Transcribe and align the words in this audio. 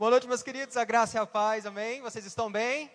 Boa 0.00 0.12
noite, 0.12 0.26
meus 0.26 0.42
queridos. 0.42 0.78
A 0.78 0.84
graça 0.86 1.18
e 1.18 1.20
a 1.20 1.26
paz, 1.26 1.66
amém? 1.66 2.00
Vocês 2.00 2.24
estão 2.24 2.50
bem? 2.50 2.90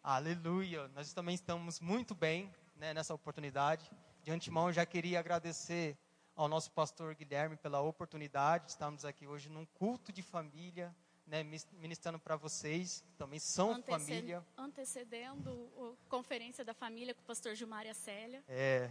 Aleluia. 0.00 0.86
Nós 0.94 1.12
também 1.12 1.34
estamos 1.34 1.80
muito 1.80 2.14
bem 2.14 2.54
né, 2.76 2.94
nessa 2.94 3.12
oportunidade. 3.12 3.90
De 4.22 4.30
antemão, 4.30 4.72
já 4.72 4.86
queria 4.86 5.18
agradecer 5.18 5.98
ao 6.36 6.46
nosso 6.46 6.70
pastor 6.70 7.16
Guilherme 7.16 7.56
pela 7.56 7.80
oportunidade 7.80 8.66
de 8.66 8.70
estarmos 8.70 9.04
aqui 9.04 9.26
hoje 9.26 9.48
num 9.48 9.66
culto 9.66 10.12
de 10.12 10.22
família, 10.22 10.94
né, 11.26 11.42
ministrando 11.42 12.20
para 12.20 12.36
vocês, 12.36 13.02
que 13.04 13.12
também 13.14 13.40
são 13.40 13.72
Anteced 13.72 14.06
família. 14.06 14.46
Antecedendo 14.56 15.68
a 15.76 16.08
conferência 16.08 16.64
da 16.64 16.74
família 16.74 17.12
com 17.12 17.22
o 17.22 17.24
pastor 17.24 17.56
Gilmar 17.56 17.86
e 17.86 17.90
a 17.90 17.94
Célia. 17.94 18.44
É. 18.46 18.88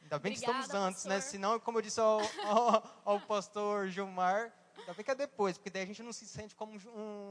Ainda 0.00 0.18
bem 0.18 0.32
Obrigada, 0.32 0.60
que 0.60 0.64
estamos 0.64 0.86
antes, 0.86 1.04
né? 1.04 1.16
pastor. 1.16 1.26
né? 1.26 1.30
Senão, 1.30 1.60
como 1.60 1.76
eu 1.76 1.82
disse 1.82 2.00
ao, 2.00 2.20
ao, 2.46 3.02
ao 3.04 3.20
pastor 3.20 3.88
Gilmar, 3.88 4.50
Ainda 4.78 4.94
bem 4.94 5.04
que 5.04 5.10
é 5.10 5.14
depois, 5.14 5.58
porque 5.58 5.70
daí 5.70 5.82
a 5.82 5.86
gente 5.86 6.02
não 6.02 6.12
se 6.12 6.26
sente 6.26 6.54
como 6.54 6.72
um, 6.76 7.30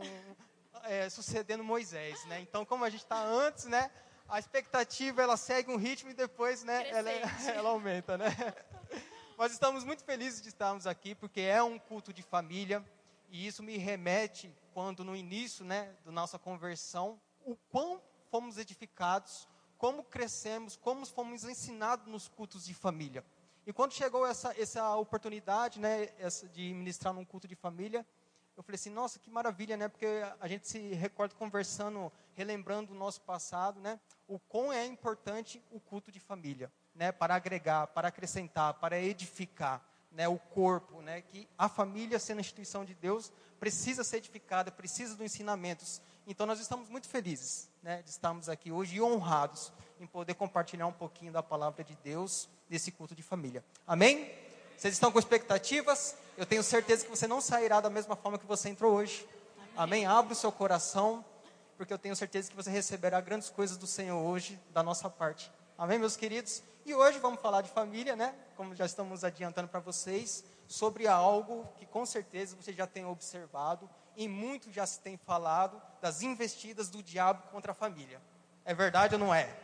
é, 0.83 1.09
sucedendo 1.09 1.63
Moisés, 1.63 2.23
né? 2.25 2.39
Então, 2.41 2.65
como 2.65 2.83
a 2.83 2.89
gente 2.89 3.03
está 3.03 3.19
antes, 3.23 3.65
né? 3.65 3.89
A 4.27 4.39
expectativa, 4.39 5.21
ela 5.21 5.37
segue 5.37 5.71
um 5.71 5.77
ritmo 5.77 6.11
e 6.11 6.13
depois, 6.13 6.63
né? 6.63 6.89
Ela, 6.89 7.09
ela 7.55 7.69
aumenta, 7.69 8.17
né? 8.17 8.27
Mas 9.37 9.51
estamos 9.51 9.83
muito 9.83 10.03
felizes 10.03 10.41
de 10.41 10.49
estarmos 10.49 10.85
aqui, 10.85 11.15
porque 11.15 11.41
é 11.41 11.61
um 11.61 11.79
culto 11.79 12.11
de 12.11 12.21
família. 12.21 12.83
E 13.29 13.45
isso 13.45 13.61
me 13.61 13.77
remete, 13.77 14.53
quando 14.73 15.03
no 15.03 15.15
início, 15.15 15.63
né? 15.63 15.93
Da 16.05 16.11
nossa 16.11 16.37
conversão, 16.37 17.19
o 17.45 17.55
quão 17.69 18.01
fomos 18.29 18.57
edificados, 18.57 19.47
como 19.77 20.03
crescemos, 20.03 20.75
como 20.75 21.05
fomos 21.05 21.43
ensinados 21.43 22.07
nos 22.07 22.27
cultos 22.27 22.65
de 22.65 22.73
família. 22.73 23.23
E 23.67 23.73
quando 23.73 23.91
chegou 23.91 24.25
essa, 24.25 24.55
essa 24.57 24.95
oportunidade, 24.95 25.77
né, 25.77 26.07
essa 26.19 26.47
de 26.47 26.73
ministrar 26.73 27.13
num 27.13 27.25
culto 27.25 27.49
de 27.49 27.53
família, 27.53 28.07
eu 28.55 28.63
falei 28.63 28.75
assim, 28.75 28.89
nossa, 28.89 29.19
que 29.19 29.29
maravilha, 29.29 29.75
né? 29.75 29.89
Porque 29.89 30.07
a 30.39 30.47
gente 30.47 30.69
se 30.69 30.79
recorda 30.93 31.35
conversando, 31.35 32.09
relembrando 32.33 32.93
o 32.93 32.95
nosso 32.95 33.19
passado, 33.19 33.81
né? 33.81 33.99
O 34.25 34.39
quão 34.39 34.71
é 34.71 34.85
importante 34.85 35.61
o 35.69 35.81
culto 35.81 36.13
de 36.13 36.19
família, 36.21 36.71
né? 36.95 37.11
Para 37.11 37.35
agregar, 37.35 37.87
para 37.87 38.07
acrescentar, 38.07 38.75
para 38.75 39.01
edificar, 39.01 39.85
né? 40.13 40.29
O 40.29 40.39
corpo, 40.39 41.01
né? 41.01 41.21
Que 41.21 41.45
a 41.57 41.67
família, 41.67 42.17
sendo 42.19 42.37
a 42.37 42.41
instituição 42.41 42.85
de 42.85 42.95
Deus, 42.95 43.33
precisa 43.59 44.01
ser 44.01 44.17
edificada, 44.17 44.71
precisa 44.71 45.13
dos 45.13 45.25
ensinamentos. 45.25 46.01
Então 46.25 46.45
nós 46.45 46.61
estamos 46.61 46.87
muito 46.87 47.09
felizes, 47.09 47.69
né? 47.83 48.01
De 48.01 48.09
estarmos 48.11 48.47
aqui 48.47 48.71
hoje 48.71 48.95
e 48.95 49.01
honrados 49.01 49.73
em 49.99 50.07
poder 50.07 50.35
compartilhar 50.35 50.87
um 50.87 50.93
pouquinho 50.93 51.33
da 51.33 51.43
palavra 51.43 51.83
de 51.83 51.97
Deus 51.97 52.49
nesse 52.69 52.91
culto 52.91 53.15
de 53.15 53.23
família. 53.23 53.63
Amém? 53.85 54.31
Vocês 54.77 54.93
estão 54.93 55.11
com 55.11 55.19
expectativas? 55.19 56.15
Eu 56.37 56.45
tenho 56.45 56.61
certeza 56.61 57.03
que 57.03 57.09
você 57.09 57.27
não 57.27 57.41
sairá 57.41 57.81
da 57.81 57.89
mesma 57.89 58.15
forma 58.15 58.37
que 58.37 58.45
você 58.45 58.69
entrou 58.69 58.93
hoje. 58.93 59.27
Amém? 59.75 60.05
Abra 60.05 60.33
o 60.33 60.35
seu 60.35 60.51
coração, 60.51 61.25
porque 61.77 61.93
eu 61.93 61.97
tenho 61.97 62.15
certeza 62.15 62.49
que 62.49 62.55
você 62.55 62.69
receberá 62.69 63.19
grandes 63.21 63.49
coisas 63.49 63.77
do 63.77 63.87
Senhor 63.87 64.19
hoje, 64.19 64.59
da 64.71 64.83
nossa 64.83 65.09
parte. 65.09 65.51
Amém, 65.77 65.99
meus 65.99 66.15
queridos? 66.15 66.61
E 66.85 66.93
hoje 66.93 67.19
vamos 67.19 67.41
falar 67.41 67.61
de 67.61 67.69
família, 67.69 68.15
né? 68.15 68.33
Como 68.55 68.75
já 68.75 68.85
estamos 68.85 69.23
adiantando 69.23 69.67
para 69.67 69.79
vocês, 69.79 70.43
sobre 70.67 71.07
algo 71.07 71.67
que 71.77 71.85
com 71.85 72.05
certeza 72.05 72.55
você 72.55 72.73
já 72.73 72.87
tem 72.87 73.05
observado 73.05 73.89
e 74.15 74.27
muito 74.27 74.71
já 74.71 74.85
se 74.85 74.99
tem 74.99 75.17
falado 75.17 75.81
das 76.01 76.21
investidas 76.21 76.89
do 76.89 77.03
diabo 77.03 77.43
contra 77.51 77.71
a 77.71 77.75
família. 77.75 78.21
É 78.65 78.73
verdade 78.73 79.15
ou 79.15 79.19
não 79.19 79.33
é? 79.33 79.55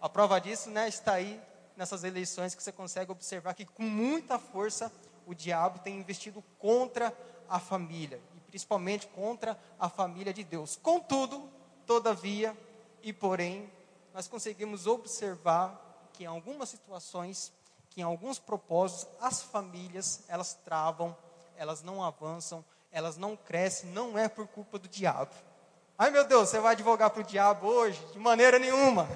A 0.00 0.08
prova 0.08 0.40
disso, 0.40 0.70
né, 0.70 0.88
está 0.88 1.14
aí 1.14 1.40
nessas 1.80 2.04
eleições 2.04 2.54
que 2.54 2.62
você 2.62 2.70
consegue 2.70 3.10
observar 3.10 3.54
que 3.54 3.64
com 3.64 3.84
muita 3.84 4.38
força 4.38 4.92
o 5.26 5.34
diabo 5.34 5.78
tem 5.78 5.98
investido 5.98 6.44
contra 6.58 7.10
a 7.48 7.58
família 7.58 8.20
e 8.36 8.40
principalmente 8.40 9.06
contra 9.06 9.58
a 9.78 9.88
família 9.88 10.30
de 10.30 10.44
Deus. 10.44 10.76
Contudo, 10.76 11.48
todavia 11.86 12.54
e 13.02 13.14
porém, 13.14 13.72
nós 14.12 14.28
conseguimos 14.28 14.86
observar 14.86 16.10
que 16.12 16.24
em 16.24 16.26
algumas 16.26 16.68
situações, 16.68 17.50
que 17.88 18.02
em 18.02 18.04
alguns 18.04 18.38
propósitos, 18.38 19.08
as 19.18 19.40
famílias, 19.40 20.22
elas 20.28 20.52
travam, 20.52 21.16
elas 21.56 21.82
não 21.82 22.04
avançam, 22.04 22.62
elas 22.92 23.16
não 23.16 23.38
crescem, 23.38 23.88
não 23.88 24.18
é 24.18 24.28
por 24.28 24.46
culpa 24.46 24.78
do 24.78 24.86
diabo. 24.86 25.34
Ai 25.96 26.10
meu 26.10 26.26
Deus, 26.26 26.50
você 26.50 26.60
vai 26.60 26.74
advogar 26.74 27.08
para 27.08 27.22
o 27.22 27.24
diabo 27.24 27.68
hoje? 27.68 28.04
De 28.12 28.18
maneira 28.18 28.58
nenhuma. 28.58 29.08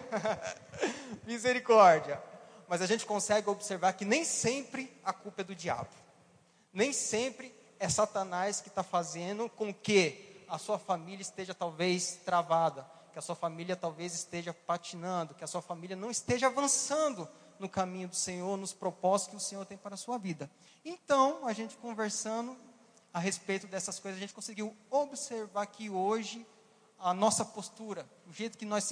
Misericórdia 1.27 2.33
mas 2.69 2.83
a 2.83 2.87
gente 2.87 3.07
consegue 3.07 3.49
observar 3.49 3.93
que 3.93 4.05
nem 4.05 4.25
sempre 4.25 4.93
a 5.05 5.13
culpa 5.13 5.43
é 5.43 5.45
do 5.45 5.55
diabo. 5.55 5.91
Nem 6.73 6.93
sempre 6.93 7.55
é 7.79 7.89
Satanás 7.89 8.61
que 8.61 8.69
está 8.69 8.83
fazendo 8.83 9.49
com 9.49 9.73
que 9.73 10.45
a 10.49 10.59
sua 10.59 10.79
família 10.79 11.23
esteja 11.23 11.55
talvez 11.55 12.21
travada, 12.25 12.87
que 13.13 13.19
a 13.19 13.23
sua 13.23 13.35
família 13.35 13.77
talvez 13.77 14.15
esteja 14.15 14.53
patinando, 14.53 15.35
que 15.35 15.45
a 15.45 15.47
sua 15.47 15.63
família 15.63 15.97
não 15.97 16.11
esteja 16.11 16.49
avançando 16.49 17.29
no 17.59 17.69
caminho 17.69 18.09
do 18.09 18.17
Senhor, 18.17 18.57
nos 18.57 18.73
propósitos 18.73 19.31
que 19.31 19.37
o 19.37 19.49
Senhor 19.49 19.65
tem 19.65 19.79
para 19.79 19.95
a 19.95 19.99
sua 19.99 20.19
vida. 20.19 20.51
Então, 20.85 21.47
a 21.47 21.53
gente 21.53 21.77
conversando 21.77 22.57
a 23.13 23.19
respeito 23.19 23.67
dessas 23.69 24.01
coisas, 24.01 24.19
a 24.19 24.21
gente 24.21 24.35
conseguiu 24.35 24.77
observar 24.91 25.67
que 25.67 25.89
hoje 25.89 26.45
a 27.05 27.13
nossa 27.13 27.45
postura, 27.45 28.09
o 28.27 28.33
jeito 28.33 28.57
que 28.57 28.65
nós 28.65 28.91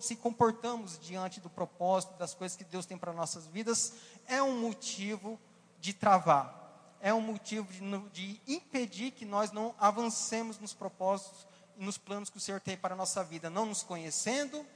se 0.00 0.16
comportamos 0.16 0.98
diante 0.98 1.40
do 1.40 1.48
propósito, 1.48 2.12
das 2.18 2.34
coisas 2.34 2.54
que 2.54 2.62
Deus 2.62 2.84
tem 2.84 2.98
para 2.98 3.10
nossas 3.10 3.46
vidas, 3.46 3.94
é 4.26 4.42
um 4.42 4.60
motivo 4.60 5.40
de 5.80 5.94
travar, 5.94 6.98
é 7.00 7.14
um 7.14 7.22
motivo 7.22 7.72
de, 7.72 8.10
de 8.10 8.40
impedir 8.46 9.12
que 9.12 9.24
nós 9.24 9.50
não 9.50 9.74
avancemos 9.78 10.58
nos 10.58 10.74
propósitos 10.74 11.46
e 11.78 11.82
nos 11.82 11.96
planos 11.96 12.28
que 12.28 12.36
o 12.36 12.40
Senhor 12.40 12.60
tem 12.60 12.76
para 12.76 12.92
a 12.92 12.96
nossa 12.98 13.24
vida, 13.24 13.48
não 13.48 13.64
nos 13.64 13.82
conhecendo 13.82 14.66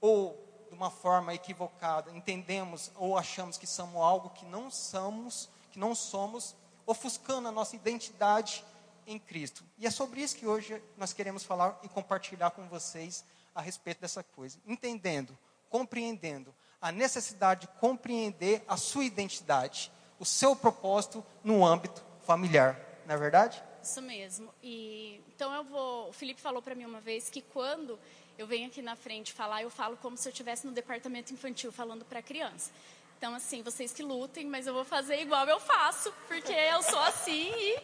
ou 0.00 0.66
de 0.68 0.74
uma 0.74 0.90
forma 0.90 1.32
equivocada, 1.34 2.10
entendemos 2.10 2.90
ou 2.96 3.16
achamos 3.16 3.56
que 3.56 3.66
somos 3.66 4.02
algo 4.02 4.30
que 4.30 4.44
não 4.44 4.72
somos, 4.72 5.48
que 5.70 5.78
não 5.78 5.94
somos, 5.94 6.56
ofuscando 6.84 7.46
a 7.46 7.52
nossa 7.52 7.76
identidade 7.76 8.64
em 9.06 9.18
Cristo. 9.18 9.64
E 9.78 9.86
é 9.86 9.90
sobre 9.90 10.20
isso 10.20 10.36
que 10.36 10.46
hoje 10.46 10.82
nós 10.96 11.12
queremos 11.12 11.44
falar 11.44 11.78
e 11.82 11.88
compartilhar 11.88 12.50
com 12.50 12.66
vocês 12.68 13.24
a 13.54 13.60
respeito 13.60 14.00
dessa 14.00 14.22
coisa. 14.22 14.58
Entendendo, 14.66 15.36
compreendendo 15.70 16.54
a 16.80 16.92
necessidade 16.92 17.62
de 17.62 17.68
compreender 17.80 18.62
a 18.68 18.76
sua 18.76 19.04
identidade, 19.04 19.90
o 20.18 20.24
seu 20.24 20.54
propósito 20.54 21.24
no 21.42 21.64
âmbito 21.64 22.04
familiar. 22.26 22.78
Não 23.06 23.14
é 23.14 23.18
verdade? 23.18 23.62
Isso 23.82 24.00
mesmo. 24.02 24.52
E 24.62 25.20
então 25.34 25.52
eu 25.54 25.64
vou. 25.64 26.08
O 26.08 26.12
Felipe 26.12 26.40
falou 26.40 26.62
para 26.62 26.74
mim 26.74 26.84
uma 26.84 27.00
vez 27.00 27.28
que 27.28 27.40
quando 27.40 27.98
eu 28.36 28.46
venho 28.46 28.66
aqui 28.66 28.82
na 28.82 28.96
frente 28.96 29.32
falar, 29.32 29.62
eu 29.62 29.70
falo 29.70 29.96
como 29.98 30.16
se 30.16 30.28
eu 30.28 30.30
estivesse 30.30 30.66
no 30.66 30.72
departamento 30.72 31.32
infantil 31.32 31.70
falando 31.70 32.04
para 32.04 32.22
criança. 32.22 32.70
Então, 33.16 33.34
assim, 33.34 33.62
vocês 33.62 33.92
que 33.92 34.02
lutem, 34.02 34.46
mas 34.46 34.66
eu 34.66 34.74
vou 34.74 34.84
fazer 34.84 35.20
igual 35.20 35.46
eu 35.46 35.60
faço, 35.60 36.12
porque 36.28 36.52
eu 36.52 36.82
sou 36.82 36.98
assim 36.98 37.50
e 37.50 37.78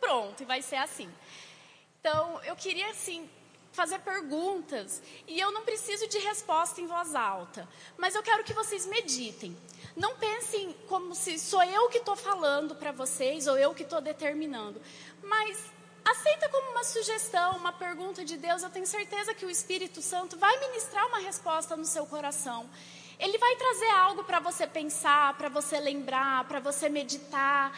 pronto, 0.00 0.42
e 0.42 0.46
vai 0.46 0.62
ser 0.62 0.76
assim. 0.76 1.10
Então, 2.00 2.40
eu 2.44 2.54
queria, 2.56 2.90
assim, 2.90 3.28
fazer 3.72 3.98
perguntas, 4.00 5.02
e 5.26 5.38
eu 5.38 5.52
não 5.52 5.62
preciso 5.62 6.08
de 6.08 6.18
resposta 6.18 6.80
em 6.80 6.86
voz 6.86 7.14
alta, 7.14 7.68
mas 7.96 8.14
eu 8.14 8.22
quero 8.22 8.42
que 8.42 8.52
vocês 8.52 8.86
meditem. 8.86 9.56
Não 9.96 10.16
pensem 10.16 10.74
como 10.88 11.14
se 11.14 11.38
sou 11.38 11.62
eu 11.62 11.88
que 11.88 11.98
estou 11.98 12.16
falando 12.16 12.74
para 12.74 12.92
vocês, 12.92 13.46
ou 13.46 13.56
eu 13.56 13.74
que 13.74 13.82
estou 13.82 14.00
determinando, 14.00 14.80
mas 15.22 15.70
aceita 16.04 16.48
como 16.48 16.70
uma 16.70 16.84
sugestão, 16.84 17.56
uma 17.56 17.72
pergunta 17.72 18.24
de 18.24 18.36
Deus. 18.36 18.62
Eu 18.62 18.70
tenho 18.70 18.86
certeza 18.86 19.34
que 19.34 19.44
o 19.44 19.50
Espírito 19.50 20.00
Santo 20.00 20.38
vai 20.38 20.58
ministrar 20.58 21.06
uma 21.06 21.18
resposta 21.18 21.76
no 21.76 21.84
seu 21.84 22.06
coração. 22.06 22.68
Ele 23.18 23.36
vai 23.36 23.56
trazer 23.56 23.90
algo 23.90 24.24
para 24.24 24.38
você 24.38 24.66
pensar, 24.66 25.36
para 25.36 25.48
você 25.48 25.78
lembrar, 25.80 26.44
para 26.44 26.60
você 26.60 26.88
meditar. 26.88 27.76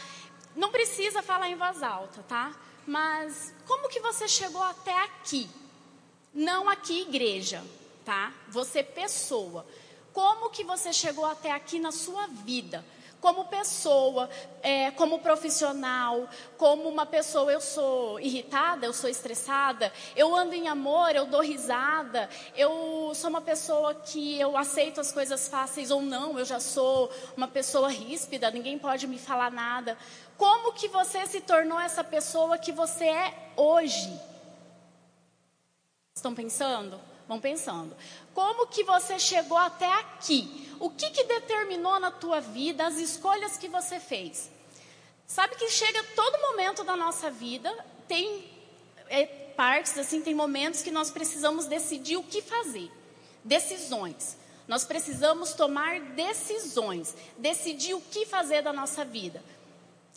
Não 0.54 0.70
precisa 0.70 1.22
falar 1.22 1.48
em 1.48 1.56
voz 1.56 1.82
alta, 1.82 2.22
tá? 2.28 2.54
Mas 2.86 3.54
como 3.66 3.88
que 3.88 4.00
você 4.00 4.26
chegou 4.26 4.62
até 4.62 4.96
aqui? 5.04 5.48
Não 6.34 6.68
aqui 6.68 7.02
igreja, 7.02 7.62
tá? 8.04 8.32
Você 8.48 8.82
pessoa. 8.82 9.66
Como 10.12 10.50
que 10.50 10.64
você 10.64 10.92
chegou 10.92 11.24
até 11.24 11.52
aqui 11.52 11.78
na 11.78 11.92
sua 11.92 12.26
vida? 12.26 12.84
como 13.20 13.44
pessoa, 13.44 14.28
é, 14.62 14.90
como 14.92 15.18
profissional, 15.18 16.28
como 16.56 16.88
uma 16.88 17.04
pessoa, 17.04 17.52
eu 17.52 17.60
sou 17.60 18.18
irritada, 18.18 18.86
eu 18.86 18.92
sou 18.92 19.10
estressada, 19.10 19.92
eu 20.16 20.34
ando 20.34 20.54
em 20.54 20.68
amor, 20.68 21.14
eu 21.14 21.26
dou 21.26 21.42
risada, 21.42 22.28
eu 22.56 23.12
sou 23.14 23.30
uma 23.30 23.40
pessoa 23.40 23.94
que 23.94 24.40
eu 24.40 24.56
aceito 24.56 25.00
as 25.00 25.12
coisas 25.12 25.48
fáceis 25.48 25.90
ou 25.90 26.00
não, 26.00 26.38
eu 26.38 26.44
já 26.44 26.58
sou 26.58 27.10
uma 27.36 27.46
pessoa 27.46 27.88
ríspida, 27.88 28.50
ninguém 28.50 28.78
pode 28.78 29.06
me 29.06 29.18
falar 29.18 29.50
nada. 29.50 29.96
Como 30.40 30.72
que 30.72 30.88
você 30.88 31.26
se 31.26 31.42
tornou 31.42 31.78
essa 31.78 32.02
pessoa 32.02 32.56
que 32.56 32.72
você 32.72 33.04
é 33.04 33.52
hoje? 33.58 34.10
Estão 36.16 36.34
pensando? 36.34 36.98
Vão 37.28 37.38
pensando. 37.38 37.94
Como 38.32 38.66
que 38.66 38.82
você 38.82 39.18
chegou 39.18 39.58
até 39.58 39.92
aqui? 40.00 40.74
O 40.80 40.88
que, 40.88 41.10
que 41.10 41.24
determinou 41.24 42.00
na 42.00 42.10
tua 42.10 42.40
vida 42.40 42.86
as 42.86 42.96
escolhas 42.96 43.58
que 43.58 43.68
você 43.68 44.00
fez? 44.00 44.50
Sabe 45.26 45.56
que 45.56 45.68
chega 45.68 46.02
todo 46.16 46.40
momento 46.40 46.84
da 46.84 46.96
nossa 46.96 47.30
vida, 47.30 47.70
tem 48.08 48.50
partes, 49.54 49.98
assim, 49.98 50.22
tem 50.22 50.34
momentos 50.34 50.80
que 50.80 50.90
nós 50.90 51.10
precisamos 51.10 51.66
decidir 51.66 52.16
o 52.16 52.22
que 52.22 52.40
fazer. 52.40 52.90
Decisões. 53.44 54.38
Nós 54.66 54.84
precisamos 54.84 55.52
tomar 55.52 56.00
decisões, 56.00 57.14
decidir 57.36 57.92
o 57.92 58.00
que 58.00 58.24
fazer 58.24 58.62
da 58.62 58.72
nossa 58.72 59.04
vida. 59.04 59.44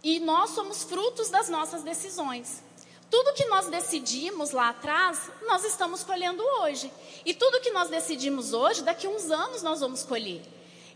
E 0.03 0.19
nós 0.19 0.49
somos 0.49 0.83
frutos 0.83 1.29
das 1.29 1.47
nossas 1.47 1.81
decisões. 1.81 2.61
Tudo 3.09 3.33
que 3.33 3.45
nós 3.45 3.67
decidimos 3.67 4.51
lá 4.51 4.69
atrás, 4.69 5.31
nós 5.45 5.63
estamos 5.63 6.03
colhendo 6.03 6.43
hoje. 6.43 6.91
E 7.25 7.33
tudo 7.33 7.61
que 7.61 7.71
nós 7.71 7.89
decidimos 7.89 8.53
hoje, 8.53 8.83
daqui 8.83 9.07
uns 9.07 9.31
anos 9.31 9.63
nós 9.63 9.79
vamos 9.79 10.03
colher. 10.03 10.41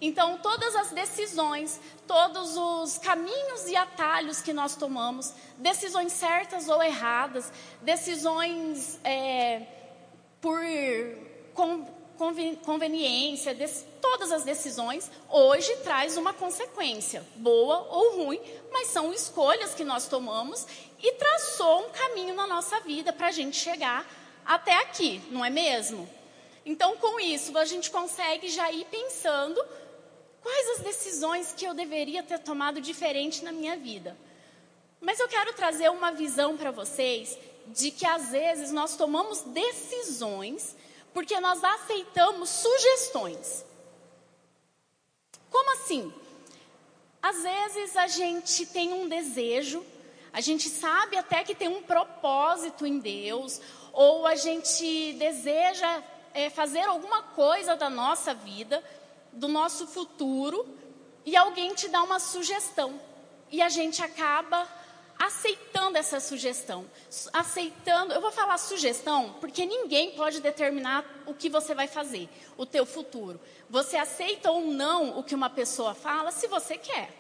Então, 0.02 0.38
todas 0.40 0.76
as 0.76 0.92
decisões, 0.92 1.80
todos 2.06 2.56
os 2.58 2.98
caminhos 2.98 3.68
e 3.68 3.76
atalhos 3.76 4.42
que 4.42 4.54
nós 4.54 4.76
tomamos, 4.76 5.34
decisões 5.58 6.12
certas 6.12 6.70
ou 6.70 6.84
erradas, 6.84 7.52
decisões 7.82 9.00
é, 9.04 9.66
por 10.40 10.60
conveniência, 12.64 13.56
todas 14.02 14.32
as 14.32 14.44
decisões, 14.44 15.10
hoje 15.30 15.76
traz 15.78 16.18
uma 16.18 16.34
consequência, 16.34 17.26
boa 17.36 17.88
ou 17.90 18.24
ruim, 18.24 18.42
mas 18.72 18.88
são 18.88 19.14
escolhas 19.14 19.74
que 19.74 19.84
nós 19.84 20.08
tomamos 20.08 20.66
e 21.00 21.14
traçou 21.14 21.86
um 21.86 21.90
caminho 21.90 22.36
na 22.36 22.48
nossa 22.48 22.80
vida 22.80 23.12
para 23.12 23.28
a 23.28 23.32
gente 23.32 23.58
chegar 23.58 24.06
até 24.46 24.76
aqui, 24.78 25.22
não 25.30 25.44
é 25.44 25.50
mesmo? 25.50 26.10
Então, 26.66 26.98
com 26.98 27.20
isso, 27.20 27.58
a 27.58 27.66
gente 27.66 27.90
consegue 27.90 28.50
já 28.50 28.72
ir 28.72 28.86
pensando 28.86 29.64
Quais 30.48 30.70
as 30.70 30.80
decisões 30.80 31.52
que 31.52 31.66
eu 31.66 31.74
deveria 31.74 32.24
ter 32.24 32.40
tomado 32.40 32.80
diferente 32.80 33.44
na 33.44 33.52
minha 33.52 33.76
vida? 33.76 34.18
Mas 35.02 35.20
eu 35.20 35.28
quero 35.28 35.52
trazer 35.52 35.90
uma 35.90 36.12
visão 36.12 36.56
para 36.56 36.72
vocês 36.72 37.38
de 37.68 37.92
que 37.92 38.06
às 38.06 38.30
vezes 38.30 38.72
nós 38.72 38.96
tomamos 38.96 39.42
decisões 39.42 40.74
porque 41.14 41.38
nós 41.42 41.62
aceitamos 41.62 42.50
sugestões. 42.50 43.66
Como 45.50 45.74
assim? 45.74 46.14
Às 47.22 47.42
vezes 47.44 47.98
a 47.98 48.08
gente 48.08 48.66
tem 48.66 48.94
um 48.94 49.08
desejo, 49.08 49.86
a 50.32 50.42
gente 50.42 50.70
sabe 50.70 51.18
até 51.18 51.44
que 51.44 51.56
tem 51.56 51.68
um 51.68 51.82
propósito 51.82 52.86
em 52.86 53.00
Deus, 53.00 53.60
ou 53.92 54.26
a 54.26 54.36
gente 54.36 55.14
deseja 55.14 56.04
é, 56.34 56.50
fazer 56.50 56.82
alguma 56.82 57.24
coisa 57.24 57.76
da 57.76 57.90
nossa 57.90 58.34
vida, 58.34 58.84
do 59.34 59.48
nosso 59.48 59.88
futuro 59.88 60.68
e 61.26 61.36
alguém 61.36 61.74
te 61.74 61.88
dá 61.88 62.02
uma 62.04 62.20
sugestão. 62.20 63.00
E 63.52 63.62
a 63.62 63.70
gente 63.70 64.02
acaba 64.04 64.68
aceitando 65.20 65.98
essa 65.98 66.20
sugestão. 66.20 66.86
Aceitando, 67.34 68.14
eu 68.14 68.22
vou 68.22 68.32
falar 68.32 68.58
sugestão, 68.58 69.36
porque 69.40 69.66
ninguém 69.66 70.12
pode 70.12 70.40
determinar 70.42 71.06
o 71.26 71.34
que 71.34 71.50
você 71.50 71.74
vai 71.74 71.88
fazer, 71.88 72.30
o 72.58 72.66
teu 72.66 72.86
futuro. 72.86 73.40
Você 73.70 73.98
aceita 73.98 74.52
ou 74.52 74.66
não 74.68 75.18
o 75.18 75.24
que 75.24 75.36
uma 75.36 75.50
pessoa 75.50 75.94
fala 75.94 76.32
se 76.32 76.48
você 76.48 76.78
quer. 76.78 77.14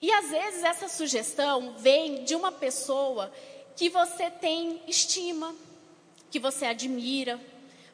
E 0.00 0.12
às 0.12 0.28
vezes 0.28 0.62
essa 0.62 0.88
sugestão 0.88 1.74
vem 1.78 2.24
de 2.24 2.34
uma 2.34 2.52
pessoa 2.52 3.32
que 3.74 3.88
você 3.88 4.30
tem 4.30 4.82
estima, 4.86 5.54
que 6.30 6.38
você 6.38 6.66
admira. 6.66 7.40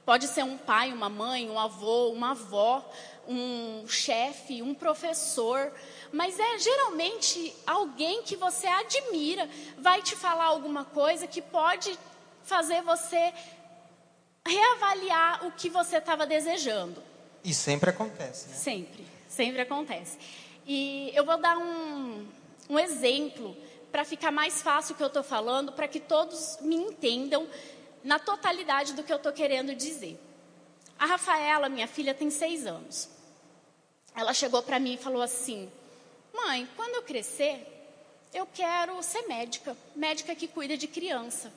Pode 0.04 0.26
ser 0.26 0.42
um 0.42 0.58
pai, 0.58 0.92
uma 0.92 1.08
mãe, 1.08 1.48
um 1.48 1.58
avô, 1.58 2.08
uma 2.08 2.32
avó, 2.32 2.84
um 3.28 3.86
chefe, 3.86 4.60
um 4.60 4.74
professor, 4.74 5.72
mas 6.12 6.38
é 6.38 6.58
geralmente 6.58 7.54
alguém 7.64 8.22
que 8.22 8.34
você 8.34 8.66
admira, 8.66 9.48
vai 9.78 10.02
te 10.02 10.16
falar 10.16 10.46
alguma 10.46 10.84
coisa 10.84 11.26
que 11.26 11.40
pode 11.40 11.96
fazer 12.42 12.82
você 12.82 13.32
reavaliar 14.44 15.46
o 15.46 15.52
que 15.52 15.70
você 15.70 15.98
estava 15.98 16.26
desejando. 16.26 17.00
E 17.44 17.54
sempre 17.54 17.90
acontece, 17.90 18.48
né? 18.48 18.54
Sempre, 18.54 19.06
sempre 19.28 19.60
acontece. 19.60 20.18
E 20.66 21.12
eu 21.14 21.24
vou 21.24 21.38
dar 21.38 21.56
um, 21.58 22.26
um 22.68 22.78
exemplo 22.78 23.56
para 23.92 24.04
ficar 24.04 24.32
mais 24.32 24.62
fácil 24.62 24.94
o 24.94 24.96
que 24.96 25.02
eu 25.02 25.08
estou 25.08 25.22
falando, 25.22 25.72
para 25.72 25.86
que 25.86 26.00
todos 26.00 26.58
me 26.60 26.74
entendam 26.74 27.46
na 28.02 28.18
totalidade 28.18 28.92
do 28.94 29.02
que 29.02 29.12
eu 29.12 29.16
estou 29.16 29.32
querendo 29.32 29.74
dizer. 29.74 30.18
A 30.98 31.06
Rafaela, 31.06 31.68
minha 31.68 31.88
filha, 31.88 32.14
tem 32.14 32.30
seis 32.30 32.66
anos. 32.66 33.08
Ela 34.14 34.34
chegou 34.34 34.62
para 34.62 34.78
mim 34.78 34.94
e 34.94 34.98
falou 34.98 35.22
assim: 35.22 35.70
Mãe, 36.32 36.68
quando 36.76 36.94
eu 36.94 37.02
crescer, 37.02 37.66
eu 38.32 38.46
quero 38.46 39.02
ser 39.02 39.22
médica, 39.22 39.76
médica 39.94 40.34
que 40.34 40.48
cuida 40.48 40.76
de 40.76 40.86
criança. 40.86 41.52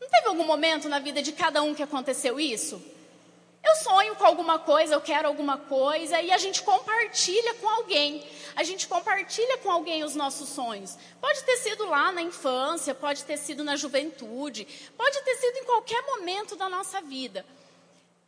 Não 0.00 0.08
teve 0.08 0.28
algum 0.28 0.44
momento 0.44 0.88
na 0.88 0.98
vida 0.98 1.22
de 1.22 1.32
cada 1.32 1.62
um 1.62 1.74
que 1.74 1.82
aconteceu 1.82 2.38
isso? 2.38 2.82
Eu 3.66 3.74
sonho 3.76 4.14
com 4.14 4.24
alguma 4.24 4.60
coisa, 4.60 4.94
eu 4.94 5.00
quero 5.00 5.26
alguma 5.26 5.58
coisa, 5.58 6.20
e 6.20 6.30
a 6.30 6.38
gente 6.38 6.62
compartilha 6.62 7.54
com 7.54 7.68
alguém. 7.68 8.24
A 8.54 8.62
gente 8.62 8.86
compartilha 8.86 9.58
com 9.58 9.68
alguém 9.68 10.04
os 10.04 10.14
nossos 10.14 10.50
sonhos. 10.50 10.96
Pode 11.20 11.42
ter 11.42 11.56
sido 11.56 11.84
lá 11.84 12.12
na 12.12 12.22
infância, 12.22 12.94
pode 12.94 13.24
ter 13.24 13.36
sido 13.36 13.64
na 13.64 13.74
juventude, 13.74 14.64
pode 14.96 15.20
ter 15.22 15.36
sido 15.36 15.56
em 15.56 15.64
qualquer 15.64 16.00
momento 16.02 16.54
da 16.54 16.68
nossa 16.68 17.00
vida. 17.00 17.44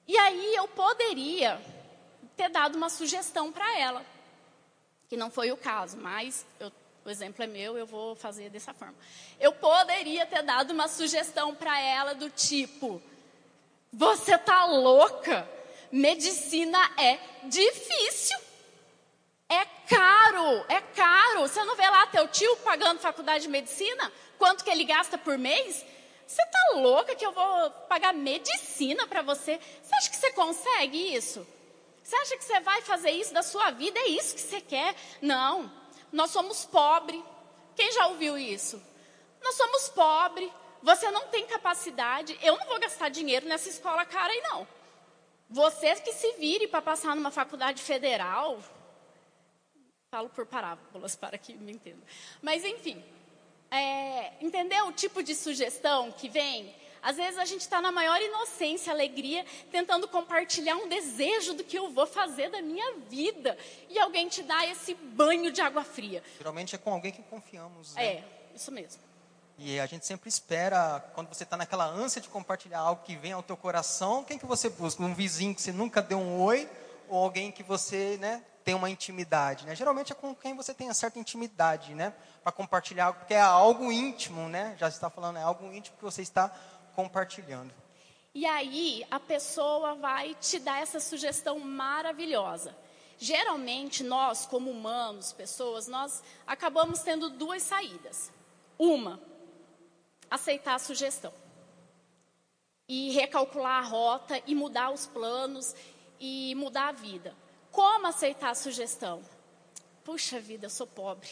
E 0.08 0.18
aí 0.18 0.56
eu 0.56 0.66
poderia 0.66 1.62
ter 2.36 2.48
dado 2.50 2.74
uma 2.74 2.90
sugestão 2.90 3.52
para 3.52 3.78
ela, 3.78 4.04
que 5.08 5.16
não 5.16 5.30
foi 5.30 5.52
o 5.52 5.56
caso, 5.56 5.98
mas 5.98 6.44
eu, 6.58 6.72
o 7.04 7.10
exemplo 7.10 7.44
é 7.44 7.46
meu, 7.46 7.78
eu 7.78 7.86
vou 7.86 8.16
fazer 8.16 8.50
dessa 8.50 8.74
forma. 8.74 8.96
Eu 9.38 9.52
poderia 9.52 10.26
ter 10.26 10.42
dado 10.42 10.72
uma 10.72 10.88
sugestão 10.88 11.54
para 11.54 11.80
ela 11.80 12.14
do 12.14 12.28
tipo: 12.28 13.00
você 13.92 14.36
tá 14.38 14.64
louca? 14.66 15.48
Medicina 15.90 16.78
é 16.98 17.18
difícil. 17.44 18.38
É 19.48 19.64
caro, 19.88 20.64
é 20.68 20.80
caro. 20.80 21.40
Você 21.40 21.64
não 21.64 21.74
vê 21.74 21.88
lá 21.88 22.06
teu 22.08 22.28
tio 22.28 22.56
pagando 22.58 23.00
faculdade 23.00 23.44
de 23.44 23.48
medicina? 23.48 24.12
Quanto 24.38 24.62
que 24.62 24.70
ele 24.70 24.84
gasta 24.84 25.16
por 25.16 25.38
mês? 25.38 25.84
Você 26.26 26.44
tá 26.44 26.72
louca 26.74 27.14
que 27.14 27.24
eu 27.24 27.32
vou 27.32 27.70
pagar 27.88 28.12
medicina 28.12 29.06
para 29.06 29.22
você? 29.22 29.58
Você 29.82 29.94
acha 29.94 30.10
que 30.10 30.16
você 30.16 30.30
consegue 30.32 31.14
isso? 31.14 31.46
Você 32.02 32.16
acha 32.16 32.36
que 32.36 32.44
você 32.44 32.60
vai 32.60 32.82
fazer 32.82 33.10
isso 33.10 33.32
da 33.32 33.42
sua 33.42 33.70
vida? 33.70 33.98
É 33.98 34.08
isso 34.08 34.34
que 34.34 34.40
você 34.40 34.60
quer? 34.60 34.94
Não. 35.22 35.72
Nós 36.12 36.30
somos 36.30 36.66
pobres. 36.66 37.22
Quem 37.74 37.90
já 37.92 38.08
ouviu 38.08 38.36
isso? 38.36 38.82
Nós 39.42 39.54
somos 39.54 39.88
pobres. 39.88 40.50
Você 40.82 41.10
não 41.10 41.28
tem 41.28 41.46
capacidade. 41.46 42.38
Eu 42.42 42.56
não 42.56 42.66
vou 42.66 42.78
gastar 42.78 43.08
dinheiro 43.08 43.46
nessa 43.46 43.68
escola 43.68 44.04
cara 44.04 44.32
aí, 44.32 44.40
não. 44.42 44.66
Você 45.50 45.94
que 45.96 46.12
se 46.12 46.32
vire 46.34 46.68
para 46.68 46.82
passar 46.82 47.16
numa 47.16 47.30
faculdade 47.30 47.82
federal. 47.82 48.58
Falo 50.10 50.28
por 50.28 50.46
parábolas 50.46 51.16
para 51.16 51.36
que 51.36 51.54
me 51.54 51.72
entenda. 51.72 52.02
Mas, 52.40 52.64
enfim, 52.64 53.02
é, 53.70 54.32
entendeu 54.40 54.86
o 54.86 54.92
tipo 54.92 55.22
de 55.22 55.34
sugestão 55.34 56.10
que 56.12 56.28
vem? 56.28 56.74
Às 57.02 57.16
vezes 57.16 57.38
a 57.38 57.44
gente 57.44 57.60
está 57.60 57.80
na 57.80 57.92
maior 57.92 58.20
inocência, 58.20 58.92
alegria, 58.92 59.44
tentando 59.70 60.08
compartilhar 60.08 60.76
um 60.76 60.88
desejo 60.88 61.54
do 61.54 61.62
que 61.62 61.78
eu 61.78 61.90
vou 61.90 62.06
fazer 62.06 62.50
da 62.50 62.60
minha 62.60 62.94
vida. 63.08 63.56
E 63.88 63.98
alguém 63.98 64.28
te 64.28 64.42
dá 64.42 64.66
esse 64.66 64.94
banho 64.94 65.50
de 65.50 65.60
água 65.60 65.84
fria. 65.84 66.22
Geralmente 66.38 66.74
é 66.74 66.78
com 66.78 66.92
alguém 66.92 67.12
que 67.12 67.22
confiamos. 67.22 67.94
Né? 67.94 68.04
É, 68.04 68.24
isso 68.54 68.72
mesmo. 68.72 69.07
E 69.60 69.80
a 69.80 69.86
gente 69.86 70.06
sempre 70.06 70.28
espera, 70.28 71.00
quando 71.14 71.26
você 71.28 71.42
está 71.42 71.56
naquela 71.56 71.84
ânsia 71.84 72.20
de 72.20 72.28
compartilhar 72.28 72.78
algo 72.78 73.02
que 73.02 73.16
vem 73.16 73.32
ao 73.32 73.42
teu 73.42 73.56
coração, 73.56 74.22
quem 74.22 74.38
que 74.38 74.46
você 74.46 74.70
busca? 74.70 75.02
Um 75.02 75.12
vizinho 75.12 75.52
que 75.52 75.60
você 75.60 75.72
nunca 75.72 76.00
deu 76.00 76.18
um 76.18 76.40
oi? 76.40 76.70
Ou 77.08 77.24
alguém 77.24 77.50
que 77.50 77.64
você 77.64 78.16
né, 78.20 78.40
tem 78.62 78.74
uma 78.74 78.88
intimidade? 78.88 79.66
Né? 79.66 79.74
Geralmente 79.74 80.12
é 80.12 80.14
com 80.14 80.32
quem 80.32 80.54
você 80.54 80.72
tem 80.72 80.86
uma 80.86 80.94
certa 80.94 81.18
intimidade, 81.18 81.92
né? 81.92 82.14
Para 82.40 82.52
compartilhar 82.52 83.12
porque 83.12 83.34
é 83.34 83.40
algo 83.40 83.90
íntimo, 83.90 84.48
né? 84.48 84.76
Já 84.78 84.88
está 84.88 85.10
falando, 85.10 85.38
é 85.38 85.42
algo 85.42 85.66
íntimo 85.72 85.96
que 85.96 86.04
você 86.04 86.22
está 86.22 86.54
compartilhando. 86.94 87.74
E 88.32 88.46
aí 88.46 89.04
a 89.10 89.18
pessoa 89.18 89.96
vai 89.96 90.36
te 90.36 90.60
dar 90.60 90.80
essa 90.80 91.00
sugestão 91.00 91.58
maravilhosa. 91.58 92.76
Geralmente 93.18 94.04
nós, 94.04 94.46
como 94.46 94.70
humanos, 94.70 95.32
pessoas, 95.32 95.88
nós 95.88 96.22
acabamos 96.46 97.00
tendo 97.00 97.28
duas 97.28 97.64
saídas. 97.64 98.30
Uma, 98.78 99.18
aceitar 100.30 100.74
a 100.74 100.78
sugestão 100.78 101.32
e 102.88 103.10
recalcular 103.10 103.84
a 103.84 103.86
rota 103.86 104.42
e 104.46 104.54
mudar 104.54 104.90
os 104.90 105.06
planos 105.06 105.74
e 106.18 106.54
mudar 106.54 106.88
a 106.88 106.92
vida. 106.92 107.34
Como 107.70 108.06
aceitar 108.06 108.50
a 108.50 108.54
sugestão? 108.54 109.22
Puxa 110.02 110.40
vida, 110.40 110.66
eu 110.66 110.70
sou 110.70 110.86
pobre. 110.86 111.28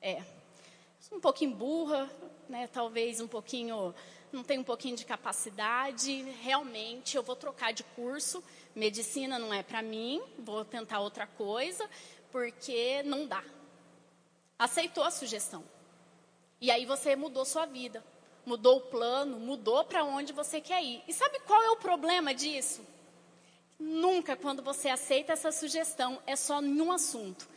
É. 0.00 0.22
Um 1.12 1.20
pouquinho 1.20 1.54
burra, 1.54 2.10
né? 2.48 2.66
Talvez 2.66 3.20
um 3.20 3.28
pouquinho, 3.28 3.94
não 4.32 4.42
tenho 4.42 4.62
um 4.62 4.64
pouquinho 4.64 4.96
de 4.96 5.04
capacidade. 5.04 6.22
Realmente, 6.42 7.16
eu 7.16 7.22
vou 7.22 7.36
trocar 7.36 7.72
de 7.72 7.84
curso. 7.84 8.42
Medicina 8.74 9.38
não 9.38 9.54
é 9.54 9.62
para 9.62 9.82
mim. 9.82 10.20
Vou 10.38 10.64
tentar 10.64 11.00
outra 11.00 11.26
coisa, 11.26 11.88
porque 12.30 13.02
não 13.04 13.26
dá. 13.26 13.44
Aceitou 14.58 15.04
a 15.04 15.10
sugestão. 15.10 15.62
E 16.60 16.70
aí 16.70 16.86
você 16.86 17.14
mudou 17.14 17.44
sua 17.44 17.66
vida. 17.66 18.02
Mudou 18.44 18.78
o 18.78 18.80
plano, 18.82 19.38
mudou 19.38 19.84
para 19.84 20.04
onde 20.04 20.32
você 20.32 20.60
quer 20.60 20.82
ir. 20.82 21.02
E 21.06 21.12
sabe 21.12 21.38
qual 21.40 21.62
é 21.62 21.70
o 21.70 21.76
problema 21.76 22.34
disso? 22.34 22.84
Nunca, 23.78 24.36
quando 24.36 24.62
você 24.62 24.88
aceita 24.88 25.32
essa 25.32 25.50
sugestão, 25.50 26.22
é 26.26 26.36
só 26.36 26.62
em 26.62 26.80
um 26.80 26.92
assunto. 26.92 27.48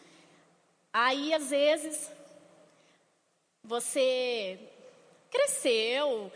Aí, 0.91 1.33
às 1.33 1.49
vezes, 1.49 2.11
você 3.63 4.59
cresceu, 5.29 6.31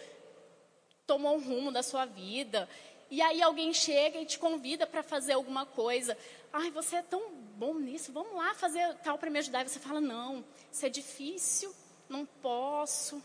tomou 1.07 1.35
um 1.35 1.41
rumo 1.41 1.71
da 1.71 1.81
sua 1.81 2.05
vida, 2.05 2.69
e 3.09 3.21
aí 3.21 3.41
alguém 3.41 3.73
chega 3.73 4.19
e 4.19 4.25
te 4.25 4.37
convida 4.37 4.85
para 4.85 5.01
fazer 5.01 5.33
alguma 5.33 5.65
coisa. 5.65 6.17
Ai, 6.53 6.69
você 6.69 6.97
é 6.97 7.01
tão 7.01 7.31
bom 7.31 7.73
nisso, 7.73 8.11
vamos 8.11 8.35
lá 8.35 8.53
fazer 8.53 8.93
tal 9.03 9.17
para 9.17 9.29
me 9.29 9.39
ajudar. 9.39 9.65
E 9.65 9.69
você 9.69 9.79
fala, 9.79 9.99
não, 9.99 10.45
isso 10.71 10.85
é 10.85 10.89
difícil, 10.89 11.73
não 12.07 12.25
posso. 12.25 13.21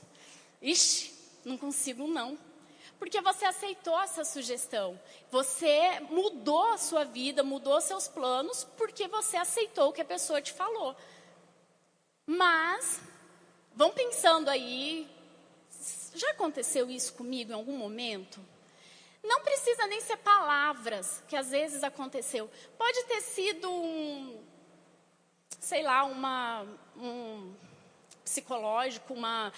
Ixi, 0.62 1.12
não 1.45 1.57
consigo 1.59 2.07
não. 2.07 2.39
Porque 2.99 3.21
você 3.21 3.45
aceitou 3.45 4.01
essa 4.01 4.25
sugestão. 4.25 4.99
Você 5.31 6.01
mudou 6.11 6.73
a 6.73 6.79
sua 6.79 7.05
vida, 7.05 7.43
mudou 7.43 7.81
seus 7.81 8.09
planos, 8.09 8.65
porque 8.77 9.09
você 9.09 9.37
aceitou 9.37 9.89
o 9.89 9.93
que 9.93 10.01
a 10.01 10.05
pessoa 10.05 10.41
te 10.41 10.53
falou. 10.53 10.97
Mas, 12.27 13.01
vão 13.75 13.91
pensando 13.91 14.49
aí, 14.49 15.09
já 16.15 16.31
aconteceu 16.31 16.91
isso 16.91 17.13
comigo 17.15 17.51
em 17.51 17.55
algum 17.55 17.77
momento? 17.77 18.41
Não 19.23 19.41
precisa 19.41 19.87
nem 19.87 20.01
ser 20.01 20.19
palavras, 20.19 21.23
que 21.29 21.37
às 21.37 21.51
vezes 21.51 21.83
aconteceu. 21.83 22.51
Pode 22.79 23.05
ter 23.05 23.21
sido 23.23 23.71
um, 23.71 24.39
sei 25.61 25.83
lá, 25.83 26.05
uma, 26.05 26.67
um 26.97 27.55
psicológico, 28.23 29.15
uma, 29.15 29.53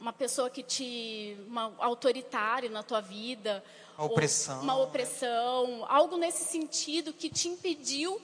uma 0.00 0.12
pessoa 0.12 0.50
que 0.50 0.62
te. 0.62 1.36
uma 1.46 1.74
autoritária 1.78 2.68
na 2.68 2.82
tua 2.82 3.00
vida. 3.00 3.62
Uma 3.96 4.06
opressão. 4.06 4.62
Uma 4.62 4.76
opressão, 4.76 5.86
algo 5.88 6.16
nesse 6.16 6.44
sentido 6.44 7.12
que 7.12 7.30
te 7.30 7.48
impediu 7.48 8.20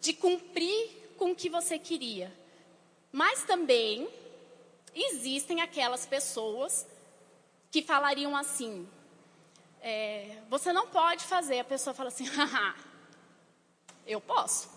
de 0.00 0.12
cumprir 0.12 1.14
com 1.16 1.30
o 1.30 1.34
que 1.34 1.48
você 1.48 1.78
queria. 1.78 2.32
Mas 3.12 3.44
também 3.44 4.08
existem 4.94 5.60
aquelas 5.60 6.06
pessoas 6.06 6.86
que 7.70 7.82
falariam 7.82 8.36
assim: 8.36 8.88
é, 9.80 10.38
você 10.48 10.72
não 10.72 10.86
pode 10.86 11.24
fazer. 11.24 11.58
A 11.58 11.64
pessoa 11.64 11.92
fala 11.92 12.08
assim, 12.08 12.24
haha, 12.30 12.74
eu 14.06 14.20
posso. 14.20 14.70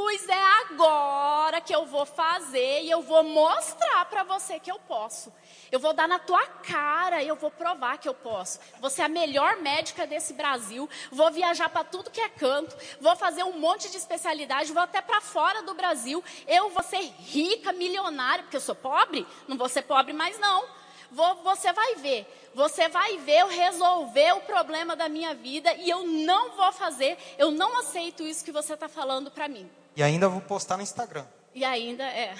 Pois 0.00 0.28
é 0.28 0.44
agora 0.60 1.60
que 1.60 1.74
eu 1.74 1.84
vou 1.84 2.06
fazer 2.06 2.82
e 2.82 2.88
eu 2.88 3.02
vou 3.02 3.24
mostrar 3.24 4.04
para 4.04 4.22
você 4.22 4.60
que 4.60 4.70
eu 4.70 4.78
posso. 4.78 5.32
Eu 5.72 5.80
vou 5.80 5.92
dar 5.92 6.06
na 6.06 6.20
tua 6.20 6.46
cara 6.46 7.20
e 7.20 7.26
eu 7.26 7.34
vou 7.34 7.50
provar 7.50 7.98
que 7.98 8.08
eu 8.08 8.14
posso. 8.14 8.60
Você 8.78 9.02
é 9.02 9.06
a 9.06 9.08
melhor 9.08 9.56
médica 9.56 10.06
desse 10.06 10.34
Brasil. 10.34 10.88
Vou 11.10 11.32
viajar 11.32 11.68
para 11.68 11.82
tudo 11.82 12.12
que 12.12 12.20
é 12.20 12.28
canto. 12.28 12.76
Vou 13.00 13.16
fazer 13.16 13.42
um 13.42 13.58
monte 13.58 13.90
de 13.90 13.96
especialidade. 13.96 14.72
Vou 14.72 14.84
até 14.84 15.00
para 15.00 15.20
fora 15.20 15.64
do 15.64 15.74
Brasil. 15.74 16.22
Eu 16.46 16.70
vou 16.70 16.84
ser 16.84 17.00
rica, 17.18 17.72
milionária, 17.72 18.44
porque 18.44 18.56
eu 18.56 18.60
sou 18.60 18.76
pobre. 18.76 19.26
Não 19.48 19.56
vou 19.56 19.68
ser 19.68 19.82
pobre 19.82 20.12
mais 20.12 20.38
não. 20.38 20.64
Vou, 21.10 21.42
você 21.42 21.72
vai 21.72 21.96
ver. 21.96 22.24
Você 22.54 22.88
vai 22.88 23.18
ver 23.18 23.40
eu 23.40 23.48
resolver 23.48 24.32
o 24.34 24.42
problema 24.42 24.94
da 24.94 25.08
minha 25.08 25.34
vida 25.34 25.74
e 25.74 25.90
eu 25.90 26.06
não 26.06 26.50
vou 26.50 26.70
fazer. 26.70 27.18
Eu 27.36 27.50
não 27.50 27.80
aceito 27.80 28.22
isso 28.22 28.44
que 28.44 28.52
você 28.52 28.74
está 28.74 28.88
falando 28.88 29.28
para 29.28 29.48
mim. 29.48 29.68
E 29.98 30.02
ainda 30.02 30.28
vou 30.28 30.40
postar 30.40 30.76
no 30.76 30.84
Instagram. 30.84 31.26
E 31.52 31.64
ainda 31.64 32.04
é. 32.04 32.32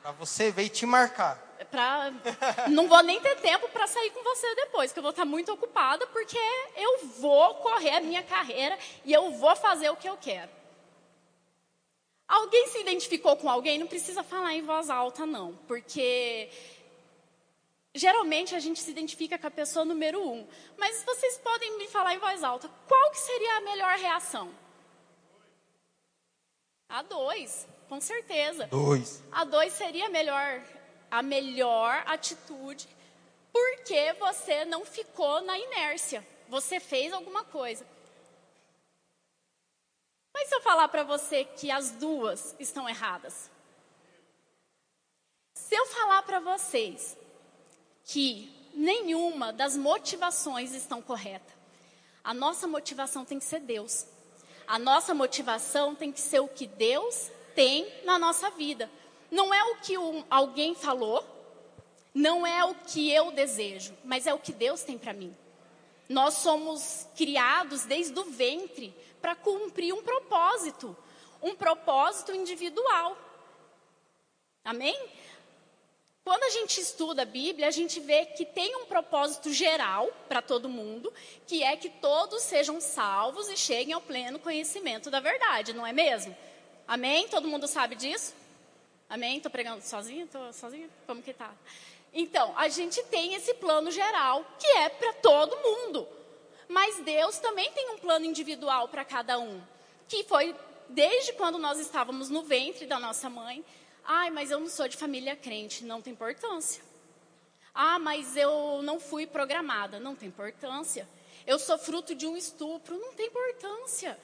Para 0.00 0.12
você 0.12 0.50
ver 0.50 0.62
e 0.62 0.68
te 0.70 0.86
marcar. 0.86 1.36
Pra, 1.70 2.10
não 2.70 2.88
vou 2.88 3.02
nem 3.02 3.20
ter 3.20 3.36
tempo 3.36 3.68
para 3.68 3.86
sair 3.86 4.10
com 4.12 4.22
você 4.22 4.54
depois, 4.54 4.92
que 4.92 4.98
eu 4.98 5.02
vou 5.02 5.10
estar 5.10 5.24
tá 5.24 5.28
muito 5.28 5.52
ocupada, 5.52 6.06
porque 6.06 6.38
eu 6.74 7.06
vou 7.18 7.56
correr 7.56 7.96
a 7.96 8.00
minha 8.00 8.22
carreira 8.22 8.78
e 9.04 9.12
eu 9.12 9.30
vou 9.32 9.54
fazer 9.56 9.90
o 9.90 9.96
que 9.96 10.08
eu 10.08 10.16
quero. 10.16 10.50
Alguém 12.26 12.66
se 12.68 12.80
identificou 12.80 13.36
com 13.36 13.50
alguém? 13.50 13.78
Não 13.78 13.86
precisa 13.86 14.22
falar 14.22 14.54
em 14.54 14.62
voz 14.62 14.88
alta, 14.88 15.26
não, 15.26 15.54
porque 15.68 16.48
Geralmente 17.94 18.54
a 18.54 18.58
gente 18.58 18.80
se 18.80 18.90
identifica 18.90 19.38
com 19.38 19.46
a 19.46 19.50
pessoa 19.50 19.84
número 19.84 20.18
um. 20.26 20.46
Mas 20.78 21.04
vocês 21.04 21.36
podem 21.36 21.76
me 21.76 21.88
falar 21.88 22.14
em 22.14 22.18
voz 22.18 22.42
alta. 22.42 22.70
Qual 22.88 23.10
que 23.10 23.18
seria 23.18 23.58
a 23.58 23.60
melhor 23.60 23.98
reação? 23.98 24.50
A 26.88 27.02
dois, 27.02 27.66
com 27.88 28.00
certeza. 28.00 28.66
Dois. 28.66 29.22
A 29.32 29.44
dois 29.44 29.72
seria 29.72 30.06
a 30.06 30.08
melhor, 30.08 30.62
a 31.10 31.22
melhor 31.22 32.02
atitude, 32.06 32.88
porque 33.52 34.12
você 34.14 34.64
não 34.64 34.84
ficou 34.84 35.40
na 35.42 35.58
inércia. 35.58 36.26
Você 36.48 36.78
fez 36.78 37.12
alguma 37.12 37.44
coisa. 37.44 37.86
Mas 40.32 40.48
se 40.48 40.54
eu 40.54 40.60
falar 40.60 40.88
para 40.88 41.02
você 41.02 41.44
que 41.44 41.70
as 41.70 41.92
duas 41.92 42.54
estão 42.60 42.88
erradas? 42.88 43.50
Se 45.54 45.74
eu 45.74 45.86
falar 45.86 46.22
para 46.22 46.38
vocês 46.38 47.16
que 48.04 48.54
nenhuma 48.76 49.52
das 49.52 49.76
motivações 49.76 50.74
estão 50.74 51.00
correta. 51.00 51.52
A 52.22 52.34
nossa 52.34 52.66
motivação 52.66 53.24
tem 53.24 53.38
que 53.38 53.44
ser 53.44 53.60
Deus. 53.60 54.06
A 54.66 54.78
nossa 54.78 55.14
motivação 55.14 55.94
tem 55.94 56.10
que 56.10 56.20
ser 56.20 56.40
o 56.40 56.48
que 56.48 56.66
Deus 56.66 57.30
tem 57.54 57.90
na 58.04 58.18
nossa 58.18 58.50
vida. 58.50 58.90
Não 59.30 59.52
é 59.52 59.62
o 59.64 59.76
que 59.76 59.96
um, 59.96 60.24
alguém 60.30 60.74
falou, 60.74 61.24
não 62.14 62.46
é 62.46 62.64
o 62.64 62.74
que 62.74 63.10
eu 63.10 63.30
desejo, 63.30 63.94
mas 64.04 64.26
é 64.26 64.34
o 64.34 64.38
que 64.38 64.52
Deus 64.52 64.82
tem 64.82 64.98
para 64.98 65.12
mim. 65.12 65.36
Nós 66.08 66.34
somos 66.34 67.06
criados 67.16 67.84
desde 67.84 68.18
o 68.18 68.24
ventre 68.24 68.94
para 69.20 69.34
cumprir 69.34 69.92
um 69.92 70.02
propósito, 70.02 70.96
um 71.42 71.54
propósito 71.54 72.34
individual. 72.34 73.16
Amém? 74.64 74.96
Quando 76.26 76.42
a 76.42 76.50
gente 76.50 76.80
estuda 76.80 77.22
a 77.22 77.24
Bíblia, 77.24 77.68
a 77.68 77.70
gente 77.70 78.00
vê 78.00 78.26
que 78.26 78.44
tem 78.44 78.74
um 78.74 78.86
propósito 78.86 79.52
geral 79.52 80.08
para 80.28 80.42
todo 80.42 80.68
mundo, 80.68 81.14
que 81.46 81.62
é 81.62 81.76
que 81.76 81.88
todos 81.88 82.42
sejam 82.42 82.80
salvos 82.80 83.48
e 83.48 83.56
cheguem 83.56 83.94
ao 83.94 84.00
pleno 84.00 84.36
conhecimento 84.40 85.08
da 85.08 85.20
verdade, 85.20 85.72
não 85.72 85.86
é 85.86 85.92
mesmo? 85.92 86.36
Amém? 86.84 87.28
Todo 87.28 87.46
mundo 87.46 87.68
sabe 87.68 87.94
disso? 87.94 88.34
Amém? 89.08 89.36
Estou 89.36 89.52
pregando 89.52 89.80
sozinha? 89.84 90.24
Estou 90.24 90.52
sozinha? 90.52 90.90
Como 91.06 91.22
que 91.22 91.32
tá? 91.32 91.54
Então, 92.12 92.52
a 92.58 92.68
gente 92.68 93.04
tem 93.04 93.34
esse 93.34 93.54
plano 93.54 93.92
geral, 93.92 94.44
que 94.58 94.66
é 94.66 94.88
para 94.88 95.12
todo 95.12 95.56
mundo. 95.58 96.08
Mas 96.66 96.98
Deus 97.04 97.38
também 97.38 97.70
tem 97.70 97.90
um 97.90 97.98
plano 97.98 98.24
individual 98.24 98.88
para 98.88 99.04
cada 99.04 99.38
um, 99.38 99.62
que 100.08 100.24
foi 100.24 100.56
desde 100.88 101.34
quando 101.34 101.56
nós 101.56 101.78
estávamos 101.78 102.30
no 102.30 102.42
ventre 102.42 102.84
da 102.84 102.98
nossa 102.98 103.30
mãe, 103.30 103.64
Ai, 104.06 104.30
mas 104.30 104.50
eu 104.50 104.60
não 104.60 104.68
sou 104.68 104.86
de 104.86 104.96
família 104.96 105.34
crente. 105.34 105.84
Não 105.84 106.00
tem 106.00 106.12
importância. 106.12 106.82
Ah, 107.74 107.98
mas 107.98 108.36
eu 108.36 108.80
não 108.82 109.00
fui 109.00 109.26
programada. 109.26 109.98
Não 109.98 110.14
tem 110.14 110.28
importância. 110.28 111.08
Eu 111.46 111.58
sou 111.58 111.76
fruto 111.76 112.14
de 112.14 112.26
um 112.26 112.36
estupro. 112.36 112.96
Não 112.96 113.12
tem 113.14 113.26
importância. 113.26 114.18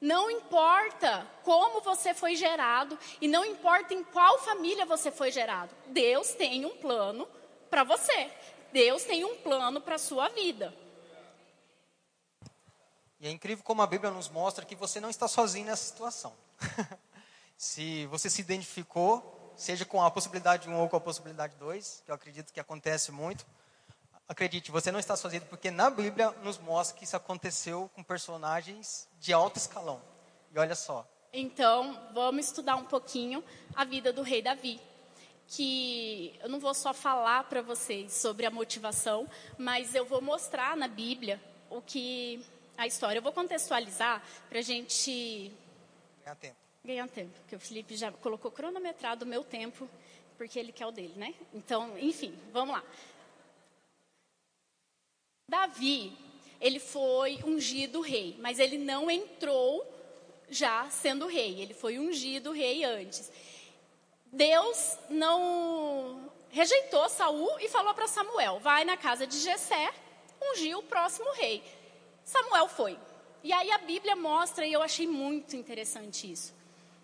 Não 0.00 0.30
importa 0.30 1.26
como 1.42 1.82
você 1.82 2.14
foi 2.14 2.34
gerado 2.34 2.98
e 3.20 3.28
não 3.28 3.44
importa 3.44 3.92
em 3.92 4.02
qual 4.02 4.38
família 4.38 4.86
você 4.86 5.10
foi 5.10 5.30
gerado. 5.30 5.74
Deus 5.88 6.32
tem 6.32 6.64
um 6.64 6.74
plano 6.76 7.28
para 7.68 7.84
você. 7.84 8.30
Deus 8.72 9.04
tem 9.04 9.24
um 9.24 9.36
plano 9.36 9.80
para 9.80 9.96
a 9.96 9.98
sua 9.98 10.28
vida. 10.30 10.74
E 13.20 13.26
é 13.26 13.30
incrível 13.30 13.62
como 13.62 13.82
a 13.82 13.86
Bíblia 13.86 14.10
nos 14.10 14.30
mostra 14.30 14.64
que 14.64 14.74
você 14.74 14.98
não 14.98 15.10
está 15.10 15.28
sozinho 15.28 15.66
nessa 15.66 15.84
situação. 15.84 16.32
Se 17.60 18.06
você 18.06 18.30
se 18.30 18.40
identificou, 18.40 19.52
seja 19.54 19.84
com 19.84 20.02
a 20.02 20.10
possibilidade 20.10 20.66
1 20.66 20.72
um 20.72 20.80
ou 20.80 20.88
com 20.88 20.96
a 20.96 21.00
possibilidade 21.00 21.54
2, 21.56 22.04
que 22.06 22.10
eu 22.10 22.14
acredito 22.14 22.54
que 22.54 22.58
acontece 22.58 23.12
muito, 23.12 23.44
acredite, 24.26 24.70
você 24.70 24.90
não 24.90 24.98
está 24.98 25.14
sozinho, 25.14 25.42
porque 25.42 25.70
na 25.70 25.90
Bíblia 25.90 26.30
nos 26.42 26.56
mostra 26.56 26.96
que 26.96 27.04
isso 27.04 27.14
aconteceu 27.16 27.90
com 27.94 28.02
personagens 28.02 29.06
de 29.18 29.34
alto 29.34 29.58
escalão. 29.58 30.00
E 30.50 30.58
olha 30.58 30.74
só. 30.74 31.06
Então, 31.34 32.00
vamos 32.14 32.46
estudar 32.46 32.76
um 32.76 32.86
pouquinho 32.86 33.44
a 33.76 33.84
vida 33.84 34.10
do 34.10 34.22
rei 34.22 34.40
Davi. 34.40 34.80
Que 35.46 36.40
eu 36.42 36.48
não 36.48 36.60
vou 36.60 36.72
só 36.72 36.94
falar 36.94 37.44
para 37.44 37.60
vocês 37.60 38.14
sobre 38.14 38.46
a 38.46 38.50
motivação, 38.50 39.28
mas 39.58 39.94
eu 39.94 40.06
vou 40.06 40.22
mostrar 40.22 40.78
na 40.78 40.88
Bíblia 40.88 41.38
o 41.68 41.82
que 41.82 42.42
a 42.78 42.86
história. 42.86 43.18
Eu 43.18 43.22
vou 43.22 43.34
contextualizar 43.34 44.22
para 44.48 44.60
a 44.60 44.62
gente 44.62 45.52
ganhar 46.24 46.36
tempo 46.36 46.69
ganhar 46.84 47.08
tempo, 47.08 47.38
porque 47.40 47.56
o 47.56 47.60
Felipe 47.60 47.96
já 47.96 48.10
colocou 48.10 48.50
cronometrado 48.50 49.24
o 49.24 49.28
meu 49.28 49.44
tempo, 49.44 49.88
porque 50.36 50.58
ele 50.58 50.72
quer 50.72 50.86
o 50.86 50.90
dele, 50.90 51.12
né? 51.16 51.34
Então, 51.52 51.98
enfim, 51.98 52.34
vamos 52.52 52.74
lá. 52.74 52.84
Davi, 55.46 56.16
ele 56.60 56.78
foi 56.78 57.40
ungido 57.44 58.00
rei, 58.00 58.36
mas 58.40 58.58
ele 58.58 58.78
não 58.78 59.10
entrou 59.10 59.86
já 60.48 60.88
sendo 60.90 61.26
rei, 61.26 61.60
ele 61.60 61.74
foi 61.74 61.98
ungido 61.98 62.52
rei 62.52 62.84
antes. 62.84 63.30
Deus 64.26 64.96
não 65.08 66.30
rejeitou 66.50 67.08
Saul 67.08 67.58
e 67.60 67.68
falou 67.68 67.94
para 67.94 68.06
Samuel: 68.06 68.58
vai 68.60 68.84
na 68.84 68.96
casa 68.96 69.26
de 69.26 69.38
Jessé, 69.38 69.92
ungir 70.40 70.78
o 70.78 70.82
próximo 70.82 71.30
rei. 71.32 71.62
Samuel 72.24 72.68
foi. 72.68 72.98
E 73.42 73.52
aí 73.52 73.70
a 73.70 73.78
Bíblia 73.78 74.14
mostra, 74.14 74.66
e 74.66 74.72
eu 74.72 74.82
achei 74.82 75.06
muito 75.06 75.56
interessante 75.56 76.30
isso. 76.30 76.59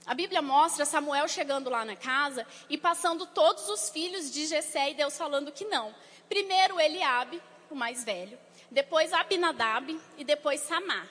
A 0.07 0.15
Bíblia 0.15 0.41
mostra 0.41 0.85
Samuel 0.85 1.27
chegando 1.27 1.69
lá 1.69 1.85
na 1.85 1.97
casa 1.97 2.47
e 2.71 2.79
passando 2.79 3.27
todos 3.27 3.69
os 3.69 3.91
filhos 3.91 4.31
de 4.31 4.47
Jessé 4.47 4.91
e 4.91 4.95
Deus 4.95 5.19
falando 5.19 5.51
que 5.51 5.65
não. 5.65 5.93
Primeiro 6.29 6.81
Eliabe, 6.81 7.43
o 7.69 7.75
mais 7.75 8.05
velho, 8.05 8.39
depois 8.71 9.13
Abinadab 9.13 10.01
e 10.17 10.25
depois 10.25 10.61
Samar. 10.61 11.09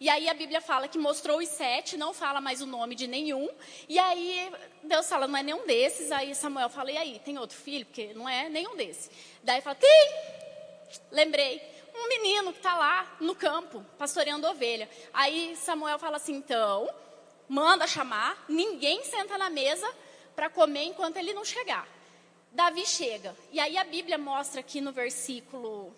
E 0.00 0.08
aí 0.08 0.28
a 0.28 0.34
Bíblia 0.34 0.60
fala 0.60 0.86
que 0.86 0.96
mostrou 0.96 1.38
os 1.38 1.48
sete, 1.48 1.96
não 1.96 2.14
fala 2.14 2.40
mais 2.40 2.60
o 2.60 2.66
nome 2.66 2.94
de 2.94 3.08
nenhum. 3.08 3.48
E 3.88 3.98
aí 3.98 4.52
Deus 4.84 5.08
fala, 5.08 5.26
não 5.26 5.36
é 5.36 5.42
nenhum 5.42 5.66
desses. 5.66 6.12
Aí 6.12 6.34
Samuel 6.36 6.68
fala, 6.68 6.92
e 6.92 6.96
aí, 6.96 7.20
tem 7.24 7.36
outro 7.36 7.56
filho? 7.56 7.84
Porque 7.84 8.14
não 8.14 8.28
é 8.28 8.48
nenhum 8.48 8.76
desses. 8.76 9.10
Daí 9.42 9.60
fala, 9.60 9.74
tem! 9.74 10.12
Lembrei, 11.10 11.60
um 11.96 12.08
menino 12.08 12.52
que 12.52 12.58
está 12.58 12.76
lá 12.76 13.16
no 13.20 13.34
campo, 13.34 13.84
pastoreando 13.98 14.46
ovelha. 14.46 14.88
Aí 15.12 15.56
Samuel 15.56 15.98
fala 15.98 16.16
assim, 16.16 16.36
então, 16.36 16.88
manda 17.48 17.86
chamar, 17.86 18.44
ninguém 18.48 19.04
senta 19.04 19.38
na 19.38 19.48
mesa 19.48 19.90
para 20.36 20.50
comer 20.50 20.84
enquanto 20.84 21.16
ele 21.16 21.32
não 21.32 21.44
chegar. 21.44 21.88
Davi 22.52 22.86
chega. 22.86 23.36
E 23.50 23.60
aí 23.60 23.76
a 23.76 23.84
Bíblia 23.84 24.18
mostra 24.18 24.60
aqui 24.60 24.80
no 24.80 24.92
versículo 24.92 25.92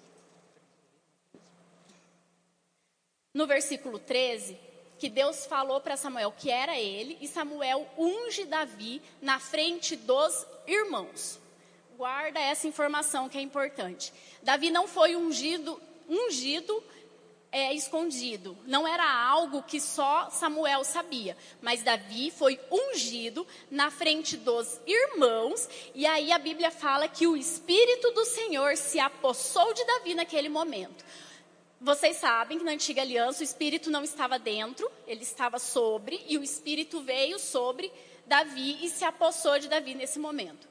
no 3.32 3.46
versículo 3.46 3.98
13, 3.98 4.58
que 4.98 5.08
Deus 5.08 5.46
falou 5.46 5.80
para 5.80 5.96
Samuel 5.96 6.34
que 6.36 6.50
era 6.50 6.78
ele, 6.78 7.16
e 7.20 7.28
Samuel 7.28 7.88
unge 7.96 8.44
Davi 8.44 9.00
na 9.22 9.38
frente 9.38 9.94
dos 9.94 10.46
irmãos. 10.66 11.38
Guarda 11.96 12.40
essa 12.40 12.66
informação 12.66 13.28
que 13.28 13.38
é 13.38 13.40
importante. 13.40 14.12
Davi 14.42 14.70
não 14.70 14.88
foi 14.88 15.14
ungido, 15.14 15.80
ungido 16.08 16.82
é, 17.52 17.74
escondido. 17.74 18.56
Não 18.66 18.86
era 18.86 19.04
algo 19.04 19.62
que 19.62 19.80
só 19.80 20.30
Samuel 20.30 20.84
sabia. 20.84 21.36
Mas 21.60 21.82
Davi 21.82 22.30
foi 22.30 22.60
ungido 22.70 23.46
na 23.70 23.90
frente 23.90 24.36
dos 24.36 24.80
irmãos. 24.86 25.68
E 25.94 26.06
aí 26.06 26.32
a 26.32 26.38
Bíblia 26.38 26.70
fala 26.70 27.08
que 27.08 27.26
o 27.26 27.36
Espírito 27.36 28.10
do 28.12 28.24
Senhor 28.24 28.76
se 28.76 28.98
apossou 28.98 29.72
de 29.74 29.84
Davi 29.84 30.14
naquele 30.14 30.48
momento. 30.48 31.04
Vocês 31.80 32.16
sabem 32.16 32.58
que 32.58 32.64
na 32.64 32.72
antiga 32.72 33.00
aliança 33.00 33.40
o 33.40 33.44
Espírito 33.44 33.90
não 33.90 34.04
estava 34.04 34.38
dentro, 34.38 34.90
ele 35.06 35.22
estava 35.22 35.58
sobre, 35.58 36.22
e 36.28 36.36
o 36.36 36.42
Espírito 36.42 37.00
veio 37.00 37.38
sobre 37.38 37.90
Davi 38.26 38.84
e 38.84 38.90
se 38.90 39.02
apossou 39.02 39.58
de 39.58 39.66
Davi 39.66 39.94
nesse 39.94 40.18
momento. 40.18 40.68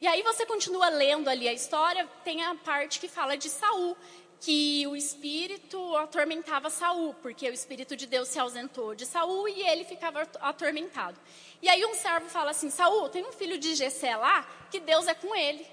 E 0.00 0.06
aí 0.06 0.22
você 0.22 0.46
continua 0.46 0.88
lendo 0.88 1.28
ali 1.28 1.48
a 1.48 1.52
história, 1.52 2.08
tem 2.24 2.44
a 2.44 2.54
parte 2.54 3.00
que 3.00 3.08
fala 3.08 3.36
de 3.36 3.50
Saul, 3.50 3.96
que 4.40 4.86
o 4.86 4.96
espírito 4.96 5.96
atormentava 5.96 6.70
Saul, 6.70 7.14
porque 7.14 7.48
o 7.48 7.52
espírito 7.52 7.94
de 7.94 8.06
Deus 8.06 8.28
se 8.28 8.38
ausentou 8.38 8.94
de 8.94 9.04
Saul 9.04 9.46
e 9.48 9.62
ele 9.62 9.84
ficava 9.84 10.22
atormentado. 10.40 11.18
E 11.60 11.68
aí 11.68 11.84
um 11.84 11.94
servo 11.94 12.28
fala 12.28 12.52
assim: 12.52 12.70
Saul, 12.70 13.10
tem 13.10 13.24
um 13.24 13.32
filho 13.32 13.58
de 13.58 13.74
Jessé 13.74 14.16
lá 14.16 14.48
que 14.70 14.80
Deus 14.80 15.06
é 15.06 15.14
com 15.14 15.34
ele. 15.36 15.66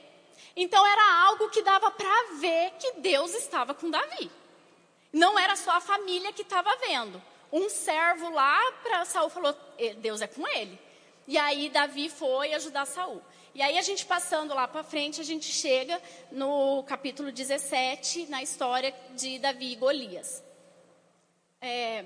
Então 0.56 0.86
era 0.86 1.26
algo 1.28 1.50
que 1.50 1.62
dava 1.62 1.90
para 1.92 2.34
ver 2.40 2.72
que 2.80 3.00
Deus 3.00 3.34
estava 3.36 3.74
com 3.74 3.90
Davi. 3.90 4.30
Não 5.14 5.40
era 5.40 5.56
só 5.56 5.72
a 5.72 5.82
família 5.82 6.34
que 6.34 6.42
estava 6.42 6.76
vendo. 6.78 7.22
Um 7.52 7.70
servo 7.70 8.30
lá 8.30 8.60
para 8.84 9.06
Saul 9.06 9.30
falou: 9.30 9.56
Deus 10.00 10.22
é 10.22 10.28
com 10.28 10.46
ele. 10.46 10.78
E 11.26 11.38
aí 11.38 11.70
Davi 11.70 12.10
foi 12.10 12.54
ajudar 12.54 12.86
Saul. 12.86 13.22
E 13.58 13.62
aí 13.64 13.76
a 13.76 13.82
gente 13.82 14.06
passando 14.06 14.54
lá 14.54 14.68
para 14.68 14.84
frente, 14.84 15.20
a 15.20 15.24
gente 15.24 15.52
chega 15.52 16.00
no 16.32 16.84
capítulo 16.84 17.32
17, 17.32 18.28
na 18.28 18.44
história 18.44 18.94
de 19.16 19.40
Davi 19.40 19.72
e 19.72 19.76
Golias. 19.76 20.44
É, 21.60 22.06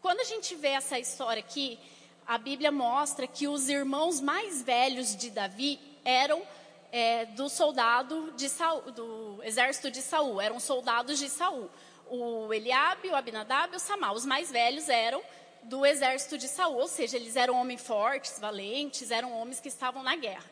quando 0.00 0.18
a 0.18 0.24
gente 0.24 0.56
vê 0.56 0.70
essa 0.70 0.98
história 0.98 1.38
aqui, 1.38 1.78
a 2.26 2.36
Bíblia 2.36 2.72
mostra 2.72 3.28
que 3.28 3.46
os 3.46 3.68
irmãos 3.68 4.20
mais 4.20 4.60
velhos 4.60 5.14
de 5.14 5.30
Davi 5.30 5.78
eram 6.04 6.42
é, 6.90 7.26
do 7.26 7.48
soldado 7.48 8.32
de 8.32 8.48
Saul, 8.48 8.90
do 8.90 9.40
exército 9.44 9.88
de 9.88 10.02
Saul, 10.02 10.40
eram 10.40 10.58
soldados 10.58 11.16
de 11.16 11.28
Saul 11.28 11.70
o 12.10 12.52
Eliabe, 12.52 13.08
o 13.08 13.14
Abinadab 13.14 13.72
e 13.72 13.76
o 13.76 13.78
Samar. 13.78 14.14
Os 14.14 14.26
mais 14.26 14.50
velhos 14.50 14.88
eram 14.88 15.22
do 15.62 15.86
exército 15.86 16.36
de 16.36 16.48
Saul, 16.48 16.76
ou 16.76 16.88
seja, 16.88 17.16
eles 17.16 17.36
eram 17.36 17.54
homens 17.54 17.86
fortes, 17.86 18.40
valentes, 18.40 19.12
eram 19.12 19.32
homens 19.32 19.60
que 19.60 19.68
estavam 19.68 20.02
na 20.02 20.16
guerra. 20.16 20.51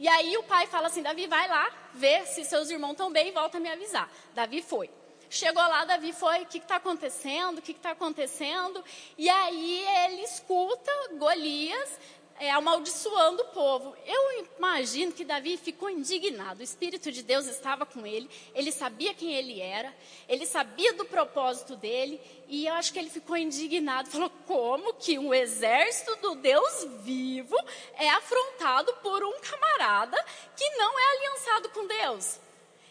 E 0.00 0.08
aí 0.08 0.34
o 0.38 0.42
pai 0.42 0.66
fala 0.66 0.86
assim: 0.86 1.02
Davi, 1.02 1.26
vai 1.26 1.46
lá, 1.46 1.70
vê 1.92 2.24
se 2.24 2.42
seus 2.46 2.70
irmãos 2.70 2.92
estão 2.92 3.12
bem 3.12 3.28
e 3.28 3.32
volta 3.32 3.58
a 3.58 3.60
me 3.60 3.70
avisar. 3.70 4.10
Davi 4.34 4.62
foi. 4.62 4.88
Chegou 5.28 5.62
lá, 5.62 5.84
Davi 5.84 6.12
foi, 6.12 6.42
o 6.42 6.46
que 6.46 6.58
está 6.58 6.76
acontecendo? 6.76 7.58
O 7.58 7.62
que 7.62 7.72
está 7.72 7.90
acontecendo? 7.90 8.82
E 9.16 9.28
aí 9.28 9.86
ele 10.06 10.22
escuta 10.22 10.90
Golias 11.18 11.98
é, 12.40 12.50
amaldiçoando 12.50 13.42
o 13.42 13.48
povo. 13.48 13.94
Eu 14.06 14.46
imagino 14.56 15.12
que 15.12 15.24
Davi 15.24 15.58
ficou 15.58 15.90
indignado. 15.90 16.60
O 16.60 16.64
Espírito 16.64 17.12
de 17.12 17.22
Deus 17.22 17.46
estava 17.46 17.84
com 17.84 18.06
ele, 18.06 18.28
ele 18.54 18.72
sabia 18.72 19.12
quem 19.12 19.34
ele 19.34 19.60
era, 19.60 19.94
ele 20.26 20.46
sabia 20.46 20.94
do 20.94 21.04
propósito 21.04 21.76
dele, 21.76 22.18
e 22.50 22.66
eu 22.66 22.74
acho 22.74 22.92
que 22.92 22.98
ele 22.98 23.08
ficou 23.08 23.36
indignado. 23.36 24.10
Falou: 24.10 24.30
como 24.46 24.94
que 24.94 25.18
um 25.18 25.32
exército 25.32 26.16
do 26.16 26.34
Deus 26.34 26.84
vivo 27.02 27.56
é 27.96 28.10
afrontado 28.10 28.92
por 28.94 29.22
um 29.22 29.40
camarada 29.40 30.22
que 30.56 30.68
não 30.70 30.98
é 30.98 31.16
aliançado 31.16 31.68
com 31.70 31.86
Deus? 31.86 32.40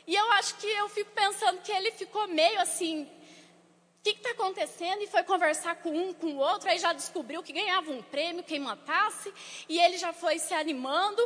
E 0.08 0.16
eu 0.16 0.32
acho 0.32 0.56
que 0.56 0.66
eu 0.66 0.88
fico 0.90 1.12
pensando 1.12 1.62
que 1.62 1.72
ele 1.72 1.92
ficou 1.92 2.28
meio 2.28 2.60
assim, 2.62 3.04
o 3.04 4.02
que 4.02 4.12
está 4.12 4.32
acontecendo? 4.32 5.04
E 5.04 5.08
foi 5.08 5.24
conversar 5.24 5.76
com 5.76 5.92
um, 5.92 6.14
com 6.14 6.28
o 6.28 6.38
outro, 6.38 6.70
aí 6.70 6.80
já 6.80 6.94
descobriu 6.94 7.44
que 7.44 7.54
ganhava 7.54 7.92
um 7.92 8.02
prêmio 8.02 8.44
quem 8.44 8.60
matasse, 8.60 9.32
e 9.68 9.78
ele 9.78 9.98
já 9.98 10.14
foi 10.14 10.40
se 10.40 10.54
animando, 10.54 11.22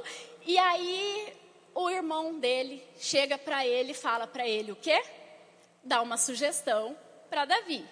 e 0.45 0.57
aí 0.57 1.33
o 1.73 1.89
irmão 1.89 2.39
dele 2.39 2.83
chega 2.97 3.37
para 3.37 3.65
ele 3.65 3.91
e 3.91 3.95
fala 3.95 4.27
para 4.27 4.45
ele 4.45 4.71
o 4.71 4.75
quê? 4.75 5.01
Dá 5.83 6.01
uma 6.01 6.17
sugestão 6.17 6.97
para 7.29 7.45
Davi. 7.45 7.87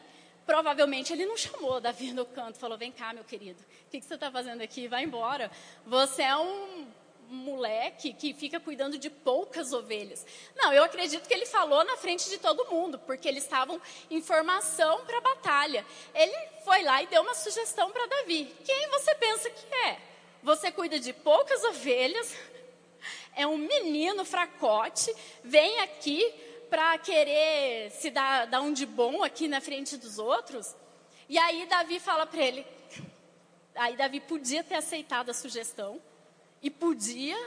Provavelmente 0.45 1.13
ele 1.13 1.25
não 1.25 1.37
chamou 1.37 1.79
Davi 1.79 2.11
no 2.11 2.25
canto, 2.25 2.57
falou: 2.57 2.77
Vem 2.77 2.91
cá, 2.91 3.13
meu 3.13 3.23
querido, 3.23 3.61
o 3.61 3.89
que, 3.89 3.99
que 3.99 4.05
você 4.05 4.15
está 4.15 4.31
fazendo 4.31 4.61
aqui? 4.61 4.87
Vai 4.87 5.03
embora. 5.03 5.51
Você 5.85 6.23
é 6.23 6.35
um 6.35 6.87
moleque 7.31 8.13
que 8.13 8.33
fica 8.33 8.59
cuidando 8.59 8.97
de 8.97 9.09
poucas 9.09 9.71
ovelhas. 9.71 10.25
Não, 10.55 10.73
eu 10.73 10.83
acredito 10.83 11.27
que 11.27 11.33
ele 11.33 11.45
falou 11.45 11.83
na 11.85 11.95
frente 11.95 12.29
de 12.29 12.37
todo 12.37 12.69
mundo, 12.69 12.99
porque 12.99 13.27
eles 13.27 13.43
estavam 13.43 13.81
em 14.09 14.21
formação 14.21 15.05
para 15.05 15.17
a 15.17 15.21
batalha. 15.21 15.85
Ele 16.13 16.35
foi 16.65 16.83
lá 16.83 17.01
e 17.01 17.07
deu 17.07 17.21
uma 17.21 17.33
sugestão 17.33 17.89
para 17.89 18.05
Davi. 18.05 18.53
Quem 18.65 18.89
você 18.89 19.15
pensa 19.15 19.49
que 19.49 19.75
é? 19.75 19.97
Você 20.43 20.71
cuida 20.71 20.99
de 20.99 21.13
poucas 21.13 21.63
ovelhas, 21.63 22.35
é 23.35 23.47
um 23.47 23.57
menino 23.57 24.25
fracote, 24.25 25.15
vem 25.43 25.79
aqui 25.79 26.50
para 26.71 26.97
querer 26.97 27.91
se 27.91 28.09
dar, 28.09 28.47
dar 28.47 28.61
um 28.61 28.71
de 28.71 28.85
bom 28.85 29.25
aqui 29.25 29.45
na 29.45 29.59
frente 29.59 29.97
dos 29.97 30.17
outros. 30.17 30.73
E 31.27 31.37
aí 31.37 31.65
Davi 31.65 31.99
fala 31.99 32.25
para 32.25 32.41
ele, 32.41 32.65
aí 33.75 33.97
Davi 33.97 34.21
podia 34.21 34.63
ter 34.63 34.75
aceitado 34.75 35.29
a 35.29 35.33
sugestão, 35.33 36.01
e 36.61 36.69
podia 36.69 37.37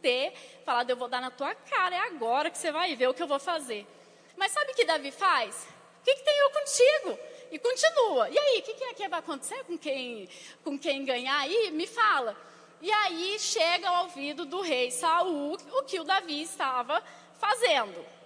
ter 0.00 0.32
falado, 0.64 0.88
eu 0.88 0.96
vou 0.96 1.08
dar 1.08 1.20
na 1.20 1.30
tua 1.30 1.54
cara, 1.54 1.94
é 1.94 2.00
agora 2.00 2.50
que 2.50 2.56
você 2.56 2.72
vai 2.72 2.96
ver 2.96 3.08
o 3.08 3.12
que 3.12 3.22
eu 3.22 3.26
vou 3.26 3.38
fazer. 3.38 3.86
Mas 4.34 4.52
sabe 4.52 4.72
o 4.72 4.74
que 4.74 4.86
Davi 4.86 5.10
faz? 5.10 5.68
O 6.00 6.02
que, 6.02 6.14
que 6.14 6.22
tem 6.22 6.38
eu 6.38 6.50
contigo? 6.50 7.18
E 7.52 7.58
continua. 7.58 8.30
E 8.30 8.38
aí, 8.38 8.60
o 8.60 8.62
que, 8.62 8.72
que 8.72 8.84
é 8.84 8.94
que 8.94 9.08
vai 9.08 9.18
acontecer 9.18 9.62
com 9.64 9.76
quem, 9.76 10.26
com 10.64 10.78
quem 10.78 11.04
ganhar 11.04 11.38
aí? 11.40 11.70
Me 11.70 11.86
fala. 11.86 12.34
E 12.80 12.90
aí 12.90 13.38
chega 13.38 13.90
ao 13.90 14.04
ouvido 14.04 14.46
do 14.46 14.62
rei 14.62 14.90
Saul 14.90 15.52
o 15.52 15.82
que 15.82 16.00
o 16.00 16.04
Davi 16.04 16.40
estava 16.40 17.02
fazendo. 17.38 18.19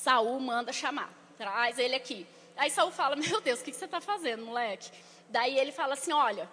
Saul 0.00 0.40
manda 0.40 0.72
chamar, 0.72 1.12
traz 1.36 1.78
ele 1.78 1.94
aqui. 1.94 2.26
Aí 2.56 2.70
Saul 2.70 2.90
fala: 2.90 3.16
Meu 3.16 3.40
Deus, 3.40 3.60
o 3.60 3.64
que, 3.64 3.70
que 3.70 3.76
você 3.76 3.84
está 3.84 4.00
fazendo, 4.00 4.44
moleque? 4.46 4.90
Daí 5.28 5.58
ele 5.58 5.72
fala 5.72 5.92
assim: 5.92 6.10
Olha, 6.12 6.48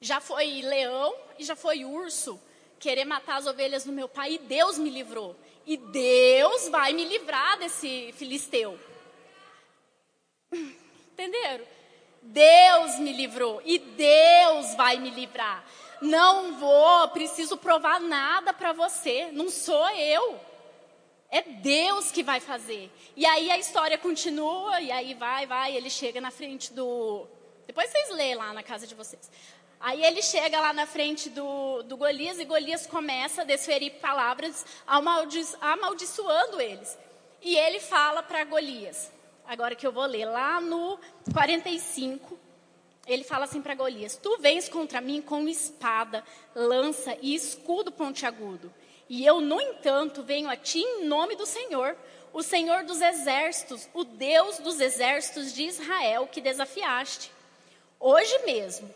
já 0.00 0.18
foi 0.18 0.62
leão 0.62 1.14
e 1.38 1.44
já 1.44 1.54
foi 1.54 1.84
urso 1.84 2.40
querer 2.78 3.04
matar 3.04 3.36
as 3.36 3.46
ovelhas 3.46 3.84
do 3.84 3.92
meu 3.92 4.08
pai 4.08 4.34
e 4.34 4.38
Deus 4.38 4.78
me 4.78 4.88
livrou. 4.88 5.36
E 5.66 5.76
Deus 5.76 6.68
vai 6.68 6.94
me 6.94 7.04
livrar 7.04 7.58
desse 7.58 8.12
filisteu. 8.16 8.78
Entenderam? 10.52 11.66
Deus 12.22 12.98
me 12.98 13.12
livrou 13.12 13.60
e 13.64 13.78
Deus 13.78 14.74
vai 14.74 14.98
me 14.98 15.10
livrar. 15.10 15.64
Não 16.00 16.54
vou, 16.54 17.08
preciso 17.08 17.56
provar 17.58 18.00
nada 18.00 18.54
para 18.54 18.72
você, 18.72 19.30
não 19.32 19.50
sou 19.50 19.88
eu. 19.90 20.40
É 21.30 21.42
Deus 21.42 22.10
que 22.10 22.22
vai 22.22 22.40
fazer. 22.40 22.90
E 23.16 23.26
aí 23.26 23.50
a 23.50 23.58
história 23.58 23.98
continua, 23.98 24.80
e 24.80 24.90
aí 24.90 25.14
vai, 25.14 25.46
vai, 25.46 25.76
ele 25.76 25.90
chega 25.90 26.20
na 26.20 26.30
frente 26.30 26.72
do. 26.72 27.26
Depois 27.66 27.90
vocês 27.90 28.10
lêem 28.10 28.34
lá 28.34 28.52
na 28.52 28.62
casa 28.62 28.86
de 28.86 28.94
vocês. 28.94 29.30
Aí 29.78 30.02
ele 30.02 30.22
chega 30.22 30.60
lá 30.60 30.72
na 30.72 30.86
frente 30.86 31.28
do, 31.28 31.82
do 31.82 31.96
Golias 31.96 32.38
e 32.38 32.44
Golias 32.44 32.86
começa 32.86 33.42
a 33.42 33.44
desferir 33.44 33.90
palavras 34.00 34.64
amaldi 34.86 35.44
amaldiçoando 35.60 36.60
eles. 36.60 36.96
E 37.42 37.56
ele 37.56 37.80
fala 37.80 38.22
para 38.22 38.44
Golias, 38.44 39.12
agora 39.46 39.74
que 39.74 39.86
eu 39.86 39.92
vou 39.92 40.06
ler, 40.06 40.24
lá 40.24 40.60
no 40.60 40.98
45, 41.32 42.38
ele 43.06 43.22
fala 43.22 43.44
assim 43.44 43.60
para 43.60 43.74
Golias: 43.74 44.16
Tu 44.16 44.36
vens 44.38 44.68
contra 44.68 45.00
mim 45.00 45.20
com 45.20 45.46
espada, 45.48 46.24
lança 46.54 47.16
e 47.20 47.34
escudo 47.34 47.92
pontiagudo. 47.92 48.72
E 49.08 49.24
eu, 49.24 49.40
no 49.40 49.60
entanto, 49.60 50.22
venho 50.22 50.48
a 50.48 50.56
ti 50.56 50.80
em 50.80 51.04
nome 51.04 51.36
do 51.36 51.46
Senhor, 51.46 51.96
o 52.32 52.42
Senhor 52.42 52.84
dos 52.84 53.00
exércitos, 53.00 53.88
o 53.94 54.04
Deus 54.04 54.58
dos 54.58 54.80
exércitos 54.80 55.54
de 55.54 55.64
Israel 55.64 56.28
que 56.30 56.40
desafiaste. 56.40 57.30
Hoje 57.98 58.38
mesmo, 58.44 58.92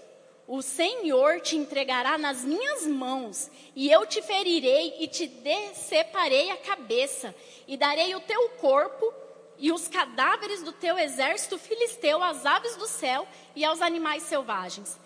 o 0.47 0.63
Senhor 0.63 1.41
te 1.41 1.57
entregará 1.57 2.19
nas 2.19 2.45
minhas 2.45 2.87
mãos, 2.87 3.49
e 3.75 3.91
eu 3.91 4.05
te 4.05 4.21
ferirei 4.21 4.97
e 4.99 5.07
te 5.07 5.27
deceparei 5.27 6.51
a 6.51 6.57
cabeça, 6.57 7.35
e 7.69 7.77
darei 7.77 8.15
o 8.15 8.21
teu 8.21 8.49
corpo 8.51 9.15
e 9.61 9.71
os 9.71 9.87
cadáveres 9.87 10.63
do 10.63 10.73
teu 10.73 10.99
exército 10.99 11.59
filisteu 11.59 12.23
às 12.23 12.47
aves 12.47 12.77
do 12.77 12.87
céu 12.87 13.29
e 13.55 13.65
aos 13.65 13.83
animais 13.83 14.23
selvagens. 14.23 14.99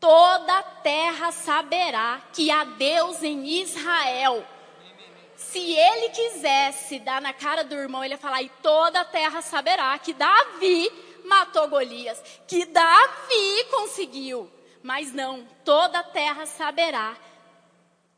Toda 0.00 0.58
a 0.58 0.62
terra 0.62 1.30
saberá 1.30 2.22
que 2.32 2.50
há 2.50 2.64
Deus 2.64 3.22
em 3.22 3.46
Israel. 3.60 4.42
Se 5.36 5.58
ele 5.58 6.08
quisesse 6.08 6.98
dar 6.98 7.20
na 7.20 7.34
cara 7.34 7.62
do 7.62 7.74
irmão, 7.74 8.02
ele 8.02 8.14
ia 8.14 8.18
falar: 8.18 8.42
e 8.42 8.48
toda 8.62 9.00
a 9.00 9.04
terra 9.04 9.42
saberá 9.42 9.98
que 9.98 10.14
Davi 10.14 10.90
matou 11.24 11.68
Golias, 11.68 12.22
que 12.48 12.64
Davi 12.64 13.64
conseguiu. 13.70 14.50
Mas 14.82 15.12
não, 15.12 15.46
toda 15.64 15.98
a 15.98 16.02
terra 16.02 16.46
saberá 16.46 17.14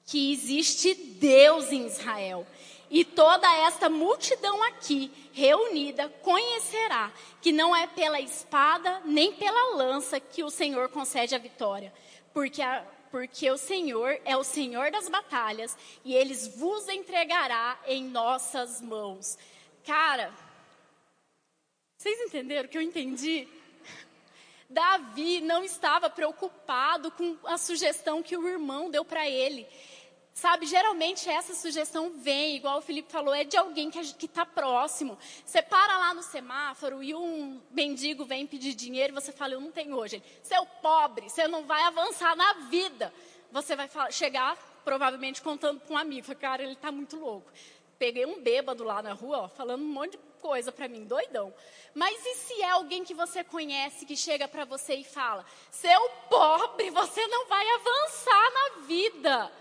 que 0.07 0.33
existe 0.33 0.95
Deus 0.95 1.73
em 1.73 1.87
Israel. 1.87 2.47
E 2.93 3.07
toda 3.07 3.51
esta 3.67 3.89
multidão 3.89 4.63
aqui 4.65 5.11
reunida 5.33 6.11
conhecerá 6.21 7.11
que 7.41 7.51
não 7.51 7.75
é 7.75 7.87
pela 7.87 8.21
espada 8.21 9.01
nem 9.07 9.33
pela 9.33 9.77
lança 9.77 10.21
que 10.21 10.45
o 10.45 10.51
Senhor 10.51 10.91
concede 10.91 11.35
a 11.35 11.39
vitória, 11.39 11.91
porque, 12.35 12.61
a, 12.61 12.85
porque 13.11 13.51
o 13.51 13.57
Senhor 13.57 14.21
é 14.27 14.37
o 14.37 14.45
Senhor 14.45 14.91
das 14.91 15.09
batalhas 15.09 15.75
e 16.05 16.15
eles 16.15 16.47
vos 16.59 16.87
entregará 16.87 17.81
em 17.87 18.05
nossas 18.05 18.83
mãos. 18.83 19.39
Cara, 19.87 20.31
vocês 21.97 22.21
entenderam 22.21 22.67
o 22.67 22.69
que 22.69 22.77
eu 22.77 22.83
entendi? 22.83 23.49
Davi 24.69 25.41
não 25.41 25.65
estava 25.65 26.11
preocupado 26.11 27.11
com 27.13 27.39
a 27.45 27.57
sugestão 27.57 28.23
que 28.23 28.37
o 28.37 28.47
irmão 28.47 28.91
deu 28.91 29.03
para 29.03 29.27
ele. 29.27 29.67
Sabe, 30.35 30.67
geralmente 30.67 31.29
essa 31.29 31.55
sugestão 31.55 32.11
vem, 32.11 32.57
igual 32.57 32.79
o 32.79 32.83
Felipe 32.83 33.13
falou, 33.13 33.35
é 33.35 33.45
de 33.45 33.57
alguém 33.57 33.91
que 33.91 34.27
está 34.27 34.47
próximo. 34.47 35.19
Você 35.45 35.61
para 35.61 35.99
lá 35.99 36.15
no 36.15 36.23
semáforo 36.23 37.03
e 37.03 37.15
um 37.15 37.61
mendigo 37.71 38.25
vem 38.25 38.47
pedir 38.47 38.75
dinheiro 38.75 39.13
e 39.13 39.21
você 39.21 39.31
fala, 39.31 39.53
eu 39.53 39.61
não 39.61 39.71
tenho 39.71 39.95
hoje. 39.95 40.23
Seu 40.43 40.65
pobre, 40.81 41.29
você 41.29 41.47
não 41.47 41.65
vai 41.65 41.83
avançar 41.83 42.35
na 42.35 42.55
vida. 42.71 43.13
Você 43.51 43.77
vai 43.77 43.87
falar, 43.89 44.11
chegar, 44.11 44.57
provavelmente, 44.83 45.43
contando 45.43 45.81
para 45.81 45.95
um 45.95 45.99
amigo. 45.99 46.27
Fala, 46.27 46.39
cara, 46.39 46.63
ele 46.63 46.73
está 46.73 46.91
muito 46.91 47.17
louco. 47.17 47.53
Peguei 47.99 48.25
um 48.25 48.41
bêbado 48.41 48.83
lá 48.83 49.03
na 49.03 49.13
rua, 49.13 49.43
ó, 49.43 49.49
falando 49.49 49.83
um 49.83 49.93
monte 49.93 50.13
de 50.13 50.19
coisa 50.41 50.73
para 50.73 50.89
mim, 50.89 51.05
doidão. 51.05 51.55
Mas 51.95 52.25
e 52.25 52.35
se 52.35 52.63
é 52.63 52.71
alguém 52.71 53.05
que 53.05 53.15
você 53.15 53.45
conhece 53.45 54.07
que 54.07 54.17
chega 54.17 54.49
para 54.49 54.65
você 54.65 54.95
e 54.95 55.05
fala, 55.05 55.45
seu 55.71 56.09
pobre, 56.29 56.91
você 56.91 57.25
não 57.29 57.47
vai 57.47 57.65
avançar 57.71 58.51
na 58.51 58.87
vida. 58.87 59.53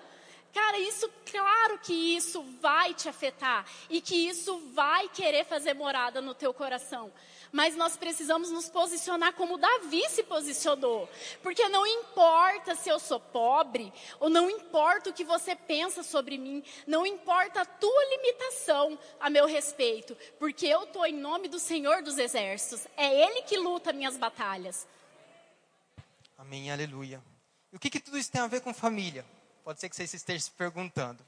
Cara, 0.53 0.77
isso, 0.79 1.09
claro 1.29 1.79
que 1.79 1.93
isso 1.93 2.43
vai 2.61 2.93
te 2.93 3.07
afetar 3.07 3.65
e 3.89 4.01
que 4.01 4.27
isso 4.27 4.57
vai 4.73 5.07
querer 5.07 5.45
fazer 5.45 5.73
morada 5.73 6.21
no 6.21 6.35
teu 6.35 6.53
coração. 6.53 7.11
Mas 7.53 7.75
nós 7.75 7.95
precisamos 7.95 8.49
nos 8.49 8.69
posicionar 8.69 9.33
como 9.33 9.57
Davi 9.57 10.09
se 10.09 10.23
posicionou. 10.23 11.09
Porque 11.41 11.67
não 11.69 11.85
importa 11.87 12.75
se 12.75 12.89
eu 12.89 12.99
sou 12.99 13.19
pobre, 13.19 13.93
ou 14.19 14.29
não 14.29 14.49
importa 14.49 15.09
o 15.09 15.13
que 15.13 15.23
você 15.23 15.55
pensa 15.55 16.03
sobre 16.03 16.37
mim, 16.37 16.63
não 16.85 17.05
importa 17.05 17.61
a 17.61 17.65
tua 17.65 18.05
limitação 18.09 18.99
a 19.19 19.29
meu 19.29 19.45
respeito, 19.45 20.17
porque 20.37 20.65
eu 20.65 20.83
estou 20.83 21.05
em 21.05 21.13
nome 21.13 21.47
do 21.47 21.59
Senhor 21.59 22.01
dos 22.01 22.17
Exércitos. 22.17 22.87
É 22.97 23.25
Ele 23.25 23.41
que 23.43 23.57
luta 23.57 23.93
minhas 23.93 24.17
batalhas. 24.17 24.87
Amém, 26.37 26.71
aleluia. 26.71 27.21
E 27.71 27.75
o 27.75 27.79
que, 27.79 27.89
que 27.89 27.99
tudo 27.99 28.17
isso 28.17 28.31
tem 28.31 28.41
a 28.41 28.47
ver 28.47 28.61
com 28.61 28.73
família? 28.73 29.25
Pode 29.63 29.79
ser 29.79 29.89
que 29.89 29.95
você 29.95 30.03
esteja 30.03 30.39
se 30.39 30.51
perguntando. 30.51 31.25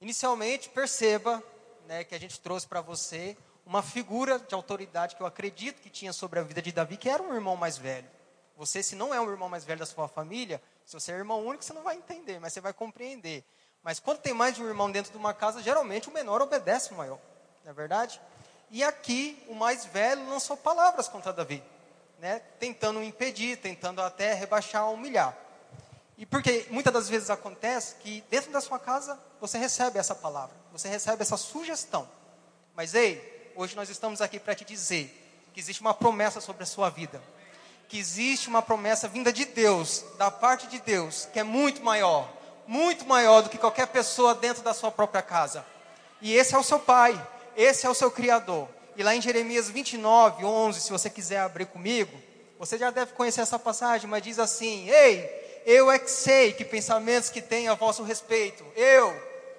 Inicialmente, 0.00 0.68
perceba 0.68 1.42
né, 1.86 2.04
que 2.04 2.14
a 2.14 2.20
gente 2.20 2.38
trouxe 2.40 2.66
para 2.66 2.80
você 2.80 3.36
uma 3.64 3.82
figura 3.82 4.38
de 4.38 4.54
autoridade 4.54 5.16
que 5.16 5.22
eu 5.22 5.26
acredito 5.26 5.80
que 5.80 5.90
tinha 5.90 6.12
sobre 6.12 6.38
a 6.38 6.42
vida 6.42 6.60
de 6.60 6.72
Davi, 6.72 6.96
que 6.96 7.08
era 7.08 7.22
um 7.22 7.34
irmão 7.34 7.56
mais 7.56 7.76
velho. 7.76 8.08
Você, 8.56 8.82
se 8.82 8.94
não 8.94 9.14
é 9.14 9.20
um 9.20 9.30
irmão 9.30 9.48
mais 9.48 9.64
velho 9.64 9.78
da 9.78 9.86
sua 9.86 10.06
família, 10.06 10.60
se 10.84 10.92
você 10.92 11.12
é 11.12 11.16
irmão 11.16 11.46
único, 11.46 11.64
você 11.64 11.72
não 11.72 11.82
vai 11.82 11.96
entender, 11.96 12.38
mas 12.38 12.52
você 12.52 12.60
vai 12.60 12.72
compreender. 12.72 13.44
Mas 13.82 13.98
quando 13.98 14.18
tem 14.18 14.34
mais 14.34 14.54
de 14.54 14.62
um 14.62 14.66
irmão 14.66 14.90
dentro 14.90 15.10
de 15.10 15.16
uma 15.16 15.32
casa, 15.32 15.62
geralmente 15.62 16.08
o 16.08 16.12
menor 16.12 16.42
obedece 16.42 16.92
o 16.92 16.96
maior. 16.96 17.18
Não 17.64 17.70
é 17.70 17.74
verdade? 17.74 18.20
E 18.70 18.84
aqui, 18.84 19.42
o 19.48 19.54
mais 19.54 19.86
velho 19.86 20.28
lançou 20.28 20.56
palavras 20.56 21.08
contra 21.08 21.32
Davi, 21.32 21.62
né, 22.18 22.40
tentando 22.58 23.02
impedir, 23.02 23.56
tentando 23.56 24.02
até 24.02 24.34
rebaixar, 24.34 24.90
humilhar. 24.90 25.36
E 26.20 26.26
porque 26.26 26.66
muitas 26.68 26.92
das 26.92 27.08
vezes 27.08 27.30
acontece 27.30 27.94
que 27.94 28.22
dentro 28.28 28.52
da 28.52 28.60
sua 28.60 28.78
casa 28.78 29.18
você 29.40 29.56
recebe 29.56 29.98
essa 29.98 30.14
palavra, 30.14 30.54
você 30.70 30.86
recebe 30.86 31.22
essa 31.22 31.38
sugestão. 31.38 32.06
Mas 32.76 32.94
ei, 32.94 33.50
hoje 33.56 33.74
nós 33.74 33.88
estamos 33.88 34.20
aqui 34.20 34.38
para 34.38 34.54
te 34.54 34.62
dizer 34.62 35.16
que 35.54 35.58
existe 35.58 35.80
uma 35.80 35.94
promessa 35.94 36.38
sobre 36.38 36.62
a 36.62 36.66
sua 36.66 36.90
vida. 36.90 37.22
Que 37.88 37.98
existe 37.98 38.50
uma 38.50 38.60
promessa 38.60 39.08
vinda 39.08 39.32
de 39.32 39.46
Deus, 39.46 40.04
da 40.18 40.30
parte 40.30 40.66
de 40.66 40.78
Deus, 40.80 41.26
que 41.32 41.40
é 41.40 41.42
muito 41.42 41.82
maior, 41.82 42.30
muito 42.66 43.06
maior 43.06 43.40
do 43.40 43.48
que 43.48 43.56
qualquer 43.56 43.86
pessoa 43.86 44.34
dentro 44.34 44.62
da 44.62 44.74
sua 44.74 44.92
própria 44.92 45.22
casa. 45.22 45.64
E 46.20 46.34
esse 46.34 46.54
é 46.54 46.58
o 46.58 46.62
seu 46.62 46.78
Pai, 46.78 47.18
esse 47.56 47.86
é 47.86 47.88
o 47.88 47.94
seu 47.94 48.10
Criador. 48.10 48.68
E 48.94 49.02
lá 49.02 49.16
em 49.16 49.22
Jeremias 49.22 49.70
29, 49.70 50.44
11, 50.44 50.80
se 50.82 50.90
você 50.90 51.08
quiser 51.08 51.40
abrir 51.40 51.64
comigo, 51.64 52.14
você 52.58 52.76
já 52.76 52.90
deve 52.90 53.14
conhecer 53.14 53.40
essa 53.40 53.58
passagem, 53.58 54.08
mas 54.08 54.22
diz 54.22 54.38
assim: 54.38 54.86
Ei, 54.86 55.40
eu 55.70 55.88
é 55.88 56.00
que 56.00 56.10
sei 56.10 56.52
que 56.52 56.64
pensamentos 56.64 57.30
que 57.30 57.40
tenho 57.40 57.70
a 57.70 57.76
vosso 57.76 58.02
respeito. 58.02 58.64
Eu, 58.74 59.14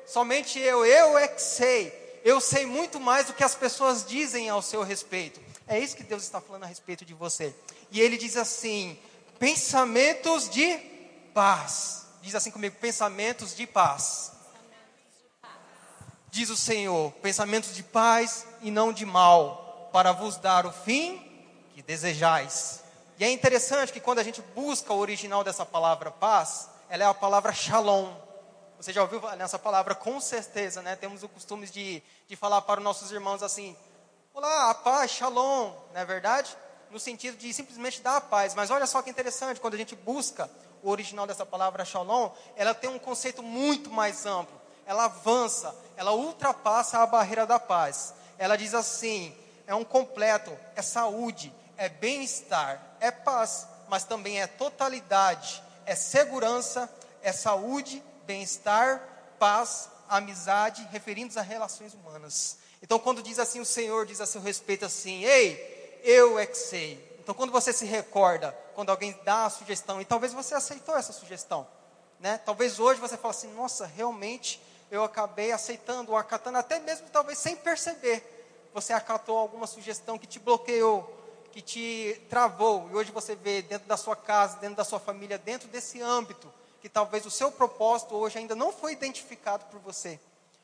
somente 0.06 0.60
eu, 0.60 0.86
eu 0.86 1.18
é 1.18 1.26
que 1.26 1.42
sei. 1.42 2.20
Eu 2.22 2.42
sei 2.42 2.66
muito 2.66 3.00
mais 3.00 3.28
do 3.28 3.34
que 3.34 3.46
as 3.46 3.56
pessoas 3.56 4.06
dizem 4.06 4.50
ao 4.50 4.62
seu 4.62 4.84
respeito. 4.84 5.40
É 5.66 5.80
isso 5.80 5.96
que 5.96 6.04
Deus 6.04 6.24
está 6.24 6.42
falando 6.42 6.66
a 6.66 6.68
respeito 6.68 7.06
de 7.06 7.14
você. 7.14 7.56
E 7.90 8.02
ele 8.02 8.18
diz 8.18 8.36
assim: 8.36 9.00
pensamentos 9.40 10.50
de 10.50 10.78
paz. 11.34 12.06
Diz 12.22 12.36
assim 12.36 12.52
comigo: 12.52 12.76
pensamentos 12.82 13.56
de 13.56 13.66
paz. 13.66 14.34
Diz 16.30 16.50
o 16.50 16.58
Senhor: 16.58 17.14
pensamentos 17.22 17.74
de 17.74 17.84
paz 17.84 18.46
e 18.62 18.70
não 18.70 18.92
de 18.92 19.06
mal, 19.06 19.90
para 19.94 20.12
vos 20.12 20.36
dar 20.36 20.66
o 20.66 20.74
fim 20.74 21.26
que 21.74 21.82
desejais. 21.82 22.81
E 23.22 23.24
é 23.24 23.30
interessante 23.30 23.94
que 23.94 24.00
quando 24.00 24.18
a 24.18 24.24
gente 24.24 24.42
busca 24.42 24.92
o 24.92 24.98
original 24.98 25.44
dessa 25.44 25.64
palavra 25.64 26.10
paz, 26.10 26.68
ela 26.90 27.04
é 27.04 27.06
a 27.06 27.14
palavra 27.14 27.54
shalom. 27.54 28.16
Você 28.78 28.92
já 28.92 29.04
ouviu 29.04 29.22
nessa 29.36 29.60
palavra 29.60 29.94
com 29.94 30.20
certeza, 30.20 30.82
né? 30.82 30.96
Temos 30.96 31.22
o 31.22 31.30
costume 31.30 31.68
de, 31.68 32.02
de 32.28 32.36
falar 32.36 32.64
para 32.64 32.80
os 32.80 32.84
nossos 32.84 33.12
irmãos 33.12 33.44
assim: 33.44 33.78
Olá, 34.34 34.72
a 34.72 34.74
paz, 34.74 35.12
shalom, 35.12 35.72
não 35.94 36.02
é 36.02 36.04
verdade? 36.04 36.58
No 36.90 37.00
sentido 37.00 37.38
de 37.38 37.54
simplesmente 37.54 38.02
dar 38.02 38.18
a 38.18 38.22
paz. 38.22 38.56
Mas 38.56 38.72
olha 38.72 38.88
só 38.88 39.04
que 39.04 39.12
interessante, 39.12 39.62
quando 39.62 39.76
a 39.76 39.78
gente 39.78 39.96
busca 39.96 40.50
o 40.82 40.90
original 40.90 41.28
dessa 41.28 41.46
palavra 41.46 41.86
shalom, 41.86 42.32
ela 42.56 42.74
tem 42.74 42.90
um 42.90 42.98
conceito 42.98 43.44
muito 43.44 43.92
mais 43.92 44.26
amplo. 44.26 44.60
Ela 44.84 45.06
avança, 45.06 45.76
ela 45.96 46.12
ultrapassa 46.12 46.98
a 46.98 47.06
barreira 47.06 47.46
da 47.46 47.60
paz. 47.60 48.16
Ela 48.40 48.56
diz 48.58 48.74
assim: 48.74 49.32
é 49.68 49.76
um 49.76 49.84
completo, 49.84 50.58
é 50.76 50.82
saúde, 50.82 51.54
é 51.82 51.90
bem-estar, 51.90 52.80
é 53.00 53.10
paz, 53.10 53.66
mas 53.90 54.04
também 54.04 54.40
é 54.40 54.46
totalidade, 54.46 55.64
é 55.84 55.96
segurança, 55.96 56.88
é 57.24 57.34
saúde, 57.34 58.04
bem-estar, 58.24 59.02
paz, 59.40 59.90
amizade, 60.08 60.88
referindo-se 60.92 61.40
a 61.40 61.42
relações 61.42 61.96
humanas. 61.96 62.60
Então, 62.84 63.00
quando 63.00 63.24
diz 63.24 63.40
assim, 63.40 63.60
o 63.60 63.66
Senhor 63.66 64.06
diz 64.06 64.22
a 64.22 64.28
seu 64.28 64.40
respeito 64.40 64.86
assim: 64.86 65.24
Ei, 65.24 66.02
eu 66.04 66.38
é 66.38 66.46
que 66.46 66.56
sei. 66.56 67.18
Então, 67.20 67.34
quando 67.34 67.52
você 67.52 67.74
se 67.74 67.86
recorda, 67.86 68.56
quando 68.76 68.92
alguém 68.92 69.20
dá 69.26 69.48
a 69.48 69.50
sugestão, 69.50 70.00
e 70.00 70.06
talvez 70.06 70.34
você 70.34 70.54
aceitou 70.54 70.96
essa 70.96 71.12
sugestão, 71.12 71.68
né? 72.20 72.40
Talvez 72.46 72.80
hoje 72.80 73.00
você 73.00 73.18
fale 73.18 73.32
assim: 73.32 73.52
Nossa, 73.56 73.88
realmente 73.88 74.62
eu 74.92 75.04
acabei 75.04 75.52
aceitando 75.52 76.12
ou 76.12 76.18
acatando, 76.18 76.60
até 76.60 76.80
mesmo 76.80 77.10
talvez 77.10 77.40
sem 77.40 77.56
perceber. 77.56 78.70
Você 78.72 78.94
acatou 78.94 79.36
alguma 79.36 79.66
sugestão 79.66 80.20
que 80.20 80.28
te 80.28 80.38
bloqueou, 80.38 81.21
que 81.52 81.62
te 81.62 82.22
travou 82.30 82.90
e 82.92 82.96
hoje 82.96 83.12
você 83.12 83.36
vê 83.36 83.62
dentro 83.62 83.88
da 83.88 83.98
sua 83.98 84.16
casa, 84.16 84.58
dentro 84.58 84.78
da 84.78 84.84
sua 84.84 85.00
família, 85.00 85.38
dentro 85.38 85.68
desse 85.68 86.02
âmbito, 86.02 86.52
que 86.82 86.90
talvez 86.90 87.26
o 87.26 87.32
seu 87.32 87.52
propósito 87.52 88.16
hoje 88.16 88.40
ainda 88.40 88.56
não 88.56 88.72
foi 88.72 88.94
identificado 88.94 89.66
por 89.66 89.80
você, 89.80 90.20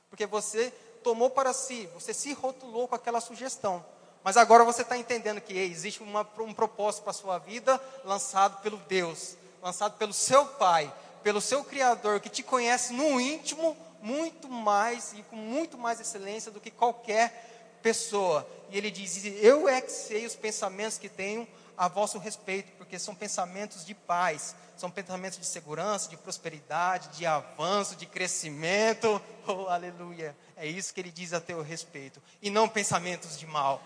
porque 0.10 0.26
você 0.26 0.72
tomou 1.04 1.30
para 1.30 1.54
si, 1.54 1.88
você 1.94 2.14
se 2.14 2.34
rotulou 2.34 2.88
com 2.88 2.96
aquela 2.96 3.22
sugestão. 3.22 3.86
Mas 4.24 4.36
agora 4.36 4.64
você 4.64 4.82
está 4.82 4.98
entendendo 4.98 5.40
que 5.40 5.54
ei, 5.54 5.72
existe 5.72 6.02
uma, 6.02 6.28
um 6.40 6.54
propósito 6.54 7.04
para 7.04 7.12
a 7.12 7.14
sua 7.14 7.38
vida 7.38 7.82
lançado 8.04 8.62
pelo 8.62 8.78
Deus, 8.78 9.38
lançado 9.62 9.98
pelo 9.98 10.12
seu 10.12 10.46
Pai, 10.46 10.92
pelo 11.24 11.40
seu 11.40 11.64
Criador, 11.64 12.20
que 12.20 12.30
te 12.30 12.44
conhece 12.44 12.94
no 12.94 13.22
íntimo 13.22 13.78
muito 14.02 14.48
mais 14.50 15.14
e 15.14 15.24
com 15.24 15.36
muito 15.36 15.78
mais 15.78 16.00
excelência 16.00 16.52
do 16.52 16.60
que 16.60 16.72
qualquer 16.72 17.57
pessoa. 17.82 18.48
E 18.70 18.78
ele 18.78 18.92
diz: 18.92 19.24
Eu 19.42 19.68
é 19.68 19.82
que 19.82 19.92
sei 19.92 20.26
os 20.26 20.36
pensamentos 20.36 20.98
que 20.98 21.10
tenho 21.10 21.48
a 21.78 21.88
vosso 21.88 22.18
respeito, 22.18 22.72
porque 22.78 22.98
são 22.98 23.14
pensamentos 23.14 23.86
de 23.86 23.94
paz, 23.94 24.56
são 24.76 24.90
pensamentos 24.90 25.38
de 25.38 25.46
segurança, 25.46 26.10
de 26.10 26.18
prosperidade, 26.18 27.10
de 27.10 27.26
avanço, 27.26 27.96
de 27.96 28.06
crescimento. 28.06 29.22
Oh, 29.50 29.70
aleluia! 29.70 30.36
É 30.58 30.68
isso 30.68 30.94
que 30.94 31.00
ele 31.00 31.10
diz 31.10 31.32
a 31.32 31.40
teu 31.40 31.62
respeito, 31.62 32.22
e 32.42 32.50
não 32.50 32.68
pensamentos 32.68 33.40
de 33.40 33.48
mal. 33.48 33.82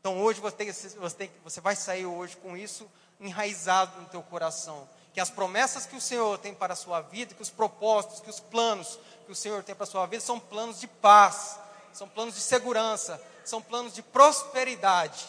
Então 0.00 0.18
hoje 0.18 0.40
você, 0.40 0.72
você, 0.98 1.30
você 1.44 1.60
vai 1.60 1.76
sair 1.76 2.06
hoje 2.06 2.38
com 2.38 2.56
isso 2.56 2.90
enraizado 3.20 4.00
no 4.00 4.08
teu 4.08 4.22
coração. 4.22 4.88
Que 5.12 5.20
as 5.20 5.28
promessas 5.28 5.84
que 5.84 5.94
o 5.94 6.00
Senhor 6.00 6.38
tem 6.38 6.54
para 6.54 6.72
a 6.72 6.76
sua 6.76 7.02
vida, 7.02 7.34
que 7.34 7.42
os 7.42 7.50
propósitos, 7.50 8.20
que 8.20 8.30
os 8.30 8.40
planos 8.40 8.98
que 9.26 9.32
o 9.32 9.34
Senhor 9.34 9.62
tem 9.62 9.74
para 9.74 9.84
a 9.84 9.86
sua 9.86 10.06
vida 10.06 10.20
são 10.20 10.40
planos 10.40 10.80
de 10.80 10.86
paz, 10.86 11.58
são 11.92 12.08
planos 12.08 12.34
de 12.34 12.40
segurança, 12.40 13.20
são 13.44 13.60
planos 13.60 13.94
de 13.94 14.02
prosperidade. 14.02 15.26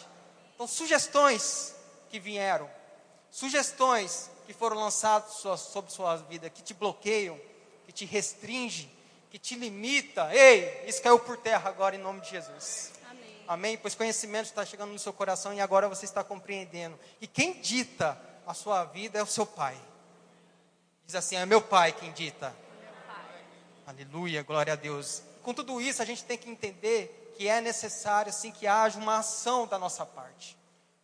Então, 0.56 0.68
sugestões 0.68 1.76
que 2.10 2.20
vieram, 2.20 2.70
sugestões 3.32 4.30
que 4.46 4.54
foram 4.54 4.78
lançadas 4.78 5.34
sobre 5.34 5.92
sua 5.92 6.18
vida, 6.18 6.50
que 6.50 6.62
te 6.62 6.74
bloqueiam, 6.74 7.40
que 7.86 7.92
te 7.92 8.06
restringem, 8.06 8.92
que 9.30 9.40
te 9.40 9.56
limita. 9.56 10.34
Ei, 10.34 10.84
isso 10.88 11.02
caiu 11.02 11.20
por 11.20 11.38
terra 11.38 11.70
agora 11.70 11.96
em 11.96 12.00
nome 12.00 12.22
de 12.22 12.30
Jesus. 12.30 12.92
Amém. 13.10 13.44
Amém? 13.48 13.78
Pois 13.78 13.96
conhecimento 13.96 14.46
está 14.46 14.66
chegando 14.66 14.92
no 14.92 15.00
seu 15.00 15.12
coração 15.12 15.54
e 15.54 15.62
agora 15.62 15.90
você 15.90 16.06
está 16.06 16.24
compreendendo. 16.24 17.00
E 17.20 17.28
quem 17.28 17.60
dita 17.60 18.20
a 18.46 18.54
sua 18.54 18.84
vida 18.86 19.18
é 19.18 19.24
o 19.24 19.28
seu 19.28 19.46
pai. 19.46 19.78
Diz 21.06 21.16
assim: 21.16 21.36
é 21.36 21.46
meu 21.46 21.62
pai 21.62 21.92
quem 21.94 22.12
dita. 22.12 22.56
Aleluia, 23.86 24.44
glória 24.44 24.74
a 24.74 24.76
Deus. 24.76 25.24
Com 25.44 25.54
tudo 25.54 25.80
isso, 25.82 26.02
a 26.02 26.06
gente 26.06 26.24
tem 26.24 26.38
que 26.38 26.50
entender 26.50 27.34
que 27.38 27.48
é 27.48 27.60
necessário, 27.60 28.30
assim, 28.30 28.52
que 28.52 28.66
haja 28.66 28.98
uma 28.98 29.18
ação 29.18 29.68
da 29.68 29.78
nossa 29.78 30.06
parte. 30.06 30.58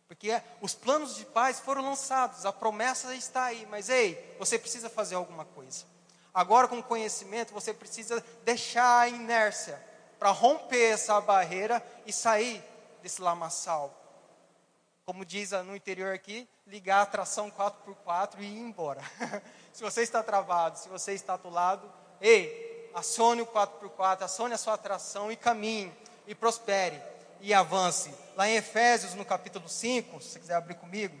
Porque 0.08 0.42
os 0.60 0.74
planos 0.74 1.14
de 1.14 1.24
paz 1.24 1.60
foram 1.60 1.82
lançados, 1.82 2.44
a 2.44 2.52
promessa 2.52 3.14
está 3.14 3.44
aí, 3.44 3.64
mas 3.66 3.88
ei, 3.88 4.34
você 4.38 4.58
precisa 4.58 4.90
fazer 4.90 5.14
alguma 5.14 5.44
coisa. 5.44 5.84
Agora, 6.32 6.66
com 6.66 6.82
conhecimento, 6.82 7.52
você 7.52 7.74
precisa 7.74 8.24
deixar 8.44 9.00
a 9.00 9.08
inércia 9.08 9.80
para 10.18 10.30
romper 10.30 10.92
essa 10.92 11.20
barreira 11.20 11.84
e 12.06 12.12
sair 12.12 12.62
desse 13.02 13.20
lamaçal. 13.20 13.96
Como 15.04 15.24
diz 15.24 15.50
no 15.50 15.74
interior 15.74 16.14
aqui, 16.14 16.48
ligar 16.66 17.02
a 17.02 17.06
tração 17.06 17.50
4x4 17.50 18.36
e 18.38 18.44
ir 18.44 18.58
embora. 18.58 19.02
se 19.72 19.82
você 19.82 20.02
está 20.02 20.22
travado, 20.22 20.78
se 20.78 20.88
você 20.88 21.12
está 21.14 21.34
atolado, 21.34 21.92
ei, 22.20 22.69
acione 22.94 23.42
o 23.42 23.46
4x4, 23.46 24.22
acione 24.22 24.54
a 24.54 24.58
sua 24.58 24.74
atração 24.74 25.30
e 25.30 25.36
caminhe, 25.36 25.92
e 26.26 26.34
prospere, 26.34 27.00
e 27.40 27.52
avance. 27.54 28.14
Lá 28.36 28.48
em 28.48 28.56
Efésios, 28.56 29.14
no 29.14 29.24
capítulo 29.24 29.68
5, 29.68 30.20
se 30.20 30.30
você 30.30 30.38
quiser 30.38 30.54
abrir 30.54 30.74
comigo, 30.74 31.16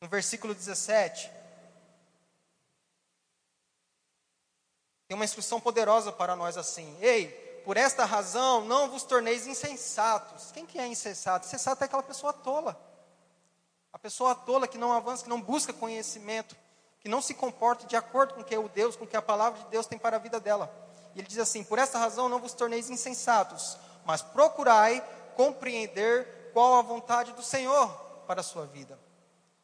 no 0.00 0.08
versículo 0.08 0.54
17, 0.54 1.30
tem 5.08 5.14
uma 5.14 5.24
instrução 5.24 5.60
poderosa 5.60 6.12
para 6.12 6.36
nós 6.36 6.56
assim: 6.56 6.96
Ei, 7.00 7.28
por 7.64 7.76
esta 7.76 8.04
razão 8.04 8.64
não 8.64 8.90
vos 8.90 9.02
torneis 9.02 9.46
insensatos. 9.46 10.52
Quem 10.52 10.64
que 10.64 10.78
é 10.78 10.86
insensato? 10.86 11.46
Insensato 11.46 11.82
é 11.82 11.86
aquela 11.86 12.02
pessoa 12.02 12.32
tola. 12.32 12.80
A 13.92 13.98
pessoa 13.98 14.34
tola 14.34 14.68
que 14.68 14.78
não 14.78 14.92
avança, 14.92 15.24
que 15.24 15.28
não 15.28 15.40
busca 15.40 15.72
conhecimento 15.72 16.54
que 17.08 17.10
não 17.10 17.22
se 17.22 17.32
comporte 17.32 17.86
de 17.86 17.96
acordo 17.96 18.34
com 18.34 18.42
o 18.42 18.44
que 18.44 18.54
o 18.54 18.68
Deus, 18.68 18.94
com 18.94 19.04
o 19.04 19.06
que 19.06 19.16
a 19.16 19.22
palavra 19.22 19.58
de 19.60 19.70
Deus 19.70 19.86
tem 19.86 19.98
para 19.98 20.16
a 20.16 20.20
vida 20.20 20.38
dela. 20.38 20.70
E 21.14 21.20
ele 21.20 21.26
diz 21.26 21.38
assim: 21.38 21.64
Por 21.64 21.78
essa 21.78 21.98
razão 21.98 22.28
não 22.28 22.38
vos 22.38 22.52
torneis 22.52 22.90
insensatos, 22.90 23.78
mas 24.04 24.20
procurai 24.20 25.02
compreender 25.34 26.50
qual 26.52 26.74
a 26.74 26.82
vontade 26.82 27.32
do 27.32 27.42
Senhor 27.42 27.88
para 28.26 28.42
a 28.42 28.44
sua 28.44 28.66
vida. 28.66 28.98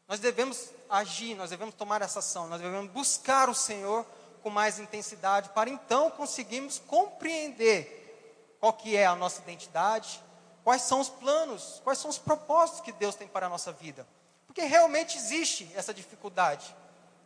Nós 0.08 0.20
devemos 0.20 0.70
agir, 0.88 1.34
nós 1.34 1.50
devemos 1.50 1.74
tomar 1.74 2.00
essa 2.00 2.20
ação, 2.20 2.48
nós 2.48 2.62
devemos 2.62 2.90
buscar 2.90 3.50
o 3.50 3.54
Senhor 3.54 4.06
com 4.42 4.48
mais 4.48 4.78
intensidade 4.78 5.50
para 5.50 5.68
então 5.68 6.10
conseguirmos 6.10 6.78
compreender 6.86 8.56
qual 8.58 8.72
que 8.72 8.96
é 8.96 9.04
a 9.04 9.14
nossa 9.14 9.42
identidade, 9.42 10.18
quais 10.62 10.80
são 10.80 10.98
os 10.98 11.10
planos, 11.10 11.82
quais 11.84 11.98
são 11.98 12.08
os 12.08 12.16
propósitos 12.16 12.80
que 12.80 12.92
Deus 12.92 13.14
tem 13.14 13.28
para 13.28 13.44
a 13.44 13.50
nossa 13.50 13.70
vida. 13.70 14.06
Porque 14.46 14.62
realmente 14.62 15.18
existe 15.18 15.70
essa 15.74 15.92
dificuldade. 15.92 16.74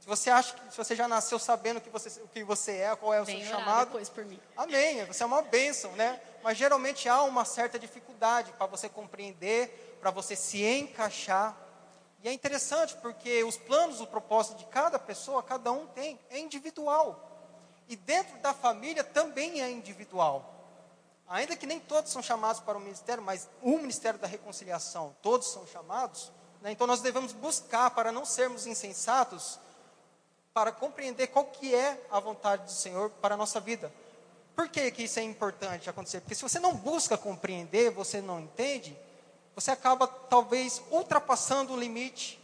Se 0.01 0.07
você 0.07 0.31
acha 0.31 0.55
que 0.55 0.71
se 0.71 0.77
você 0.77 0.95
já 0.95 1.09
nasceu 1.09 1.39
sabendo 1.39 1.81
que 1.81 1.91
você, 1.91 2.21
o 2.21 2.29
que 2.29 2.45
você 2.45 2.77
é, 2.79 2.97
qual 2.97 3.13
é 3.13 3.21
o 3.21 3.25
Vem 3.25 3.43
seu 3.43 3.51
chamado. 3.51 3.87
depois 3.87 4.09
por 4.09 4.25
mim. 4.25 4.41
Amém. 4.57 5.05
Você 5.07 5.23
é 5.23 5.27
uma 5.27 5.43
bênção, 5.43 5.93
né? 5.93 6.21
Mas 6.43 6.57
geralmente 6.57 7.09
há 7.09 7.23
uma 7.23 7.45
certa 7.45 7.79
dificuldade 7.79 8.53
para 8.53 8.67
você 8.67 8.89
compreender, 8.89 9.99
para 10.01 10.11
você 10.11 10.37
se 10.37 10.63
encaixar. 10.65 11.57
E 12.23 12.29
é 12.29 12.33
interessante 12.33 12.97
porque 12.97 13.45
os 13.45 13.57
planos, 13.57 14.01
o 14.01 14.07
propósito 14.07 14.57
de 14.57 14.65
cada 14.67 14.99
pessoa, 14.99 15.43
cada 15.43 15.73
um 15.73 15.87
tem, 15.87 16.19
é 16.31 16.39
individual. 16.39 17.25
E 17.89 17.97
dentro 17.97 18.39
da 18.39 18.53
família 18.53 19.03
também 19.03 19.63
é 19.63 19.71
individual. 19.71 20.55
Ainda 21.29 21.57
que 21.57 21.67
nem 21.67 21.79
todos 21.79 22.11
são 22.11 22.23
chamados 22.23 22.61
para 22.61 22.79
o 22.79 22.81
ministério, 22.81 23.23
mas 23.23 23.49
o 23.61 23.77
ministério 23.79 24.19
da 24.19 24.27
reconciliação, 24.27 25.15
todos 25.21 25.49
são 25.53 25.67
chamados. 25.67 26.33
Né? 26.63 26.73
Então 26.73 26.87
nós 26.87 27.01
devemos 27.01 27.33
buscar 27.33 27.91
para 27.91 28.11
não 28.11 28.25
sermos 28.25 28.67
insensatos 28.67 29.59
para 30.59 30.73
compreender 30.73 31.29
qual 31.29 31.45
que 31.45 31.73
é 31.73 32.05
a 32.11 32.19
vontade 32.19 32.65
do 32.65 32.73
Senhor 32.73 33.11
para 33.11 33.35
a 33.35 33.39
nossa 33.39 33.61
vida. 33.61 33.93
Por 34.57 34.69
que, 34.69 34.91
que 34.91 35.05
isso 35.05 35.21
é 35.21 35.23
importante 35.23 35.89
acontecer? 35.89 36.21
Porque 36.21 36.35
se 36.35 36.43
você 36.43 36.59
não 36.59 36.75
busca 36.75 37.17
compreender, 37.17 37.93
você 37.93 38.21
não 38.21 38.41
entende, 38.41 38.99
você 39.55 39.71
acaba 39.71 40.09
talvez 40.09 40.83
ultrapassando 40.91 41.75
o 41.75 41.79
limite. 41.79 42.43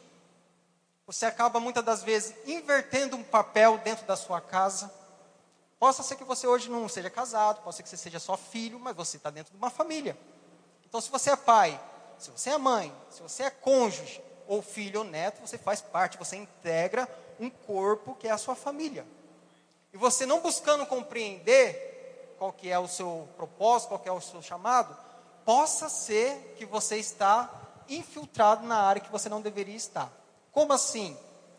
Você 1.08 1.26
acaba 1.26 1.58
muitas 1.58 1.84
das 1.84 2.04
vezes 2.04 2.36
invertendo 2.46 3.16
um 3.16 3.24
papel 3.24 3.78
dentro 3.78 4.06
da 4.06 4.14
sua 4.14 4.40
casa. 4.40 4.94
Possa 5.76 6.04
ser 6.04 6.14
que 6.14 6.22
você 6.22 6.46
hoje 6.46 6.70
não 6.70 6.88
seja 6.88 7.10
casado, 7.10 7.64
pode 7.64 7.74
ser 7.74 7.82
que 7.82 7.88
você 7.88 7.96
seja 7.96 8.20
só 8.20 8.36
filho, 8.36 8.78
mas 8.78 8.94
você 8.94 9.16
está 9.16 9.28
dentro 9.28 9.50
de 9.50 9.58
uma 9.58 9.70
família. 9.70 10.16
Então, 10.86 11.00
se 11.00 11.10
você 11.10 11.32
é 11.32 11.36
pai, 11.36 11.80
se 12.16 12.30
você 12.30 12.50
é 12.50 12.58
mãe, 12.58 12.94
se 13.10 13.20
você 13.20 13.42
é 13.42 13.50
cônjuge, 13.50 14.22
ou 14.46 14.62
filho 14.62 15.00
ou 15.00 15.04
neto, 15.04 15.40
você 15.40 15.58
faz 15.58 15.80
parte, 15.80 16.16
você 16.16 16.36
integra 16.36 17.08
um 17.38 17.50
corpo 17.50 18.14
que 18.14 18.28
é 18.28 18.30
a 18.30 18.38
sua 18.38 18.54
família. 18.54 19.06
E 19.92 19.96
você 19.96 20.26
não 20.26 20.40
buscando 20.40 20.86
compreender 20.86 22.34
qual 22.38 22.52
que 22.52 22.70
é 22.70 22.78
o 22.78 22.88
seu 22.88 23.28
propósito, 23.36 23.88
qual 23.88 24.00
que 24.00 24.08
é 24.08 24.12
o 24.12 24.20
seu 24.20 24.42
chamado, 24.42 24.96
possa 25.44 25.88
ser 25.88 26.54
que 26.56 26.66
você 26.66 26.96
está 26.96 27.50
infiltrado 27.88 28.66
na 28.66 28.76
área 28.76 29.00
que 29.00 29.12
você 29.12 29.28
não 29.28 29.40
deveria 29.40 29.76
estar. 29.76 30.12
Como 30.50 30.72
assim? 30.72 31.16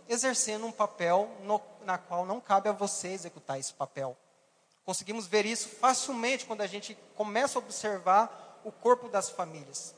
Exercendo 0.08 0.66
um 0.66 0.72
papel 0.72 1.30
no, 1.44 1.62
na 1.84 1.98
qual 1.98 2.26
não 2.26 2.40
cabe 2.40 2.70
a 2.70 2.72
você 2.72 3.10
executar 3.10 3.60
esse 3.60 3.74
papel. 3.74 4.18
Conseguimos 4.86 5.28
ver 5.28 5.46
isso 5.46 5.68
facilmente 5.68 6.46
quando 6.46 6.62
a 6.62 6.68
gente 6.68 6.98
começa 7.16 7.58
a 7.58 7.62
observar 7.62 8.62
o 8.64 8.72
corpo 8.72 9.08
das 9.08 9.30
famílias. 9.30 9.96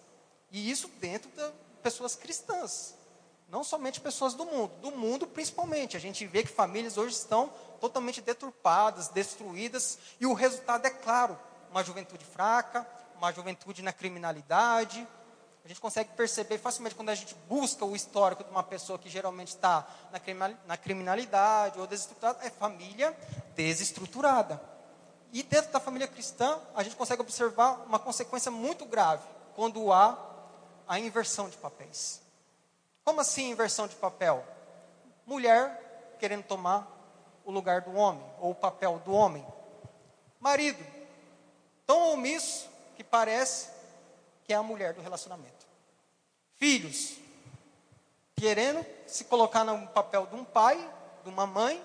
E 0.51 0.69
isso 0.69 0.87
dentro 0.99 1.29
de 1.29 1.51
pessoas 1.83 2.15
cristãs. 2.15 2.95
Não 3.47 3.63
somente 3.63 4.01
pessoas 4.01 4.33
do 4.33 4.45
mundo, 4.45 4.73
do 4.81 4.91
mundo 4.91 5.25
principalmente. 5.25 5.95
A 5.95 5.99
gente 5.99 6.25
vê 6.25 6.43
que 6.43 6.49
famílias 6.49 6.97
hoje 6.97 7.15
estão 7.15 7.49
totalmente 7.79 8.21
deturpadas, 8.21 9.07
destruídas, 9.07 9.97
e 10.19 10.25
o 10.25 10.33
resultado 10.33 10.85
é 10.85 10.89
claro: 10.89 11.39
uma 11.71 11.83
juventude 11.83 12.25
fraca, 12.25 12.85
uma 13.15 13.31
juventude 13.31 13.81
na 13.81 13.93
criminalidade. 13.93 15.07
A 15.63 15.67
gente 15.67 15.81
consegue 15.81 16.11
perceber 16.13 16.57
facilmente 16.57 16.95
quando 16.95 17.09
a 17.09 17.15
gente 17.15 17.35
busca 17.49 17.83
o 17.83 17.95
histórico 17.95 18.43
de 18.43 18.49
uma 18.49 18.63
pessoa 18.63 18.97
que 18.97 19.09
geralmente 19.09 19.49
está 19.49 19.85
na 20.65 20.77
criminalidade 20.77 21.77
ou 21.77 21.85
desestruturada, 21.85 22.45
é 22.45 22.49
família 22.49 23.15
desestruturada. 23.53 24.61
E 25.33 25.43
dentro 25.43 25.71
da 25.71 25.79
família 25.79 26.07
cristã, 26.07 26.57
a 26.73 26.83
gente 26.83 26.95
consegue 26.95 27.21
observar 27.21 27.83
uma 27.85 27.99
consequência 27.99 28.49
muito 28.49 28.85
grave 28.85 29.27
quando 29.55 29.91
há 29.91 30.17
a 30.87 30.99
inversão 30.99 31.49
de 31.49 31.57
papéis. 31.57 32.21
Como 33.07 33.21
assim 33.21 33.51
inversão 33.51 33.87
de 33.87 33.95
papel? 33.95 34.45
Mulher 35.25 36.15
querendo 36.19 36.43
tomar 36.43 36.85
o 37.45 37.51
lugar 37.51 37.79
do 37.79 37.93
homem, 37.93 38.21
ou 38.37 38.51
o 38.51 38.55
papel 38.55 39.01
do 39.05 39.13
homem. 39.13 39.47
Marido, 40.41 40.85
tão 41.85 42.11
omisso 42.11 42.67
que 42.97 43.05
parece 43.05 43.69
que 44.43 44.51
é 44.51 44.57
a 44.57 44.61
mulher 44.61 44.93
do 44.93 45.01
relacionamento. 45.01 45.65
Filhos, 46.57 47.15
querendo 48.35 48.85
se 49.07 49.23
colocar 49.23 49.63
no 49.63 49.87
papel 49.87 50.25
de 50.25 50.35
um 50.35 50.43
pai, 50.43 50.77
de 51.23 51.29
uma 51.29 51.47
mãe, 51.47 51.81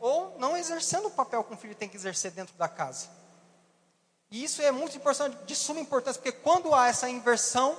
ou 0.00 0.36
não 0.40 0.56
exercendo 0.56 1.06
o 1.06 1.12
papel 1.12 1.44
que 1.44 1.54
um 1.54 1.56
filho 1.56 1.76
tem 1.76 1.88
que 1.88 1.96
exercer 1.96 2.32
dentro 2.32 2.56
da 2.56 2.66
casa. 2.66 3.06
E 4.28 4.42
isso 4.42 4.60
é 4.60 4.72
muito 4.72 4.96
importante, 4.96 5.36
de 5.44 5.54
suma 5.54 5.78
importância, 5.78 6.20
porque 6.20 6.36
quando 6.36 6.74
há 6.74 6.88
essa 6.88 7.08
inversão, 7.08 7.78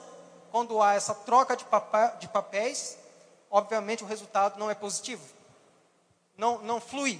quando 0.55 0.81
há 0.81 0.93
essa 0.93 1.13
troca 1.13 1.53
de, 1.57 1.65
de 2.17 2.29
papéis, 2.29 2.97
obviamente 3.51 4.05
o 4.05 4.07
resultado 4.07 4.57
não 4.57 4.71
é 4.71 4.73
positivo. 4.73 5.21
Não, 6.37 6.59
não 6.59 6.79
flui. 6.79 7.19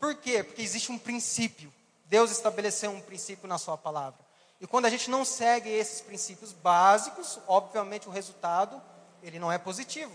Por 0.00 0.16
quê? 0.16 0.42
Porque 0.42 0.62
existe 0.62 0.90
um 0.90 0.98
princípio. 0.98 1.72
Deus 2.06 2.32
estabeleceu 2.32 2.90
um 2.90 3.00
princípio 3.00 3.46
na 3.46 3.56
sua 3.56 3.78
palavra. 3.78 4.18
E 4.60 4.66
quando 4.66 4.86
a 4.86 4.90
gente 4.90 5.08
não 5.08 5.24
segue 5.24 5.70
esses 5.70 6.00
princípios 6.00 6.52
básicos, 6.52 7.38
obviamente 7.46 8.08
o 8.08 8.10
resultado, 8.10 8.82
ele 9.22 9.38
não 9.38 9.52
é 9.52 9.58
positivo. 9.58 10.12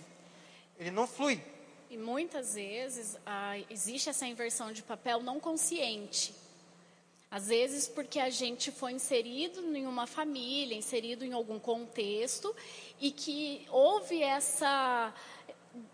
Ele 0.77 0.91
não 0.91 1.07
flui. 1.07 1.41
E 1.89 1.95
muitas 1.95 2.55
vezes 2.55 3.17
ah, 3.25 3.57
existe 3.69 4.09
essa 4.09 4.27
inversão 4.27 4.73
de 4.73 4.83
papel 4.83 5.21
não 5.21 5.39
consciente. 5.39 6.35
Às 7.31 7.47
vezes 7.47 7.87
porque 7.87 8.19
a 8.19 8.29
gente 8.29 8.71
foi 8.71 8.91
inserido 8.91 9.61
em 9.73 9.87
uma 9.87 10.05
família, 10.05 10.75
inserido 10.75 11.23
em 11.23 11.31
algum 11.31 11.57
contexto 11.57 12.53
e 12.99 13.09
que 13.09 13.65
houve 13.71 14.21
essa 14.21 15.13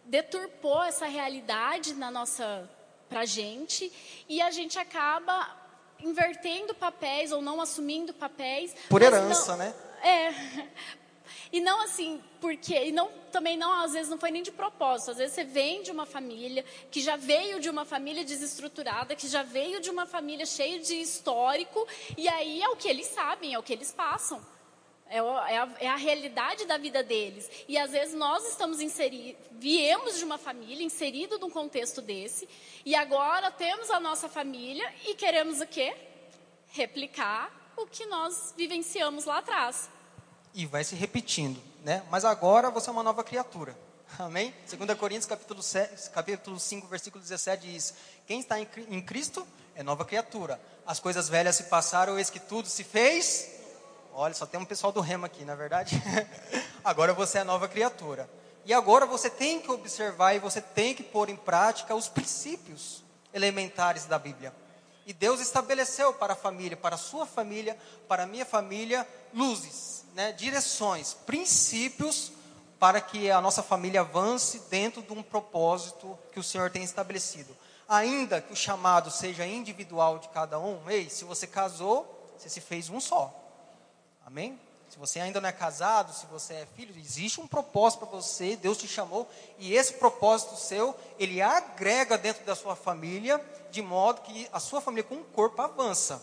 deturpou 0.06 0.84
essa 0.84 1.06
realidade 1.06 1.94
na 1.94 2.10
nossa 2.10 2.68
pra 3.08 3.24
gente 3.24 3.94
e 4.28 4.42
a 4.42 4.50
gente 4.50 4.80
acaba 4.80 5.56
invertendo 6.00 6.74
papéis 6.74 7.32
ou 7.32 7.40
não 7.40 7.62
assumindo 7.62 8.14
papéis. 8.16 8.76
Por 8.90 9.04
herança, 9.04 9.52
não, 9.52 9.60
né? 9.60 9.74
É. 10.04 10.34
E 11.52 11.60
não 11.60 11.82
assim, 11.82 12.22
porque, 12.42 12.76
e 12.76 12.92
não, 12.92 13.10
também 13.32 13.58
não, 13.58 13.72
às 13.72 13.94
vezes 13.94 14.10
não 14.10 14.18
foi 14.18 14.32
nem 14.32 14.44
de 14.44 14.52
propósito. 14.52 15.12
Às 15.12 15.18
vezes 15.18 15.34
você 15.34 15.44
vem 15.44 15.82
de 15.82 15.92
uma 15.92 16.06
família 16.06 16.64
que 16.92 17.02
já 17.02 17.16
veio 17.16 17.60
de 17.60 17.70
uma 17.70 17.86
família 17.86 18.24
desestruturada, 18.24 19.16
que 19.16 19.28
já 19.28 19.44
veio 19.44 19.80
de 19.80 19.90
uma 19.90 20.06
família 20.06 20.46
cheia 20.46 20.80
de 20.80 20.96
histórico, 20.96 21.88
e 22.18 22.28
aí 22.28 22.62
é 22.62 22.70
o 22.70 22.76
que 22.76 22.88
eles 22.88 23.08
sabem, 23.08 23.54
é 23.54 23.60
o 23.60 23.64
que 23.64 23.74
eles 23.74 23.92
passam. 23.92 24.42
É, 25.10 25.20
é, 25.20 25.22
a, 25.58 25.70
é 25.80 25.88
a, 25.88 25.96
realidade 25.96 26.66
da 26.66 26.78
vida 26.78 27.02
deles. 27.02 27.50
E 27.68 27.78
às 27.78 27.92
vezes 27.92 28.14
nós 28.14 28.46
estamos 28.50 28.82
inseridos, 28.82 29.42
viemos 29.52 30.18
de 30.18 30.26
uma 30.26 30.38
família, 30.38 30.84
inserido 30.84 31.40
num 31.40 31.50
contexto 31.50 32.02
desse, 32.02 32.48
e 32.86 32.94
agora 32.94 33.50
temos 33.50 33.90
a 33.90 34.02
nossa 34.02 34.28
família 34.28 34.94
e 35.06 35.16
queremos 35.16 35.62
o 35.62 35.68
quê? 35.68 35.96
Replicar 36.68 37.74
o 37.78 37.86
que 37.86 38.06
nós 38.06 38.54
vivenciamos 38.58 39.24
lá 39.24 39.38
atrás. 39.38 39.90
E 40.58 40.66
vai 40.66 40.84
se 40.84 40.96
repetindo, 40.96 41.62
né? 41.84 42.02
Mas 42.10 42.26
agora 42.26 42.72
você 42.72 42.90
é 42.90 42.92
uma 42.92 43.04
nova 43.04 43.24
criatura. 43.24 43.78
Amém? 44.18 44.52
2 44.68 44.98
Coríntios 44.98 45.28
capítulo, 45.28 45.62
7, 45.62 46.10
capítulo 46.10 46.60
5, 46.60 46.88
versículo 46.88 47.24
17 47.24 47.68
diz: 47.68 47.94
Quem 48.26 48.40
está 48.40 48.60
em 48.60 49.02
Cristo 49.02 49.48
é 49.76 49.84
nova 49.84 50.04
criatura. 50.04 50.60
As 50.84 51.00
coisas 51.00 51.30
velhas 51.30 51.56
se 51.56 51.66
passaram, 51.66 52.18
eis 52.18 52.32
que 52.32 52.40
tudo 52.40 52.68
se 52.68 52.84
fez 52.84 53.56
Olha, 54.20 54.34
só 54.34 54.48
tem 54.48 54.60
um 54.60 54.66
pessoal 54.66 54.92
do 54.92 55.00
remo 55.00 55.28
aqui, 55.28 55.46
na 55.46 55.54
é 55.54 55.56
verdade. 55.56 56.02
agora 56.84 57.14
você 57.14 57.38
é 57.38 57.44
nova 57.44 57.68
criatura. 57.68 58.28
E 58.66 58.74
agora 58.74 59.06
você 59.06 59.30
tem 59.30 59.62
que 59.62 59.70
observar 59.70 60.34
e 60.34 60.40
você 60.40 60.60
tem 60.60 60.96
que 60.96 61.04
pôr 61.04 61.30
em 61.30 61.36
prática 61.36 61.94
os 61.94 62.08
princípios 62.08 63.04
elementares 63.32 64.06
da 64.06 64.18
Bíblia. 64.18 64.52
E 65.08 65.14
Deus 65.14 65.40
estabeleceu 65.40 66.14
para 66.14 66.34
a 66.34 66.36
família, 66.36 66.76
para 66.76 66.96
a 66.96 66.98
sua 66.98 67.26
família, 67.26 67.78
para 68.10 68.24
a 68.24 68.28
minha 68.28 68.46
família, 68.46 69.08
luzes, 69.34 70.04
né, 70.14 70.34
direções, 70.34 71.14
princípios 71.14 72.34
para 72.78 73.00
que 73.00 73.32
a 73.32 73.40
nossa 73.40 73.64
família 73.64 74.02
avance 74.02 74.60
dentro 74.70 75.02
de 75.02 75.14
um 75.14 75.24
propósito 75.24 76.20
que 76.32 76.40
o 76.40 76.44
Senhor 76.44 76.70
tem 76.70 76.84
estabelecido. 76.84 77.56
Ainda 77.88 78.42
que 78.42 78.52
o 78.52 78.56
chamado 78.56 79.10
seja 79.10 79.48
individual 79.48 80.20
de 80.20 80.28
cada 80.28 80.60
um, 80.60 80.90
ei, 80.90 81.10
se 81.10 81.24
você 81.24 81.48
casou, 81.48 82.30
você 82.38 82.50
se 82.50 82.60
fez 82.60 82.90
um 82.90 83.00
só. 83.00 83.34
Amém? 84.26 84.60
Se 84.90 84.98
você 84.98 85.20
ainda 85.20 85.42
não 85.42 85.50
é 85.50 85.52
casado, 85.52 86.14
se 86.14 86.26
você 86.28 86.54
é 86.54 86.68
filho, 86.76 86.98
existe 86.98 87.42
um 87.42 87.48
propósito 87.48 88.00
para 88.06 88.18
você, 88.18 88.56
Deus 88.56 88.78
te 88.78 88.88
chamou, 88.88 89.30
e 89.58 89.74
esse 89.76 89.94
propósito 89.94 90.56
seu, 90.56 90.96
ele 91.20 91.42
agrega 91.42 92.18
dentro 92.18 92.46
da 92.46 92.56
sua 92.56 92.76
família, 92.76 93.44
de 93.70 93.82
modo 93.82 94.22
que 94.22 94.48
a 94.52 94.60
sua 94.60 94.80
família 94.82 95.04
com 95.04 95.16
o 95.16 95.26
corpo 95.26 95.62
avança. 95.62 96.22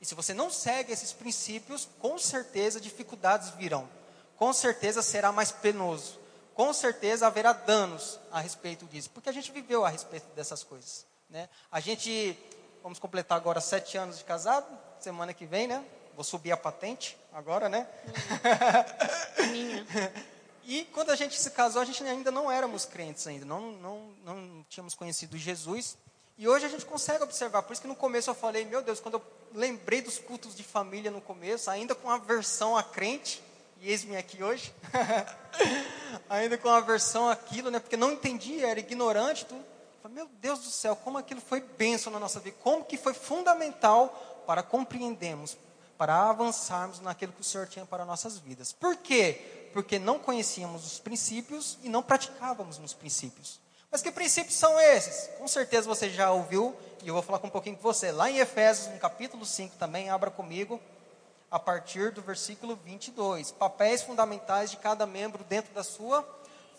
E 0.00 0.06
se 0.06 0.14
você 0.14 0.34
não 0.34 0.50
segue 0.50 0.92
esses 0.92 1.12
princípios, 1.12 1.88
com 1.98 2.18
certeza 2.18 2.80
dificuldades 2.80 3.50
virão. 3.50 3.88
Com 4.36 4.52
certeza 4.52 5.02
será 5.02 5.32
mais 5.32 5.50
penoso. 5.50 6.20
Com 6.54 6.72
certeza 6.72 7.26
haverá 7.26 7.52
danos 7.52 8.20
a 8.30 8.38
respeito 8.38 8.84
disso, 8.86 9.10
porque 9.10 9.28
a 9.28 9.32
gente 9.32 9.50
viveu 9.50 9.84
a 9.84 9.88
respeito 9.88 10.26
dessas 10.36 10.62
coisas. 10.62 11.06
Né? 11.28 11.48
A 11.72 11.80
gente, 11.80 12.38
vamos 12.82 12.98
completar 12.98 13.36
agora 13.36 13.60
sete 13.60 13.96
anos 13.96 14.18
de 14.18 14.24
casado, 14.24 14.66
semana 15.00 15.34
que 15.34 15.46
vem, 15.46 15.66
né? 15.66 15.84
Vou 16.14 16.24
subir 16.24 16.52
a 16.52 16.56
patente 16.56 17.16
agora, 17.32 17.68
né? 17.68 17.86
Minha. 19.50 19.86
e 20.64 20.84
quando 20.86 21.10
a 21.10 21.16
gente 21.16 21.38
se 21.40 21.50
casou, 21.50 21.82
a 21.82 21.84
gente 21.84 22.02
ainda 22.04 22.30
não 22.30 22.50
éramos 22.50 22.84
crentes 22.84 23.26
ainda, 23.26 23.44
não, 23.44 23.72
não, 23.72 23.98
não 24.24 24.66
tínhamos 24.68 24.94
conhecido 24.94 25.36
Jesus. 25.36 25.96
E 26.36 26.48
hoje 26.48 26.66
a 26.66 26.68
gente 26.68 26.84
consegue 26.84 27.22
observar, 27.22 27.62
por 27.62 27.72
isso 27.72 27.82
que 27.82 27.88
no 27.88 27.94
começo 27.94 28.28
eu 28.28 28.34
falei, 28.34 28.64
meu 28.64 28.82
Deus, 28.82 28.98
quando 28.98 29.14
eu 29.14 29.22
lembrei 29.52 30.02
dos 30.02 30.18
cultos 30.18 30.54
de 30.54 30.64
família 30.64 31.10
no 31.10 31.20
começo, 31.20 31.70
ainda 31.70 31.94
com 31.94 32.10
aversão 32.10 32.76
a 32.76 32.82
crente, 32.82 33.40
e 33.80 33.90
eis-me 33.90 34.16
aqui 34.16 34.42
hoje, 34.42 34.74
ainda 36.28 36.58
com 36.58 36.68
aversão 36.68 37.28
àquilo, 37.28 37.70
né, 37.70 37.78
porque 37.78 37.96
não 37.96 38.10
entendia, 38.10 38.66
era 38.66 38.80
ignorante, 38.80 39.44
tudo. 39.46 39.64
Falei, 40.02 40.16
meu 40.16 40.28
Deus 40.40 40.58
do 40.58 40.70
céu, 40.70 40.96
como 40.96 41.18
aquilo 41.18 41.40
foi 41.40 41.60
bênção 41.60 42.12
na 42.12 42.18
nossa 42.18 42.40
vida, 42.40 42.56
como 42.62 42.84
que 42.84 42.96
foi 42.96 43.14
fundamental 43.14 44.42
para 44.44 44.62
compreendermos, 44.62 45.56
para 45.96 46.28
avançarmos 46.28 47.00
naquilo 47.00 47.32
que 47.32 47.40
o 47.40 47.44
Senhor 47.44 47.66
tinha 47.66 47.86
para 47.86 48.04
nossas 48.04 48.38
vidas. 48.38 48.72
Por 48.72 48.96
quê? 48.96 49.70
Porque 49.72 49.98
não 49.98 50.18
conhecíamos 50.18 50.84
os 50.86 50.98
princípios 50.98 51.78
e 51.82 51.88
não 51.88 52.02
praticávamos 52.02 52.78
nos 52.78 52.94
princípios. 52.94 53.60
Mas 53.90 54.02
que 54.02 54.10
princípios 54.10 54.56
são 54.56 54.80
esses? 54.80 55.28
Com 55.38 55.46
certeza 55.46 55.86
você 55.86 56.10
já 56.10 56.32
ouviu, 56.32 56.76
e 57.02 57.08
eu 57.08 57.14
vou 57.14 57.22
falar 57.22 57.38
com 57.38 57.46
um 57.46 57.50
pouquinho 57.50 57.76
com 57.76 57.82
você. 57.82 58.10
Lá 58.10 58.28
em 58.30 58.38
Efésios, 58.38 58.92
no 58.92 58.98
capítulo 58.98 59.46
5 59.46 59.76
também, 59.76 60.10
abra 60.10 60.30
comigo, 60.30 60.80
a 61.50 61.60
partir 61.60 62.10
do 62.10 62.20
versículo 62.20 62.74
22. 62.84 63.52
Papéis 63.52 64.02
fundamentais 64.02 64.70
de 64.70 64.76
cada 64.78 65.06
membro 65.06 65.44
dentro 65.44 65.72
da 65.72 65.84
sua 65.84 66.26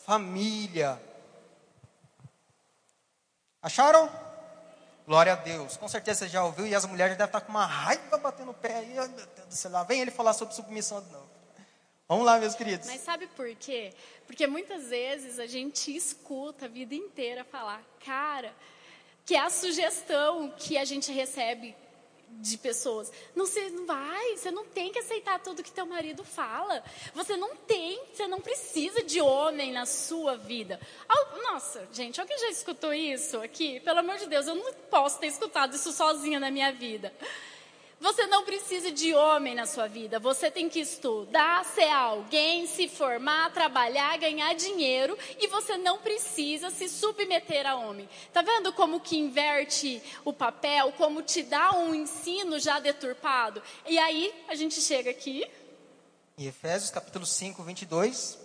família. 0.05 1.01
Acharam? 3.61 4.09
Glória 5.05 5.33
a 5.33 5.35
Deus. 5.35 5.77
Com 5.77 5.87
certeza 5.87 6.19
você 6.19 6.27
já 6.27 6.43
ouviu 6.43 6.65
e 6.65 6.73
as 6.73 6.85
mulheres 6.85 7.15
devem 7.15 7.27
estar 7.27 7.41
com 7.41 7.51
uma 7.51 7.65
raiva 7.65 8.17
batendo 8.17 8.51
o 8.51 8.53
pé 8.53 8.77
aí. 8.77 8.93
Meu 8.93 9.07
Deus 9.07 9.47
do 9.47 9.53
céu, 9.53 9.85
vem 9.85 10.01
ele 10.01 10.11
falar 10.11 10.33
sobre 10.33 10.55
submissão 10.55 11.01
de 11.01 11.11
novo. 11.11 11.29
Vamos 12.07 12.25
lá, 12.25 12.39
meus 12.39 12.55
queridos. 12.55 12.87
Mas 12.87 13.01
sabe 13.01 13.27
por 13.27 13.53
quê? 13.55 13.93
Porque 14.27 14.45
muitas 14.45 14.89
vezes 14.89 15.39
a 15.39 15.47
gente 15.47 15.95
escuta 15.95 16.65
a 16.65 16.67
vida 16.67 16.93
inteira 16.93 17.43
falar, 17.43 17.81
cara, 18.03 18.53
que 19.25 19.35
é 19.35 19.39
a 19.39 19.49
sugestão 19.49 20.53
que 20.55 20.77
a 20.77 20.85
gente 20.85 21.11
recebe 21.11 21.75
de 22.29 22.57
pessoas. 22.57 23.11
Não, 23.35 23.45
você 23.45 23.69
não 23.69 23.85
vai, 23.85 24.37
você 24.37 24.51
não 24.51 24.65
tem 24.65 24.91
que 24.91 24.99
aceitar 24.99 25.39
tudo 25.39 25.63
que 25.63 25.71
teu 25.71 25.85
marido 25.85 26.23
fala. 26.23 26.83
Você 27.13 27.35
não 27.35 27.55
tem, 27.55 27.99
você 28.13 28.27
não 28.27 28.39
precisa 28.39 29.03
de 29.03 29.21
homem 29.21 29.71
na 29.71 29.85
sua 29.85 30.37
vida. 30.37 30.79
Nossa, 31.51 31.87
gente, 31.91 32.19
alguém 32.19 32.37
já 32.37 32.49
escutou 32.49 32.93
isso 32.93 33.39
aqui? 33.39 33.79
Pelo 33.79 33.99
amor 33.99 34.17
de 34.17 34.27
Deus, 34.27 34.47
eu 34.47 34.55
não 34.55 34.73
posso 34.89 35.19
ter 35.19 35.27
escutado 35.27 35.75
isso 35.75 35.91
sozinha 35.91 36.39
na 36.39 36.51
minha 36.51 36.71
vida. 36.71 37.13
Você 37.99 38.27
não 38.27 38.43
precisa 38.43 38.91
de 38.91 39.13
homem 39.13 39.55
na 39.55 39.65
sua 39.65 39.87
vida. 39.87 40.19
Você 40.19 40.51
tem 40.51 40.67
que 40.67 40.79
estudar, 40.79 41.63
ser 41.63 41.89
alguém, 41.89 42.67
se 42.67 42.89
formar, 42.89 43.53
trabalhar, 43.53 44.17
ganhar 44.17 44.53
dinheiro 44.53 45.17
e 45.39 45.47
você 45.47 45.77
não 45.77 45.99
precisa 45.99 46.69
se 46.69 46.89
submeter 46.89 47.65
a 47.65 47.75
homem. 47.75 48.07
Tá 48.33 48.41
vendo 48.41 48.73
como 48.73 48.99
que 48.99 49.17
inverte 49.17 50.01
o 50.25 50.33
papel, 50.33 50.91
como 50.93 51.21
te 51.21 51.41
dá 51.41 51.71
um 51.71 51.95
ensino 51.95 52.59
já 52.59 52.79
deturpado? 52.79 53.63
E 53.85 53.97
aí 53.97 54.33
a 54.49 54.55
gente 54.55 54.81
chega 54.81 55.09
aqui. 55.09 55.49
Em 56.37 56.47
Efésios 56.47 56.91
capítulo 56.91 57.25
5, 57.25 57.63
22. 57.63 58.37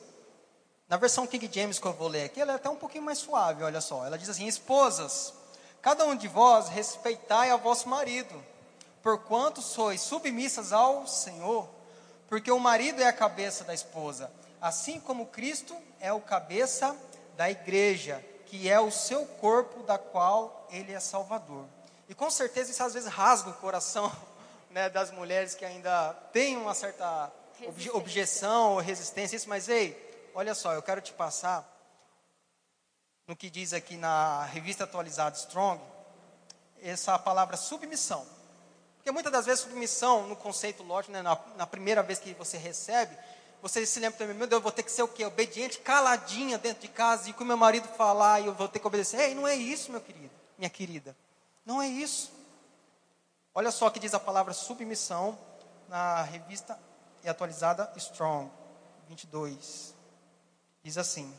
Na 0.88 0.96
versão 0.96 1.26
King 1.26 1.50
James 1.52 1.78
que 1.78 1.86
eu 1.86 1.92
vou 1.92 2.08
ler 2.08 2.24
aqui, 2.24 2.40
ela 2.40 2.52
é 2.52 2.54
até 2.54 2.70
um 2.70 2.76
pouquinho 2.76 3.04
mais 3.04 3.18
suave, 3.18 3.64
olha 3.64 3.80
só. 3.80 4.06
Ela 4.06 4.16
diz 4.16 4.28
assim: 4.28 4.46
Esposas, 4.46 5.34
cada 5.82 6.04
um 6.04 6.16
de 6.16 6.28
vós 6.28 6.68
respeitai 6.68 7.50
a 7.50 7.56
vosso 7.56 7.88
marido 7.88 8.49
porquanto 9.02 9.62
sois 9.62 10.00
submissas 10.00 10.72
ao 10.72 11.06
Senhor, 11.06 11.68
porque 12.28 12.50
o 12.50 12.58
marido 12.58 13.02
é 13.02 13.06
a 13.06 13.12
cabeça 13.12 13.64
da 13.64 13.74
esposa, 13.74 14.30
assim 14.60 15.00
como 15.00 15.26
Cristo 15.26 15.76
é 15.98 16.12
o 16.12 16.20
cabeça 16.20 16.96
da 17.36 17.50
igreja, 17.50 18.24
que 18.46 18.68
é 18.68 18.80
o 18.80 18.90
seu 18.90 19.24
corpo, 19.24 19.82
da 19.82 19.96
qual 19.96 20.66
ele 20.70 20.92
é 20.92 21.00
salvador. 21.00 21.64
E 22.08 22.14
com 22.14 22.30
certeza 22.30 22.70
isso 22.70 22.82
às 22.82 22.94
vezes 22.94 23.08
rasga 23.08 23.50
o 23.50 23.54
coração 23.54 24.10
né, 24.70 24.88
das 24.88 25.10
mulheres 25.10 25.54
que 25.54 25.64
ainda 25.64 26.12
têm 26.32 26.56
uma 26.56 26.74
certa 26.74 27.32
objeção 27.92 28.72
ou 28.74 28.80
resistência, 28.80 29.36
isso, 29.36 29.48
mas 29.48 29.68
ei, 29.68 30.30
olha 30.34 30.54
só, 30.54 30.72
eu 30.72 30.82
quero 30.82 31.00
te 31.00 31.12
passar 31.12 31.66
no 33.26 33.36
que 33.36 33.48
diz 33.48 33.72
aqui 33.72 33.96
na 33.96 34.44
revista 34.46 34.84
atualizada 34.84 35.36
Strong, 35.36 35.80
essa 36.82 37.16
palavra 37.18 37.56
submissão. 37.56 38.26
Porque 39.00 39.10
muitas 39.10 39.32
das 39.32 39.46
vezes 39.46 39.64
submissão, 39.64 40.28
no 40.28 40.36
conceito 40.36 40.82
lógico, 40.82 41.12
né, 41.12 41.22
na, 41.22 41.38
na 41.56 41.66
primeira 41.66 42.02
vez 42.02 42.18
que 42.18 42.34
você 42.34 42.58
recebe, 42.58 43.16
você 43.62 43.84
se 43.86 43.98
lembra 43.98 44.18
também, 44.18 44.36
meu 44.36 44.46
Deus, 44.46 44.58
eu 44.58 44.62
vou 44.62 44.70
ter 44.70 44.82
que 44.82 44.92
ser 44.92 45.02
o 45.02 45.08
quê? 45.08 45.24
Obediente, 45.24 45.78
caladinha 45.78 46.58
dentro 46.58 46.82
de 46.82 46.88
casa, 46.88 47.28
e 47.30 47.32
com 47.32 47.42
meu 47.42 47.56
marido 47.56 47.88
falar, 47.88 48.40
e 48.40 48.46
eu 48.46 48.54
vou 48.54 48.68
ter 48.68 48.78
que 48.78 48.86
obedecer. 48.86 49.18
Ei, 49.20 49.34
não 49.34 49.48
é 49.48 49.54
isso, 49.54 49.90
meu 49.90 50.02
querido, 50.02 50.30
minha 50.58 50.68
querida. 50.68 51.16
Não 51.64 51.80
é 51.80 51.88
isso. 51.88 52.30
Olha 53.54 53.70
só 53.70 53.86
o 53.86 53.90
que 53.90 53.98
diz 53.98 54.12
a 54.12 54.20
palavra 54.20 54.52
submissão 54.52 55.38
na 55.88 56.22
revista 56.22 56.78
e 57.24 57.28
atualizada 57.28 57.90
Strong, 57.96 58.50
22. 59.08 59.94
Diz 60.82 60.98
assim: 60.98 61.34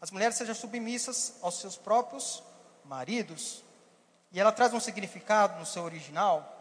As 0.00 0.10
mulheres 0.10 0.36
sejam 0.36 0.54
submissas 0.54 1.34
aos 1.42 1.58
seus 1.58 1.76
próprios 1.76 2.42
maridos. 2.84 3.62
E 4.32 4.40
ela 4.40 4.52
traz 4.52 4.74
um 4.74 4.80
significado 4.80 5.58
no 5.58 5.64
seu 5.64 5.84
original, 5.84 6.55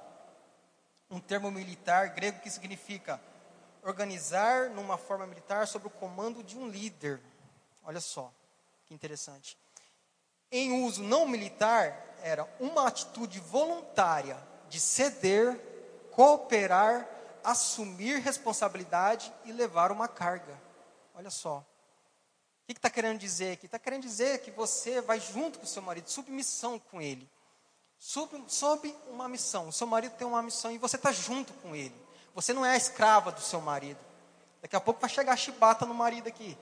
um 1.16 1.20
termo 1.20 1.50
militar 1.50 2.10
grego 2.10 2.42
que 2.42 2.50
significa 2.50 3.22
organizar 3.82 4.70
numa 4.70 4.98
forma 4.98 5.26
militar 5.26 5.66
sob 5.66 5.88
o 5.88 5.90
comando 5.90 6.44
de 6.44 6.58
um 6.58 6.68
líder. 6.68 7.22
Olha 7.84 8.02
só, 8.02 8.34
que 8.86 8.94
interessante. 8.94 9.58
Em 10.52 10.84
uso 10.84 11.02
não 11.04 11.28
militar, 11.28 12.18
era 12.22 12.48
uma 12.60 12.88
atitude 12.88 13.40
voluntária 13.40 14.38
de 14.68 14.80
ceder, 14.80 15.58
cooperar, 16.12 17.08
assumir 17.44 18.20
responsabilidade 18.20 19.32
e 19.46 19.52
levar 19.52 19.92
uma 19.92 20.08
carga. 20.08 20.60
Olha 21.14 21.30
só. 21.30 21.60
O 21.60 21.64
que 22.66 22.74
está 22.74 22.74
que 22.74 22.82
tá 22.82 22.90
querendo 22.90 23.20
dizer 23.20 23.54
aqui? 23.54 23.68
Está 23.68 23.80
querendo 23.80 24.02
dizer 24.02 24.40
que 24.40 24.52
você 24.52 25.00
vai 25.00 25.20
junto 25.20 25.60
com 25.60 25.66
o 25.66 25.68
seu 25.68 25.82
marido, 25.82 26.10
submissão 26.10 26.78
com 26.78 27.02
ele. 27.02 27.30
Sob, 28.00 28.44
sob 28.48 28.96
uma 29.10 29.28
missão. 29.28 29.70
O 29.70 29.72
seu 29.72 29.88
marido 29.88 30.14
tem 30.14 30.28
uma 30.28 30.42
missão 30.42 30.72
e 30.72 30.78
você 30.78 30.96
está 30.96 31.12
junto 31.12 31.54
com 31.54 31.76
ele. 31.76 31.96
Você 32.34 32.54
não 32.54 32.66
é 32.66 32.72
a 32.72 32.78
escrava 32.78 33.32
do 33.32 33.42
seu 33.42 33.62
marido. 33.62 34.00
Daqui 34.62 34.76
a 34.76 34.82
pouco 34.82 35.00
vai 35.00 35.10
chegar 35.10 35.34
a 35.34 35.38
chibata 35.38 35.86
no 35.86 35.94
marido 35.94 36.28
aqui. 36.28 36.58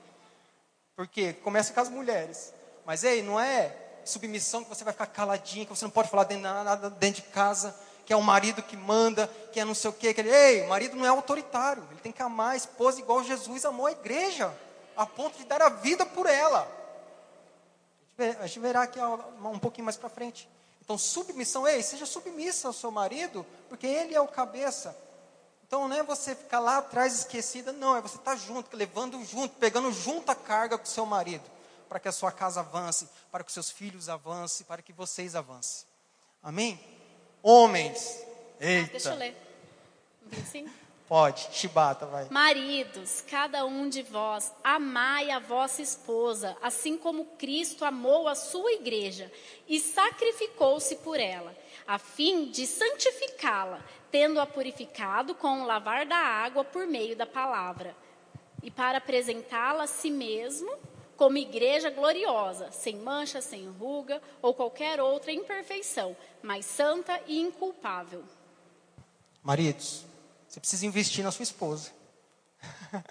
Porque 0.94 1.32
começa 1.32 1.72
com 1.72 1.80
as 1.80 1.88
mulheres. 1.88 2.52
Mas 2.84 3.02
ei, 3.02 3.22
não 3.22 3.40
é 3.40 3.74
submissão 4.04 4.62
que 4.62 4.68
você 4.68 4.84
vai 4.84 4.92
ficar 4.92 5.06
caladinha, 5.06 5.64
que 5.64 5.74
você 5.74 5.84
não 5.84 5.90
pode 5.90 6.10
falar 6.10 6.28
nada 6.36 6.90
dentro 6.90 7.22
de 7.22 7.28
casa, 7.28 7.74
que 8.04 8.12
é 8.12 8.16
o 8.16 8.22
marido 8.22 8.62
que 8.62 8.76
manda, 8.76 9.26
que 9.52 9.58
é 9.58 9.64
não 9.64 9.74
sei 9.74 9.90
o 9.90 9.92
quê. 9.92 10.12
Que 10.14 10.20
ele, 10.20 10.30
ei, 10.30 10.62
o 10.62 10.68
marido 10.68 10.96
não 10.96 11.04
é 11.04 11.08
autoritário. 11.08 11.86
Ele 11.90 12.00
tem 12.00 12.12
que 12.12 12.22
amar 12.22 12.52
a 12.52 12.56
esposa 12.56 13.00
igual 13.00 13.24
Jesus 13.24 13.64
amou 13.64 13.86
a 13.86 13.92
igreja, 13.92 14.54
a 14.96 15.06
ponto 15.06 15.38
de 15.38 15.44
dar 15.44 15.62
a 15.62 15.68
vida 15.68 16.06
por 16.06 16.26
ela. 16.26 16.70
A 18.40 18.46
gente 18.46 18.60
verá 18.60 18.82
aqui 18.82 19.00
um 19.00 19.58
pouquinho 19.58 19.86
mais 19.86 19.96
para 19.96 20.08
frente. 20.08 20.48
Então, 20.84 20.98
submissão, 20.98 21.66
ei, 21.66 21.82
seja 21.82 22.04
submissa 22.04 22.68
ao 22.68 22.74
seu 22.74 22.90
marido, 22.90 23.44
porque 23.68 23.86
ele 23.86 24.14
é 24.14 24.20
o 24.20 24.28
cabeça. 24.28 24.96
Então 25.66 25.88
não 25.88 25.96
é 25.96 26.02
você 26.02 26.34
ficar 26.34 26.60
lá 26.60 26.78
atrás 26.78 27.18
esquecida, 27.20 27.72
não, 27.72 27.96
é 27.96 28.00
você 28.00 28.16
estar 28.16 28.32
tá 28.32 28.36
junto, 28.36 28.76
levando 28.76 29.24
junto, 29.24 29.56
pegando 29.56 29.90
junto 29.90 30.30
a 30.30 30.34
carga 30.34 30.78
com 30.78 30.84
o 30.84 30.86
seu 30.86 31.06
marido, 31.06 31.42
para 31.88 31.98
que 31.98 32.06
a 32.06 32.12
sua 32.12 32.30
casa 32.30 32.60
avance, 32.60 33.08
para 33.32 33.42
que 33.42 33.48
os 33.48 33.54
seus 33.54 33.70
filhos 33.70 34.08
avancem, 34.08 34.66
para 34.66 34.82
que 34.82 34.92
vocês 34.92 35.34
avancem. 35.34 35.86
Amém? 36.42 36.78
Homens, 37.42 38.20
eita. 38.60 38.92
Deixa 38.92 39.10
eu 39.10 39.16
ler. 39.16 39.36
Sim? 40.50 40.70
Pode, 41.06 41.48
chibata, 41.52 42.06
vai. 42.06 42.26
Maridos, 42.30 43.22
cada 43.28 43.66
um 43.66 43.88
de 43.90 44.02
vós, 44.02 44.52
amai 44.64 45.30
a 45.30 45.38
vossa 45.38 45.82
esposa, 45.82 46.56
assim 46.62 46.96
como 46.96 47.26
Cristo 47.38 47.84
amou 47.84 48.26
a 48.26 48.34
sua 48.34 48.72
igreja 48.72 49.30
e 49.68 49.78
sacrificou-se 49.78 50.96
por 50.96 51.20
ela, 51.20 51.54
a 51.86 51.98
fim 51.98 52.46
de 52.46 52.66
santificá-la, 52.66 53.84
tendo-a 54.10 54.46
purificado 54.46 55.34
com 55.34 55.60
o 55.60 55.66
lavar 55.66 56.06
da 56.06 56.16
água 56.16 56.64
por 56.64 56.86
meio 56.86 57.14
da 57.14 57.26
palavra, 57.26 57.94
e 58.62 58.70
para 58.70 58.96
apresentá-la 58.96 59.84
a 59.84 59.86
si 59.86 60.10
mesmo 60.10 60.74
como 61.18 61.36
igreja 61.36 61.90
gloriosa, 61.90 62.72
sem 62.72 62.96
mancha, 62.96 63.42
sem 63.42 63.68
ruga 63.68 64.22
ou 64.40 64.54
qualquer 64.54 65.00
outra 65.00 65.30
imperfeição, 65.30 66.16
mas 66.42 66.64
santa 66.64 67.20
e 67.26 67.38
inculpável. 67.38 68.24
Maridos, 69.42 70.06
você 70.54 70.60
precisa 70.60 70.86
investir 70.86 71.24
na 71.24 71.32
sua 71.32 71.42
esposa. 71.42 71.90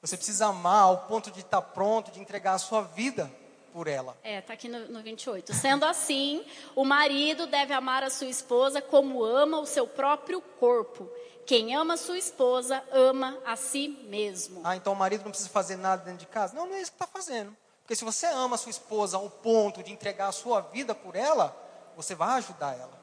Você 0.00 0.16
precisa 0.16 0.46
amar 0.46 0.84
ao 0.84 0.98
ponto 1.08 1.28
de 1.28 1.40
estar 1.40 1.60
pronto, 1.60 2.12
de 2.12 2.20
entregar 2.20 2.54
a 2.54 2.58
sua 2.58 2.82
vida 2.82 3.30
por 3.72 3.88
ela. 3.88 4.16
É, 4.22 4.38
está 4.38 4.52
aqui 4.54 4.68
no, 4.68 4.88
no 4.88 5.02
28. 5.02 5.52
Sendo 5.52 5.84
assim, 5.84 6.46
o 6.76 6.84
marido 6.84 7.48
deve 7.48 7.74
amar 7.74 8.04
a 8.04 8.08
sua 8.08 8.28
esposa 8.28 8.80
como 8.80 9.24
ama 9.24 9.58
o 9.58 9.66
seu 9.66 9.88
próprio 9.88 10.40
corpo. 10.40 11.10
Quem 11.44 11.74
ama 11.74 11.94
a 11.94 11.96
sua 11.96 12.16
esposa, 12.16 12.82
ama 12.92 13.36
a 13.44 13.56
si 13.56 13.88
mesmo. 14.08 14.62
Ah, 14.62 14.76
então 14.76 14.92
o 14.92 14.96
marido 14.96 15.24
não 15.24 15.30
precisa 15.30 15.50
fazer 15.50 15.76
nada 15.76 16.04
dentro 16.04 16.20
de 16.20 16.26
casa? 16.26 16.54
Não, 16.54 16.68
não 16.68 16.76
é 16.76 16.80
isso 16.80 16.92
que 16.92 17.02
está 17.02 17.06
fazendo. 17.06 17.54
Porque 17.82 17.96
se 17.96 18.04
você 18.04 18.26
ama 18.26 18.54
a 18.54 18.58
sua 18.58 18.70
esposa 18.70 19.16
ao 19.16 19.28
ponto 19.28 19.82
de 19.82 19.92
entregar 19.92 20.28
a 20.28 20.32
sua 20.32 20.60
vida 20.60 20.94
por 20.94 21.16
ela, 21.16 21.54
você 21.96 22.14
vai 22.14 22.38
ajudar 22.38 22.78
ela. 22.78 22.97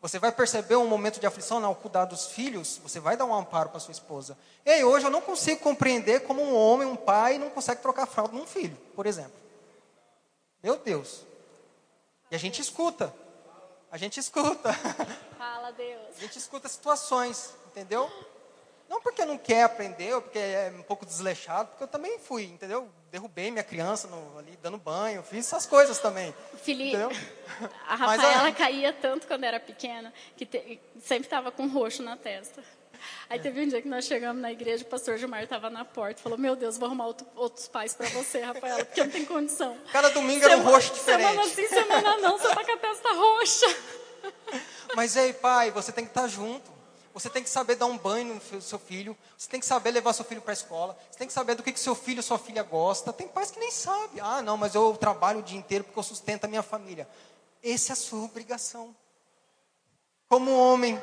Você 0.00 0.18
vai 0.18 0.30
perceber 0.30 0.76
um 0.76 0.86
momento 0.86 1.18
de 1.18 1.26
aflição 1.26 1.64
ao 1.64 1.74
cuidar 1.74 2.04
dos 2.04 2.26
filhos, 2.26 2.80
você 2.82 3.00
vai 3.00 3.16
dar 3.16 3.24
um 3.24 3.34
amparo 3.34 3.70
para 3.70 3.80
sua 3.80 3.90
esposa. 3.90 4.38
Ei, 4.64 4.84
hoje 4.84 5.06
eu 5.06 5.10
não 5.10 5.20
consigo 5.20 5.60
compreender 5.60 6.20
como 6.20 6.40
um 6.40 6.54
homem, 6.54 6.86
um 6.86 6.94
pai, 6.94 7.36
não 7.36 7.50
consegue 7.50 7.82
trocar 7.82 8.06
fralda 8.06 8.32
num 8.32 8.46
filho, 8.46 8.76
por 8.94 9.06
exemplo. 9.06 9.32
Meu 10.62 10.76
Deus. 10.76 11.24
E 12.30 12.36
a 12.36 12.38
gente 12.38 12.60
escuta. 12.60 13.12
A 13.90 13.96
gente 13.96 14.20
escuta. 14.20 14.72
Fala, 15.36 15.72
Deus. 15.72 16.16
A 16.16 16.20
gente 16.20 16.38
escuta 16.38 16.68
situações, 16.68 17.54
entendeu? 17.66 18.08
Não 18.88 19.02
porque 19.02 19.24
não 19.24 19.36
quer 19.36 19.64
aprender, 19.64 20.14
ou 20.14 20.22
porque 20.22 20.38
é 20.38 20.72
um 20.76 20.82
pouco 20.82 21.04
desleixado, 21.04 21.68
porque 21.68 21.84
eu 21.84 21.88
também 21.88 22.18
fui, 22.18 22.44
entendeu? 22.44 22.88
Derrubei 23.10 23.50
minha 23.50 23.62
criança 23.62 24.08
no, 24.08 24.38
ali 24.38 24.58
dando 24.62 24.78
banho, 24.78 25.22
fiz 25.22 25.46
essas 25.46 25.66
coisas 25.66 25.98
também. 25.98 26.34
Felipe, 26.62 26.96
entendeu? 26.96 27.10
a 27.86 27.94
Rafaela 27.96 28.48
a... 28.48 28.52
caía 28.52 28.92
tanto 28.92 29.26
quando 29.26 29.44
era 29.44 29.60
pequena, 29.60 30.12
que 30.36 30.46
te, 30.46 30.80
sempre 31.00 31.26
estava 31.26 31.50
com 31.50 31.68
roxo 31.68 32.02
na 32.02 32.16
testa. 32.16 32.62
Aí 33.28 33.38
teve 33.38 33.62
um 33.62 33.68
dia 33.68 33.80
que 33.80 33.88
nós 33.88 34.06
chegamos 34.06 34.40
na 34.40 34.50
igreja, 34.50 34.82
o 34.84 34.86
pastor 34.86 35.18
Gilmar 35.18 35.42
estava 35.42 35.70
na 35.70 35.84
porta, 35.84 36.20
falou: 36.20 36.38
Meu 36.38 36.56
Deus, 36.56 36.78
vou 36.78 36.86
arrumar 36.86 37.06
outro, 37.06 37.26
outros 37.36 37.68
pais 37.68 37.94
para 37.94 38.08
você, 38.08 38.40
Rafaela, 38.40 38.84
porque 38.84 39.04
não 39.04 39.10
tem 39.10 39.24
condição. 39.24 39.76
Cada 39.92 40.08
domingo 40.10 40.44
era 40.44 40.56
um 40.56 40.62
roxo 40.62 40.94
diferente. 40.94 41.28
Semana 41.28 41.48
sim, 41.48 41.68
semana 41.68 42.16
não, 42.16 42.38
você 42.38 42.48
está 42.48 42.64
com 42.64 42.72
a 42.72 42.76
testa 42.76 43.12
roxa. 43.12 43.66
Mas 44.96 45.16
ei, 45.16 45.32
pai, 45.32 45.70
você 45.70 45.92
tem 45.92 46.04
que 46.04 46.10
estar 46.10 46.22
tá 46.22 46.28
junto. 46.28 46.77
Você 47.18 47.30
tem 47.30 47.42
que 47.42 47.50
saber 47.50 47.74
dar 47.74 47.86
um 47.86 47.98
banho 47.98 48.34
no 48.34 48.62
seu 48.62 48.78
filho. 48.78 49.16
Você 49.36 49.48
tem 49.48 49.58
que 49.60 49.66
saber 49.66 49.90
levar 49.90 50.12
seu 50.12 50.24
filho 50.24 50.40
para 50.40 50.52
a 50.52 50.54
escola. 50.54 50.96
Você 51.10 51.18
tem 51.18 51.26
que 51.26 51.32
saber 51.32 51.54
do 51.54 51.62
que, 51.62 51.72
que 51.72 51.80
seu 51.80 51.94
filho 51.94 52.18
ou 52.18 52.22
sua 52.22 52.38
filha 52.38 52.62
gosta. 52.62 53.12
Tem 53.12 53.26
pais 53.26 53.50
que 53.50 53.58
nem 53.58 53.70
sabem. 53.70 54.20
Ah, 54.20 54.40
não, 54.42 54.56
mas 54.56 54.74
eu 54.74 54.96
trabalho 54.96 55.40
o 55.40 55.42
dia 55.42 55.58
inteiro 55.58 55.84
porque 55.84 55.98
eu 55.98 56.02
sustento 56.02 56.44
a 56.44 56.48
minha 56.48 56.62
família. 56.62 57.08
Essa 57.62 57.92
é 57.92 57.94
a 57.94 57.96
sua 57.96 58.24
obrigação. 58.24 58.94
Como 60.28 60.56
homem. 60.56 61.00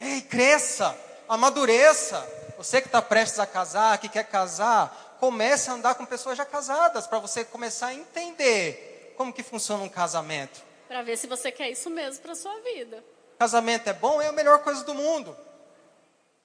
Ei, 0.00 0.20
cresça 0.22 0.98
amadureça. 1.28 2.26
Você 2.56 2.80
que 2.80 2.88
está 2.88 3.02
prestes 3.02 3.38
a 3.38 3.46
casar, 3.46 3.98
que 3.98 4.08
quer 4.08 4.24
casar, 4.24 5.16
comece 5.20 5.70
a 5.70 5.74
andar 5.74 5.94
com 5.94 6.06
pessoas 6.06 6.38
já 6.38 6.44
casadas, 6.44 7.06
para 7.06 7.18
você 7.18 7.44
começar 7.44 7.88
a 7.88 7.94
entender 7.94 9.14
como 9.16 9.32
que 9.32 9.42
funciona 9.42 9.82
um 9.82 9.88
casamento. 9.88 10.62
Para 10.88 11.02
ver 11.02 11.16
se 11.16 11.26
você 11.26 11.52
quer 11.52 11.70
isso 11.70 11.90
mesmo 11.90 12.22
para 12.22 12.34
sua 12.34 12.58
vida. 12.60 13.04
Casamento 13.38 13.88
é 13.88 13.92
bom, 13.92 14.20
é 14.20 14.28
a 14.28 14.32
melhor 14.32 14.60
coisa 14.60 14.84
do 14.84 14.94
mundo. 14.94 15.36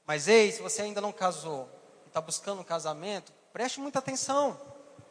Mas 0.05 0.27
ei, 0.27 0.51
se 0.51 0.61
você 0.61 0.81
ainda 0.81 0.99
não 0.99 1.11
casou 1.11 1.69
e 2.05 2.07
está 2.07 2.19
buscando 2.19 2.61
um 2.61 2.65
casamento, 2.65 3.31
preste 3.53 3.79
muita 3.79 3.99
atenção. 3.99 4.59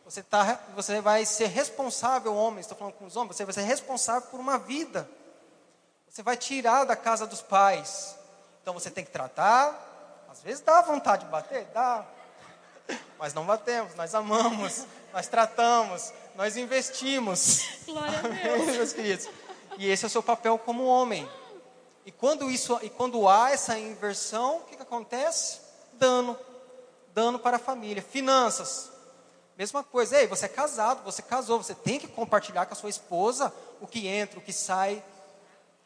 Você, 0.04 0.22
tá, 0.22 0.60
você 0.74 1.00
vai 1.00 1.24
ser 1.24 1.46
responsável, 1.46 2.34
homem, 2.34 2.60
estou 2.60 2.76
falando 2.76 2.94
com 2.94 3.06
os 3.06 3.16
homens, 3.16 3.36
você 3.36 3.44
vai 3.44 3.54
ser 3.54 3.62
responsável 3.62 4.28
por 4.28 4.40
uma 4.40 4.58
vida. 4.58 5.08
Você 6.08 6.22
vai 6.22 6.36
tirar 6.36 6.84
da 6.84 6.96
casa 6.96 7.26
dos 7.26 7.40
pais 7.40 8.18
então 8.62 8.74
você 8.74 8.90
tem 8.90 9.04
que 9.04 9.10
tratar. 9.10 10.26
Às 10.30 10.42
vezes 10.42 10.60
dá 10.60 10.80
vontade 10.82 11.24
de 11.24 11.30
bater, 11.30 11.64
dá. 11.74 12.04
Mas 13.18 13.34
não 13.34 13.44
batemos, 13.44 13.94
nós 13.94 14.14
amamos, 14.14 14.86
nós 15.12 15.26
tratamos, 15.26 16.12
nós 16.36 16.56
investimos. 16.56 17.66
Glória 17.84 18.18
a 18.18 18.22
Deus. 18.22 18.76
meus 18.76 18.92
queridos. 18.92 19.28
E 19.78 19.88
esse 19.88 20.04
é 20.04 20.06
o 20.06 20.10
seu 20.10 20.22
papel 20.22 20.58
como 20.58 20.84
homem. 20.84 21.28
E 22.10 22.12
quando, 22.12 22.50
isso, 22.50 22.76
e 22.82 22.90
quando 22.90 23.28
há 23.28 23.52
essa 23.52 23.78
inversão, 23.78 24.56
o 24.56 24.60
que, 24.62 24.74
que 24.74 24.82
acontece? 24.82 25.60
Dano. 25.92 26.36
Dano 27.14 27.38
para 27.38 27.54
a 27.54 27.60
família. 27.60 28.02
Finanças. 28.02 28.90
Mesma 29.56 29.84
coisa. 29.84 30.18
Ei, 30.18 30.26
você 30.26 30.46
é 30.46 30.48
casado, 30.48 31.04
você 31.04 31.22
casou, 31.22 31.62
você 31.62 31.72
tem 31.72 32.00
que 32.00 32.08
compartilhar 32.08 32.66
com 32.66 32.72
a 32.72 32.76
sua 32.76 32.90
esposa 32.90 33.54
o 33.80 33.86
que 33.86 34.08
entra, 34.08 34.40
o 34.40 34.42
que 34.42 34.52
sai. 34.52 35.00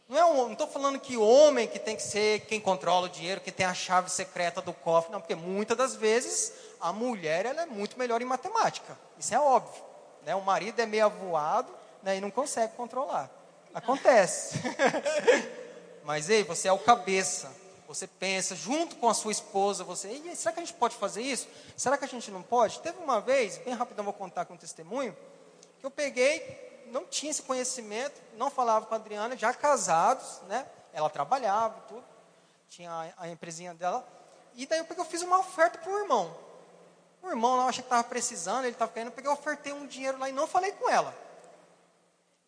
Não 0.09 0.17
é 0.17 0.25
um, 0.25 0.53
estou 0.53 0.67
falando 0.67 0.99
que 0.99 1.15
homem 1.19 1.69
que 1.69 1.79
tem 1.79 1.95
que 1.95 2.03
ser 2.03 2.41
quem 2.47 2.59
controla 2.59 3.05
o 3.05 3.11
dinheiro, 3.11 3.43
que 3.43 3.53
tem 3.53 3.67
a 3.67 3.75
chave 3.75 4.11
secreta 4.11 4.63
do 4.63 4.73
cofre, 4.73 5.13
não, 5.13 5.21
porque 5.21 5.35
muitas 5.35 5.77
das 5.77 5.95
vezes 5.95 6.55
a 6.81 6.91
mulher 6.91 7.45
ela 7.45 7.65
é 7.65 7.67
muito 7.67 7.99
melhor 7.99 8.23
em 8.23 8.25
matemática. 8.25 8.99
Isso 9.19 9.35
é 9.35 9.39
óbvio. 9.39 9.85
Né? 10.25 10.35
O 10.35 10.41
marido 10.41 10.81
é 10.81 10.87
meio 10.87 11.05
avoado 11.05 11.71
né, 12.03 12.17
e 12.17 12.21
não 12.23 12.31
consegue 12.31 12.73
controlar. 12.77 13.31
Acontece. 13.75 14.59
Mas 16.05 16.29
ei, 16.29 16.45
você 16.45 16.69
é 16.69 16.73
o 16.73 16.79
cabeça. 16.79 17.51
Você 17.89 18.07
pensa 18.07 18.55
junto 18.55 18.97
com 18.97 19.09
a 19.09 19.15
sua 19.15 19.33
esposa, 19.33 19.85
você, 19.85 20.09
será 20.35 20.53
que 20.53 20.61
a 20.61 20.65
gente 20.65 20.75
pode 20.75 20.97
fazer 20.97 21.23
isso? 21.23 21.47
Será 21.77 21.99
que 21.99 22.05
a 22.05 22.09
gente 22.09 22.31
não 22.31 22.43
pode? 22.43 22.81
Teve 22.81 22.99
uma 22.99 23.21
vez, 23.21 23.59
bem 23.59 23.75
rapidão 23.75 24.05
vou 24.05 24.13
contar 24.13 24.47
com 24.47 24.55
um 24.55 24.57
testemunho, 24.57 25.15
que 25.79 25.85
eu 25.85 25.91
peguei, 25.91 26.87
não 26.91 27.05
tinha 27.05 27.31
esse 27.31 27.43
conhecimento, 27.43 28.21
não 28.37 28.51
falava 28.51 28.87
com 28.87 28.95
a 28.95 28.97
Adriana, 28.97 29.37
já 29.37 29.53
casados, 29.53 30.41
né? 30.49 30.67
Ela 30.93 31.11
trabalhava, 31.11 31.79
tudo, 31.89 32.05
tinha 32.69 32.91
a, 32.91 33.25
a 33.25 33.29
empresinha 33.29 33.75
dela. 33.75 34.07
E 34.55 34.67
daí 34.67 34.79
eu 34.79 34.85
peguei, 34.87 35.03
eu 35.03 35.09
fiz 35.09 35.23
uma 35.23 35.39
oferta 35.39 35.79
para 35.79 35.93
o 35.93 35.99
irmão. 35.99 36.35
O 37.23 37.29
irmão 37.29 37.57
lá, 37.57 37.65
eu 37.65 37.69
achei 37.69 37.83
que 37.83 37.87
estava 37.87 38.05
precisando, 38.05 38.65
ele 38.65 38.73
estava 38.73 38.91
querendo, 38.91 39.09
eu 39.09 39.13
peguei, 39.13 39.29
eu 39.31 39.35
ofertei 39.35 39.73
um 39.73 39.87
dinheiro 39.87 40.19
lá 40.19 40.29
e 40.29 40.33
não 40.33 40.47
falei 40.47 40.73
com 40.73 40.89
ela. 40.89 41.15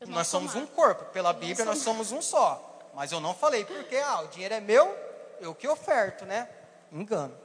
Nós 0.06 0.26
somos 0.26 0.54
um 0.54 0.66
corpo, 0.66 1.04
pela 1.12 1.32
Bíblia 1.32 1.64
nós 1.64 1.78
somos 1.78 2.10
um 2.10 2.22
só. 2.22 2.75
Mas 2.96 3.12
eu 3.12 3.20
não 3.20 3.34
falei, 3.34 3.62
porque 3.62 3.94
ah, 3.98 4.22
o 4.22 4.28
dinheiro 4.28 4.54
é 4.54 4.60
meu, 4.60 4.96
eu 5.38 5.54
que 5.54 5.68
oferto, 5.68 6.24
né? 6.24 6.48
Engano. 6.90 7.36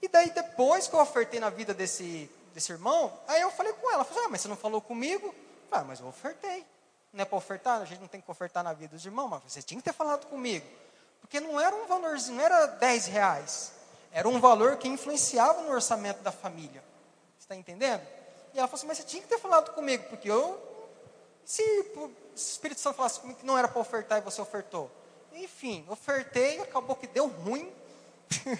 E 0.00 0.08
daí 0.08 0.30
depois 0.30 0.88
que 0.88 0.94
eu 0.96 1.00
ofertei 1.00 1.38
na 1.38 1.50
vida 1.50 1.74
desse, 1.74 2.30
desse 2.54 2.72
irmão, 2.72 3.12
aí 3.28 3.42
eu 3.42 3.50
falei 3.50 3.74
com 3.74 3.92
ela, 3.92 4.02
falei, 4.02 4.24
ah, 4.24 4.28
mas 4.30 4.40
você 4.40 4.48
não 4.48 4.56
falou 4.56 4.80
comigo? 4.80 5.34
ah, 5.70 5.84
mas 5.84 6.00
eu 6.00 6.06
ofertei. 6.06 6.64
Não 7.12 7.20
é 7.20 7.26
para 7.26 7.36
ofertar? 7.36 7.82
A 7.82 7.84
gente 7.84 8.00
não 8.00 8.08
tem 8.08 8.18
que 8.18 8.30
ofertar 8.30 8.64
na 8.64 8.72
vida 8.72 8.96
dos 8.96 9.04
irmãos, 9.04 9.28
mas 9.28 9.42
você 9.46 9.60
tinha 9.60 9.78
que 9.78 9.84
ter 9.84 9.92
falado 9.92 10.26
comigo. 10.26 10.66
Porque 11.20 11.38
não 11.38 11.60
era 11.60 11.76
um 11.76 11.86
valorzinho, 11.86 12.38
não 12.38 12.44
era 12.44 12.64
10 12.64 13.06
reais. 13.08 13.72
Era 14.10 14.26
um 14.26 14.40
valor 14.40 14.78
que 14.78 14.88
influenciava 14.88 15.60
no 15.60 15.70
orçamento 15.70 16.22
da 16.22 16.32
família. 16.32 16.82
Você 17.36 17.44
está 17.44 17.54
entendendo? 17.54 18.00
E 18.54 18.58
ela 18.58 18.66
falou 18.66 18.78
assim, 18.78 18.86
mas 18.86 18.96
você 18.96 19.04
tinha 19.04 19.22
que 19.22 19.28
ter 19.28 19.38
falado 19.38 19.74
comigo, 19.74 20.04
porque 20.08 20.30
eu 20.30 20.58
se 21.44 21.62
o 22.38 22.50
Espírito 22.50 22.80
Santo 22.80 22.96
falasse 22.96 23.20
comigo 23.20 23.40
que 23.40 23.46
não 23.46 23.58
era 23.58 23.68
para 23.68 23.80
ofertar 23.80 24.18
e 24.18 24.20
você 24.20 24.40
ofertou. 24.40 24.90
Enfim, 25.32 25.84
ofertei, 25.88 26.60
acabou 26.60 26.96
que 26.96 27.06
deu 27.06 27.26
ruim. 27.26 27.72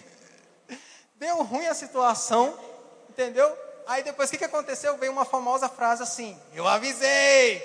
deu 1.17 1.43
ruim 1.43 1.67
a 1.67 1.75
situação, 1.75 2.59
entendeu? 3.09 3.57
Aí 3.87 4.03
depois 4.03 4.29
o 4.29 4.33
que, 4.33 4.39
que 4.39 4.45
aconteceu? 4.45 4.97
Veio 4.99 5.13
uma 5.13 5.25
famosa 5.25 5.69
frase 5.69 6.03
assim: 6.03 6.39
Eu 6.55 6.67
avisei! 6.67 7.61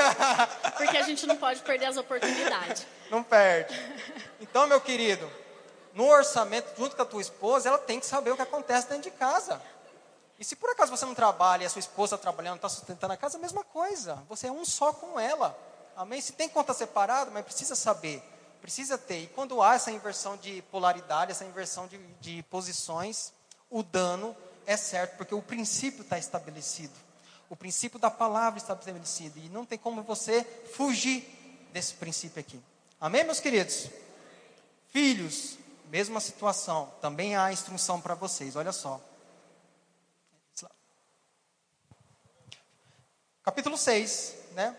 Porque 0.76 0.96
a 0.96 1.02
gente 1.02 1.26
não 1.26 1.36
pode 1.36 1.60
perder 1.62 1.86
as 1.86 1.96
oportunidades. 1.96 2.86
Não 3.10 3.22
perde. 3.22 3.74
Então, 4.40 4.66
meu 4.66 4.80
querido, 4.80 5.30
no 5.92 6.06
orçamento, 6.06 6.70
junto 6.78 6.94
com 6.94 7.02
a 7.02 7.04
tua 7.04 7.20
esposa, 7.20 7.68
ela 7.68 7.78
tem 7.78 7.98
que 7.98 8.06
saber 8.06 8.30
o 8.30 8.36
que 8.36 8.42
acontece 8.42 8.88
dentro 8.88 9.10
de 9.10 9.10
casa. 9.10 9.60
E 10.40 10.44
se 10.44 10.56
por 10.56 10.70
acaso 10.70 10.90
você 10.90 11.04
não 11.04 11.14
trabalha 11.14 11.64
e 11.64 11.66
a 11.66 11.70
sua 11.70 11.80
esposa 11.80 12.14
está 12.14 12.22
trabalhando, 12.22 12.56
está 12.56 12.68
sustentando 12.70 13.12
a 13.12 13.16
casa, 13.16 13.36
a 13.36 13.40
mesma 13.40 13.62
coisa. 13.62 14.24
Você 14.26 14.46
é 14.46 14.50
um 14.50 14.64
só 14.64 14.90
com 14.90 15.20
ela. 15.20 15.54
Amém? 15.94 16.18
Se 16.18 16.32
tem 16.32 16.48
conta 16.48 16.72
separada, 16.72 17.30
mas 17.30 17.44
precisa 17.44 17.74
saber. 17.74 18.22
Precisa 18.58 18.96
ter. 18.96 19.24
E 19.24 19.26
quando 19.26 19.60
há 19.60 19.74
essa 19.74 19.90
inversão 19.90 20.38
de 20.38 20.62
polaridade, 20.62 21.30
essa 21.30 21.44
inversão 21.44 21.86
de, 21.86 21.98
de 22.22 22.42
posições, 22.44 23.34
o 23.68 23.82
dano 23.82 24.34
é 24.66 24.78
certo, 24.78 25.18
porque 25.18 25.34
o 25.34 25.42
princípio 25.42 26.00
está 26.00 26.18
estabelecido. 26.18 26.94
O 27.50 27.54
princípio 27.54 27.98
da 27.98 28.10
palavra 28.10 28.58
está 28.58 28.72
estabelecido. 28.72 29.38
E 29.38 29.50
não 29.50 29.66
tem 29.66 29.76
como 29.76 30.02
você 30.02 30.42
fugir 30.72 31.68
desse 31.70 31.92
princípio 31.94 32.40
aqui. 32.40 32.58
Amém, 32.98 33.24
meus 33.24 33.40
queridos? 33.40 33.90
Filhos, 34.88 35.58
mesma 35.90 36.18
situação. 36.18 36.90
Também 37.02 37.36
há 37.36 37.52
instrução 37.52 38.00
para 38.00 38.14
vocês. 38.14 38.56
Olha 38.56 38.72
só. 38.72 38.98
Capítulo 43.50 43.76
6, 43.76 44.34
né? 44.52 44.76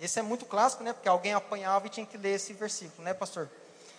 Esse 0.00 0.20
é 0.20 0.22
muito 0.22 0.44
clássico, 0.44 0.84
né? 0.84 0.92
Porque 0.92 1.08
alguém 1.08 1.34
apanhava 1.34 1.88
e 1.88 1.90
tinha 1.90 2.06
que 2.06 2.16
ler 2.16 2.36
esse 2.36 2.52
versículo, 2.52 3.02
né, 3.02 3.12
pastor? 3.12 3.50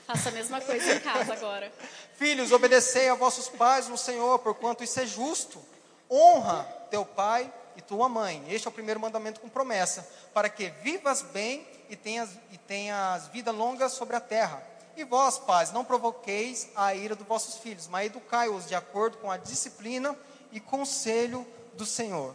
Faça 0.07 0.29
a 0.29 0.31
mesma 0.31 0.61
coisa 0.61 0.95
em 0.95 0.99
casa 1.01 1.33
agora. 1.35 1.69
Filhos, 2.15 2.53
obedecei 2.53 3.09
a 3.09 3.15
vossos 3.15 3.49
pais 3.49 3.89
no 3.89 3.97
Senhor, 3.97 4.39
porquanto 4.39 4.81
isso 4.81 4.97
é 4.97 5.05
justo. 5.05 5.61
Honra 6.09 6.63
teu 6.89 7.03
pai 7.03 7.53
e 7.75 7.81
tua 7.81 8.07
mãe. 8.07 8.45
Este 8.47 8.65
é 8.65 8.69
o 8.69 8.73
primeiro 8.73 8.97
mandamento 8.97 9.41
com 9.41 9.49
promessa, 9.49 10.07
para 10.33 10.47
que 10.47 10.69
vivas 10.69 11.21
bem 11.21 11.67
e 11.89 11.97
tenhas, 11.97 12.29
e 12.49 12.57
tenhas 12.57 13.27
vida 13.27 13.51
longa 13.51 13.89
sobre 13.89 14.15
a 14.15 14.21
terra. 14.21 14.63
E 14.95 15.03
vós, 15.03 15.37
pais, 15.37 15.73
não 15.73 15.83
provoqueis 15.83 16.69
a 16.77 16.95
ira 16.95 17.13
dos 17.13 17.27
vossos 17.27 17.57
filhos, 17.57 17.89
mas 17.89 18.05
educai-os 18.05 18.69
de 18.69 18.73
acordo 18.73 19.17
com 19.17 19.29
a 19.29 19.35
disciplina 19.35 20.17
e 20.49 20.61
conselho 20.61 21.45
do 21.73 21.85
Senhor. 21.85 22.33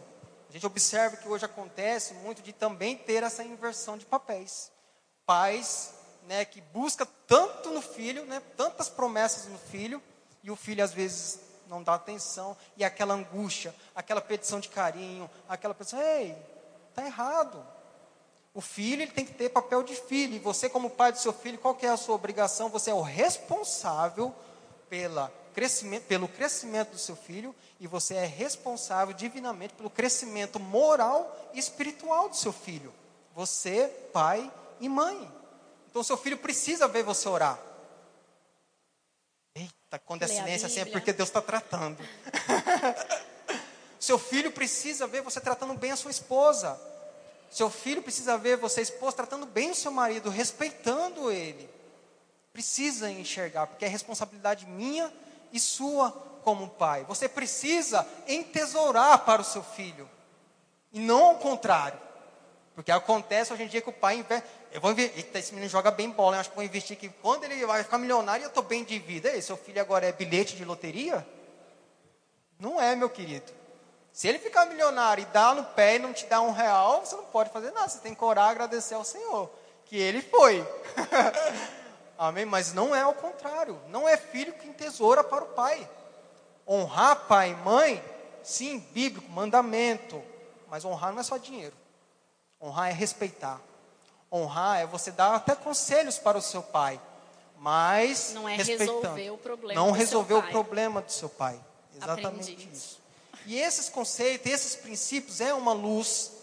A 0.49 0.51
gente 0.51 0.65
observa 0.65 1.15
que 1.15 1.27
hoje 1.27 1.45
acontece 1.45 2.15
muito 2.15 2.41
de 2.41 2.51
também 2.51 2.97
ter 2.97 3.21
essa 3.21 3.43
inversão 3.43 3.97
de 3.97 4.05
papéis. 4.05 4.71
Pais 5.25 5.93
né, 6.29 6.43
que 6.43 6.59
busca 6.59 7.07
tanto 7.27 7.69
no 7.69 7.81
filho, 7.81 8.25
né, 8.25 8.41
tantas 8.57 8.89
promessas 8.89 9.45
no 9.45 9.57
filho, 9.57 10.01
e 10.43 10.49
o 10.49 10.55
filho 10.55 10.83
às 10.83 10.91
vezes 10.91 11.39
não 11.67 11.83
dá 11.83 11.93
atenção, 11.93 12.57
e 12.75 12.83
aquela 12.83 13.13
angústia, 13.13 13.75
aquela 13.95 14.21
petição 14.21 14.59
de 14.59 14.69
carinho, 14.69 15.29
aquela 15.47 15.73
petição, 15.73 16.01
ei, 16.01 16.35
está 16.89 17.05
errado. 17.05 17.63
O 18.53 18.61
filho 18.61 19.03
ele 19.03 19.11
tem 19.11 19.25
que 19.25 19.33
ter 19.33 19.49
papel 19.49 19.83
de 19.83 19.95
filho, 19.95 20.35
e 20.35 20.39
você 20.39 20.67
como 20.67 20.89
pai 20.89 21.11
do 21.11 21.19
seu 21.19 21.31
filho, 21.31 21.59
qual 21.59 21.75
que 21.75 21.85
é 21.85 21.89
a 21.89 21.97
sua 21.97 22.15
obrigação? 22.15 22.69
Você 22.69 22.89
é 22.89 22.93
o 22.93 23.01
responsável 23.01 24.33
pela 24.89 25.31
crescimento, 25.59 26.05
pelo 26.05 26.29
crescimento 26.29 26.91
do 26.91 26.97
seu 26.97 27.17
filho 27.17 27.53
e 27.81 27.85
você 27.85 28.15
é 28.15 28.25
responsável 28.25 29.13
divinamente 29.13 29.73
pelo 29.73 29.89
crescimento 29.89 30.57
moral 30.57 31.51
e 31.53 31.59
espiritual 31.59 32.29
do 32.29 32.37
seu 32.37 32.53
filho. 32.53 32.93
Você, 33.35 33.87
pai 34.13 34.49
e 34.79 34.87
mãe. 34.87 35.29
Então 35.89 36.01
seu 36.01 36.15
filho 36.15 36.37
precisa 36.37 36.87
ver 36.87 37.03
você 37.03 37.27
orar. 37.27 37.59
Eita, 39.53 39.99
quando 40.05 40.23
é 40.23 40.27
silêncio 40.27 40.65
assim 40.65 40.79
é 40.79 40.85
porque 40.85 41.11
Deus 41.11 41.27
está 41.27 41.41
tratando. 41.41 42.01
seu 43.99 44.17
filho 44.17 44.53
precisa 44.53 45.07
ver 45.07 45.21
você 45.21 45.41
tratando 45.41 45.73
bem 45.73 45.91
a 45.91 45.97
sua 45.97 46.11
esposa. 46.11 46.79
Seu 47.51 47.69
filho 47.69 48.01
precisa 48.01 48.37
ver 48.37 48.55
você, 48.55 48.81
esposa, 48.81 49.17
tratando 49.17 49.45
bem 49.45 49.71
o 49.71 49.75
seu 49.75 49.91
marido, 49.91 50.29
respeitando 50.29 51.29
ele. 51.29 51.69
Precisa 52.53 53.11
enxergar, 53.11 53.67
porque 53.67 53.83
é 53.83 53.89
responsabilidade 53.89 54.65
minha 54.65 55.11
e 55.51 55.59
sua 55.59 56.11
como 56.43 56.69
pai. 56.69 57.03
Você 57.07 57.27
precisa 57.27 58.05
entesourar 58.27 59.19
para 59.19 59.41
o 59.41 59.45
seu 59.45 59.63
filho. 59.63 60.09
E 60.91 60.99
não 60.99 61.25
ao 61.25 61.35
contrário. 61.35 61.99
Porque 62.73 62.91
acontece 62.91 63.51
hoje 63.51 63.63
em 63.63 63.67
dia 63.67 63.81
que 63.81 63.89
o 63.89 63.93
pai 63.93 64.15
investe. 64.15 64.47
Eu 64.71 64.81
vou 64.81 64.91
investir. 64.91 65.25
Esse 65.33 65.53
menino 65.53 65.69
joga 65.69 65.91
bem 65.91 66.09
bola. 66.09 66.37
Eu 66.37 66.39
acho 66.39 66.49
que 66.49 66.55
vou 66.55 66.63
investir 66.63 66.97
aqui. 66.97 67.09
Quando 67.21 67.43
ele 67.43 67.65
vai 67.65 67.83
ficar 67.83 67.97
milionário, 67.97 68.43
eu 68.43 68.47
estou 68.47 68.63
bem 68.63 68.83
de 68.83 68.97
vida. 68.99 69.35
E 69.35 69.41
seu 69.41 69.57
filho 69.57 69.81
agora 69.81 70.05
é 70.05 70.11
bilhete 70.11 70.55
de 70.55 70.63
loteria? 70.63 71.27
Não 72.59 72.79
é, 72.79 72.95
meu 72.95 73.09
querido. 73.09 73.51
Se 74.11 74.27
ele 74.27 74.39
ficar 74.39 74.65
milionário 74.65 75.21
e 75.21 75.25
dar 75.25 75.55
no 75.55 75.63
pé 75.63 75.95
e 75.95 75.99
não 75.99 76.13
te 76.13 76.25
dar 76.25 76.41
um 76.41 76.51
real, 76.51 77.05
você 77.05 77.15
não 77.15 77.25
pode 77.25 77.51
fazer 77.51 77.71
nada. 77.71 77.87
Você 77.87 77.99
tem 77.99 78.15
que 78.15 78.23
orar 78.23 78.49
agradecer 78.49 78.95
ao 78.95 79.03
Senhor. 79.03 79.49
Que 79.85 79.97
ele 79.97 80.21
foi. 80.21 80.65
Amém? 82.19 82.45
Mas 82.45 82.73
não 82.73 82.93
é 82.93 83.01
ao 83.01 83.13
contrário. 83.13 83.79
Não 83.87 84.07
é 84.07 84.17
filho 84.17 84.51
que 84.51 84.67
entesoura 84.67 85.23
para 85.23 85.45
o 85.45 85.47
pai. 85.47 85.89
Honrar 86.67 87.15
pai 87.27 87.51
e 87.51 87.55
mãe, 87.55 88.03
sim, 88.43 88.79
bíblico, 88.91 89.31
mandamento. 89.31 90.21
Mas 90.69 90.83
honrar 90.83 91.13
não 91.13 91.21
é 91.21 91.23
só 91.23 91.37
dinheiro. 91.37 91.73
Honrar 92.61 92.89
é 92.89 92.91
respeitar. 92.91 93.61
Honrar 94.29 94.81
é 94.81 94.85
você 94.85 95.11
dar 95.11 95.33
até 95.33 95.55
conselhos 95.55 96.17
para 96.17 96.37
o 96.37 96.41
seu 96.41 96.61
pai. 96.61 96.99
Mas 97.57 98.33
não 98.33 98.49
é 98.49 98.57
resolver 98.57 99.29
o 99.31 99.37
problema. 99.37 99.81
Não 99.81 99.91
resolver 99.91 100.33
o 100.33 100.43
problema 100.43 101.01
do 101.01 101.11
seu 101.13 101.29
pai. 101.29 101.57
Exatamente 101.95 102.51
Aprendi 102.51 102.69
isso. 102.73 102.99
E 103.45 103.57
esses 103.57 103.87
conceitos, 103.87 104.51
esses 104.51 104.75
princípios 104.75 105.39
é 105.39 105.53
uma 105.53 105.71
luz 105.71 106.33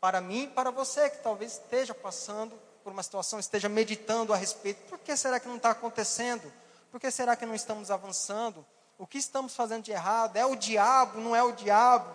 para 0.00 0.22
mim 0.22 0.44
e 0.44 0.48
para 0.48 0.70
você 0.70 1.10
que 1.10 1.18
talvez 1.18 1.52
esteja 1.52 1.92
passando 1.94 2.58
por 2.82 2.92
uma 2.92 3.02
situação, 3.02 3.38
esteja 3.38 3.68
meditando 3.68 4.32
a 4.32 4.36
respeito. 4.36 4.82
Por 4.88 4.98
que 4.98 5.16
será 5.16 5.38
que 5.40 5.48
não 5.48 5.56
está 5.56 5.70
acontecendo? 5.70 6.52
Por 6.90 7.00
que 7.00 7.10
será 7.10 7.34
que 7.36 7.46
não 7.46 7.54
estamos 7.54 7.90
avançando? 7.90 8.64
O 8.98 9.06
que 9.06 9.18
estamos 9.18 9.54
fazendo 9.54 9.84
de 9.84 9.92
errado? 9.92 10.36
É 10.36 10.44
o 10.44 10.54
diabo? 10.54 11.20
Não 11.20 11.34
é 11.34 11.42
o 11.42 11.52
diabo? 11.52 12.14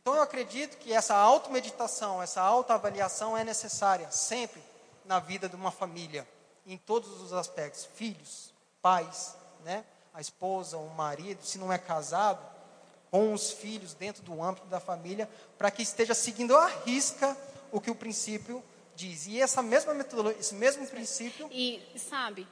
Então 0.00 0.14
eu 0.14 0.22
acredito 0.22 0.76
que 0.76 0.92
essa 0.92 1.14
automeditação, 1.14 2.22
essa 2.22 2.40
autoavaliação 2.40 3.36
é 3.36 3.42
necessária 3.42 4.10
sempre 4.10 4.62
na 5.04 5.18
vida 5.18 5.48
de 5.48 5.56
uma 5.56 5.70
família, 5.70 6.28
em 6.66 6.76
todos 6.76 7.22
os 7.22 7.32
aspectos, 7.32 7.88
filhos, 7.94 8.52
pais, 8.82 9.34
né? 9.64 9.84
A 10.12 10.20
esposa, 10.20 10.76
o 10.76 10.88
marido, 10.90 11.44
se 11.44 11.58
não 11.58 11.72
é 11.72 11.78
casado, 11.78 12.40
com 13.10 13.32
os 13.32 13.50
filhos 13.50 13.94
dentro 13.94 14.22
do 14.22 14.42
âmbito 14.42 14.66
da 14.66 14.78
família, 14.78 15.28
para 15.56 15.70
que 15.70 15.82
esteja 15.82 16.14
seguindo 16.14 16.56
à 16.56 16.66
risca 16.66 17.36
o 17.72 17.80
que 17.80 17.90
o 17.90 17.94
princípio 17.94 18.62
diz. 18.94 19.26
E 19.26 19.40
essa 19.40 19.62
mesma 19.62 19.94
metodologia, 19.94 20.40
esse 20.40 20.54
mesmo 20.54 20.86
princípio. 20.86 21.48
E 21.50 21.80
sabe, 21.96 22.46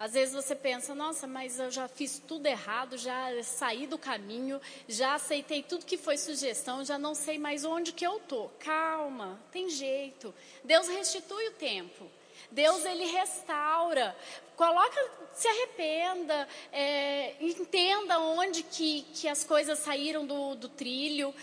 às 0.00 0.14
vezes 0.14 0.34
você 0.34 0.54
pensa, 0.54 0.94
nossa, 0.94 1.26
mas 1.26 1.60
eu 1.60 1.70
já 1.70 1.86
fiz 1.86 2.22
tudo 2.26 2.46
errado, 2.46 2.96
já 2.96 3.30
saí 3.42 3.86
do 3.86 3.98
caminho, 3.98 4.58
já 4.88 5.14
aceitei 5.14 5.62
tudo 5.62 5.84
que 5.84 5.98
foi 5.98 6.16
sugestão, 6.16 6.82
já 6.82 6.98
não 6.98 7.14
sei 7.14 7.38
mais 7.38 7.66
onde 7.66 7.92
que 7.92 8.06
eu 8.06 8.18
tô. 8.20 8.48
Calma, 8.58 9.38
tem 9.52 9.68
jeito. 9.68 10.34
Deus 10.64 10.88
restitui 10.88 11.48
o 11.48 11.52
tempo. 11.52 12.10
Deus 12.50 12.82
ele 12.86 13.04
restaura. 13.04 14.16
Coloca, 14.56 15.10
se 15.34 15.46
arrependa, 15.46 16.48
é, 16.72 17.34
entenda 17.38 18.18
onde 18.20 18.62
que, 18.62 19.02
que 19.14 19.28
as 19.28 19.44
coisas 19.44 19.78
saíram 19.80 20.24
do, 20.24 20.54
do 20.54 20.68
trilho, 20.70 21.34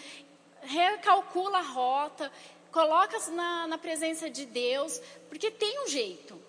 recalcula 0.63 1.59
a 1.59 1.61
rota, 1.61 2.31
coloca 2.77 3.17
na, 3.31 3.67
na 3.67 3.77
presença 3.79 4.29
de 4.29 4.45
Deus, 4.45 5.01
porque 5.29 5.49
tem 5.49 5.83
um 5.83 5.87
jeito. 5.87 6.39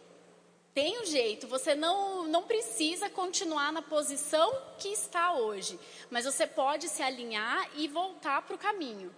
Tem 0.74 1.00
um 1.00 1.06
jeito. 1.06 1.48
Você 1.48 1.74
não, 1.74 2.26
não 2.28 2.42
precisa 2.42 3.08
continuar 3.08 3.72
na 3.72 3.80
posição 3.80 4.52
que 4.78 4.88
está 4.88 5.32
hoje, 5.32 5.80
mas 6.10 6.26
você 6.26 6.46
pode 6.46 6.86
se 6.90 7.02
alinhar 7.02 7.70
e 7.76 7.88
voltar 7.88 8.42
para 8.42 8.54
o 8.54 8.58
caminho. 8.58 9.10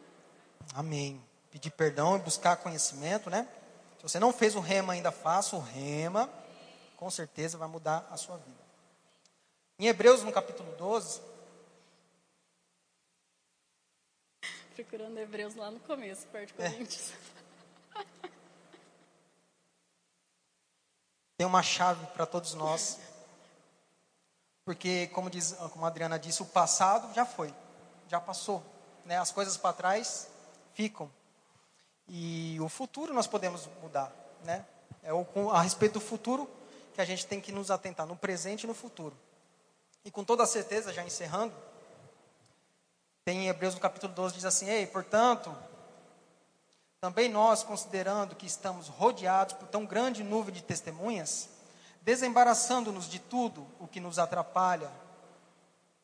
Amém. 0.73 1.21
Pedir 1.51 1.73
perdão 1.73 2.17
e 2.17 2.21
buscar 2.21 2.55
conhecimento, 2.59 3.29
né? 3.29 3.49
Se 3.97 4.05
você 4.05 4.21
não 4.21 4.33
fez 4.33 4.55
o 4.55 4.61
rema 4.61 4.93
ainda, 4.93 5.11
faça 5.11 5.57
o 5.57 5.61
rema. 5.61 6.31
Com 6.97 7.11
certeza 7.11 7.59
vai 7.59 7.67
mudar 7.67 8.07
a 8.09 8.17
sua 8.17 8.37
vida. 8.37 8.61
Em 9.81 9.89
Hebreus, 9.89 10.23
no 10.23 10.31
capítulo 10.31 10.73
12. 10.77 11.21
Procurando 14.81 15.19
Hebreus 15.19 15.55
lá 15.57 15.71
no 15.71 15.79
começo, 15.81 16.27
perto 16.29 16.57
de 16.57 16.63
é. 16.63 16.71
Coríntios. 16.71 17.13
É. 17.95 18.29
Tem 21.37 21.47
uma 21.47 21.63
chave 21.63 22.07
para 22.15 22.25
todos 22.25 22.55
nós. 22.55 22.99
Porque, 24.65 25.09
como, 25.09 25.29
diz, 25.29 25.53
como 25.71 25.85
a 25.85 25.89
Adriana 25.89 26.19
disse, 26.19 26.41
o 26.41 26.47
passado 26.47 27.13
já 27.13 27.27
foi, 27.27 27.53
já 28.09 28.19
passou. 28.19 28.65
Né? 29.05 29.19
As 29.19 29.31
coisas 29.31 29.59
para 29.59 29.75
trás 29.75 30.31
ficam. 30.73 31.11
E 32.09 32.57
o 32.59 32.69
futuro 32.71 33.13
nós 33.13 33.27
podemos 33.27 33.69
mudar, 33.83 34.11
né? 34.45 34.65
É 35.03 35.13
o, 35.13 35.27
a 35.51 35.61
respeito 35.61 35.95
do 35.95 36.01
futuro 36.01 36.49
que 36.95 37.03
a 37.03 37.05
gente 37.05 37.27
tem 37.27 37.39
que 37.39 37.53
nos 37.53 37.71
atentar, 37.71 38.07
no 38.07 38.17
presente 38.17 38.65
e 38.65 38.67
no 38.67 38.75
futuro. 38.75 39.15
E 40.07 40.11
com 40.11 40.25
toda 40.25 40.47
certeza, 40.47 40.91
já 40.91 41.05
encerrando, 41.05 41.55
tem 43.31 43.45
em 43.45 43.47
Hebreus 43.47 43.77
no 43.77 43.81
capítulo 43.81 44.13
12, 44.13 44.35
diz 44.35 44.45
assim, 44.45 44.69
Ei, 44.69 44.89
portanto, 44.89 45.57
também 47.01 47.29
nós, 47.29 47.63
considerando 47.63 48.35
que 48.35 48.45
estamos 48.45 48.89
rodeados 48.89 49.55
por 49.55 49.69
tão 49.69 49.87
grande 49.87 50.25
nuvem 50.25 50.53
de 50.53 50.65
testemunhas, 50.65 51.49
desembaraçando-nos 52.03 53.09
de 53.09 53.21
tudo 53.21 53.65
o 53.79 53.87
que 53.87 54.01
nos 54.01 54.19
atrapalha 54.19 54.91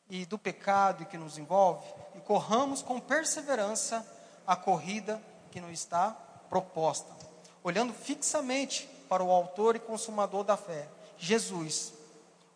e 0.09 0.25
do 0.25 0.37
pecado 0.37 1.05
que 1.05 1.17
nos 1.17 1.37
envolve, 1.37 1.85
e 2.15 2.21
corramos 2.21 2.81
com 2.81 2.97
perseverança 2.97 4.07
a 4.47 4.55
corrida 4.55 5.21
que 5.51 5.59
não 5.59 5.69
está 5.69 6.11
proposta, 6.49 7.13
olhando 7.61 7.91
fixamente 7.91 8.87
para 9.09 9.21
o 9.21 9.31
autor 9.31 9.75
e 9.75 9.79
consumador 9.79 10.45
da 10.45 10.55
fé, 10.55 10.87
Jesus, 11.17 11.91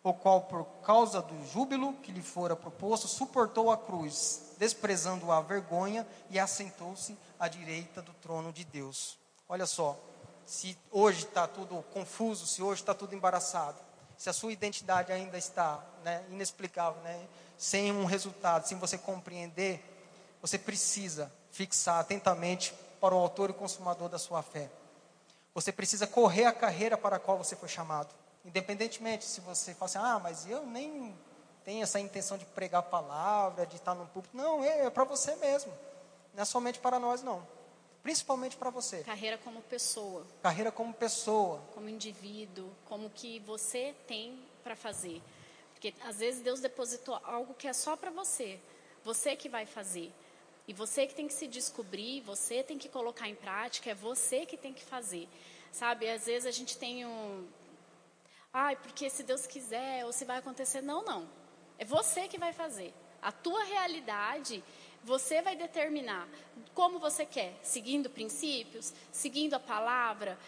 o 0.02 0.12
qual, 0.12 0.42
por 0.42 0.64
causa 0.82 1.22
do 1.22 1.46
júbilo 1.46 1.92
que 1.94 2.10
lhe 2.10 2.22
fora 2.22 2.56
proposto, 2.56 3.06
suportou 3.06 3.70
a 3.70 3.76
cruz, 3.76 4.54
desprezando 4.58 5.30
a 5.30 5.40
vergonha 5.40 6.06
e 6.28 6.38
assentou-se 6.38 7.16
à 7.38 7.46
direita 7.46 8.02
do 8.02 8.12
trono 8.14 8.52
de 8.52 8.64
Deus. 8.64 9.16
Olha 9.48 9.66
só, 9.66 9.98
se 10.44 10.76
hoje 10.90 11.24
está 11.24 11.46
tudo 11.46 11.82
confuso, 11.94 12.46
se 12.46 12.62
hoje 12.62 12.82
está 12.82 12.94
tudo 12.94 13.14
embaraçado, 13.14 13.78
se 14.18 14.28
a 14.28 14.32
sua 14.32 14.52
identidade 14.52 15.12
ainda 15.12 15.38
está 15.38 15.84
né, 16.04 16.24
inexplicável, 16.30 17.00
né, 17.02 17.26
sem 17.56 17.92
um 17.92 18.04
resultado, 18.04 18.66
sem 18.66 18.78
você 18.78 18.98
compreender, 18.98 19.82
você 20.40 20.58
precisa 20.58 21.32
fixar 21.52 22.00
atentamente 22.00 22.74
para 23.00 23.14
o 23.14 23.18
autor 23.18 23.50
e 23.50 23.52
consumador 23.52 24.08
da 24.08 24.18
sua 24.18 24.42
fé. 24.42 24.68
Você 25.54 25.70
precisa 25.70 26.06
correr 26.06 26.46
a 26.46 26.52
carreira 26.52 26.96
para 26.96 27.16
a 27.16 27.18
qual 27.20 27.38
você 27.38 27.54
foi 27.54 27.68
chamado. 27.68 28.12
Independentemente 28.44 29.24
se 29.24 29.40
você 29.40 29.74
fala 29.74 29.84
assim, 29.86 29.98
ah, 29.98 30.18
mas 30.18 30.46
eu 30.48 30.66
nem 30.66 31.16
tenho 31.64 31.82
essa 31.82 32.00
intenção 32.00 32.36
de 32.36 32.44
pregar 32.44 32.80
a 32.80 32.82
palavra, 32.82 33.66
de 33.66 33.76
estar 33.76 33.94
no 33.94 34.06
público. 34.06 34.36
Não, 34.36 34.64
é, 34.64 34.86
é 34.86 34.90
para 34.90 35.04
você 35.04 35.36
mesmo. 35.36 35.72
Não 36.34 36.42
é 36.42 36.44
somente 36.44 36.78
para 36.78 36.98
nós, 36.98 37.22
não. 37.22 37.46
Principalmente 38.02 38.56
para 38.56 38.70
você. 38.70 39.04
Carreira 39.04 39.38
como 39.38 39.62
pessoa. 39.62 40.26
Carreira 40.42 40.72
como 40.72 40.92
pessoa. 40.92 41.62
Como 41.72 41.88
indivíduo, 41.88 42.68
como 42.86 43.08
que 43.10 43.38
você 43.40 43.94
tem 44.08 44.42
para 44.64 44.74
fazer. 44.74 45.22
Porque 45.72 45.94
às 46.04 46.18
vezes 46.18 46.42
Deus 46.42 46.60
depositou 46.60 47.20
algo 47.22 47.54
que 47.54 47.68
é 47.68 47.72
só 47.72 47.96
para 47.96 48.10
você. 48.10 48.58
Você 49.04 49.36
que 49.36 49.48
vai 49.48 49.66
fazer. 49.66 50.12
E 50.66 50.72
você 50.72 51.06
que 51.06 51.14
tem 51.14 51.26
que 51.26 51.34
se 51.34 51.46
descobrir, 51.46 52.20
você 52.22 52.62
tem 52.62 52.78
que 52.78 52.88
colocar 52.88 53.28
em 53.28 53.34
prática, 53.34 53.90
é 53.90 53.94
você 53.94 54.46
que 54.46 54.56
tem 54.56 54.72
que 54.72 54.84
fazer. 54.84 55.28
Sabe, 55.72 56.08
às 56.08 56.26
vezes 56.26 56.46
a 56.46 56.50
gente 56.50 56.76
tem 56.76 57.04
um. 57.06 57.46
Ai, 58.52 58.76
porque 58.76 59.08
se 59.08 59.22
Deus 59.22 59.46
quiser, 59.46 60.04
ou 60.04 60.12
se 60.12 60.24
vai 60.24 60.38
acontecer. 60.38 60.82
Não, 60.82 61.02
não. 61.02 61.28
É 61.78 61.84
você 61.84 62.28
que 62.28 62.38
vai 62.38 62.52
fazer. 62.52 62.92
A 63.20 63.32
tua 63.32 63.64
realidade, 63.64 64.62
você 65.02 65.40
vai 65.40 65.56
determinar 65.56 66.28
como 66.74 66.98
você 66.98 67.24
quer, 67.24 67.58
seguindo 67.62 68.10
princípios, 68.10 68.92
seguindo 69.10 69.54
a 69.54 69.60
palavra, 69.60 70.38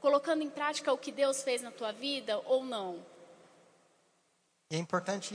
colocando 0.00 0.42
em 0.42 0.50
prática 0.50 0.92
o 0.92 0.98
que 0.98 1.10
Deus 1.10 1.42
fez 1.42 1.62
na 1.62 1.70
tua 1.70 1.92
vida 1.92 2.38
ou 2.44 2.64
não. 2.64 3.04
E 4.70 4.76
é 4.76 4.78
importante 4.78 5.34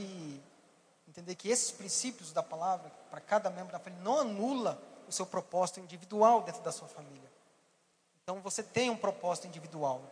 entender 1.08 1.34
que 1.34 1.48
esses 1.48 1.70
princípios 1.72 2.32
da 2.32 2.42
palavra, 2.42 2.90
para 3.10 3.20
cada 3.20 3.50
membro 3.50 3.72
da 3.72 3.78
família, 3.78 4.04
não 4.04 4.18
anula 4.18 4.80
o 5.08 5.12
seu 5.12 5.26
propósito 5.26 5.80
individual 5.80 6.42
dentro 6.42 6.62
da 6.62 6.70
sua 6.70 6.88
família. 6.88 7.30
Então 8.22 8.40
você 8.40 8.62
tem 8.62 8.90
um 8.90 8.96
propósito 8.96 9.46
individual. 9.48 10.02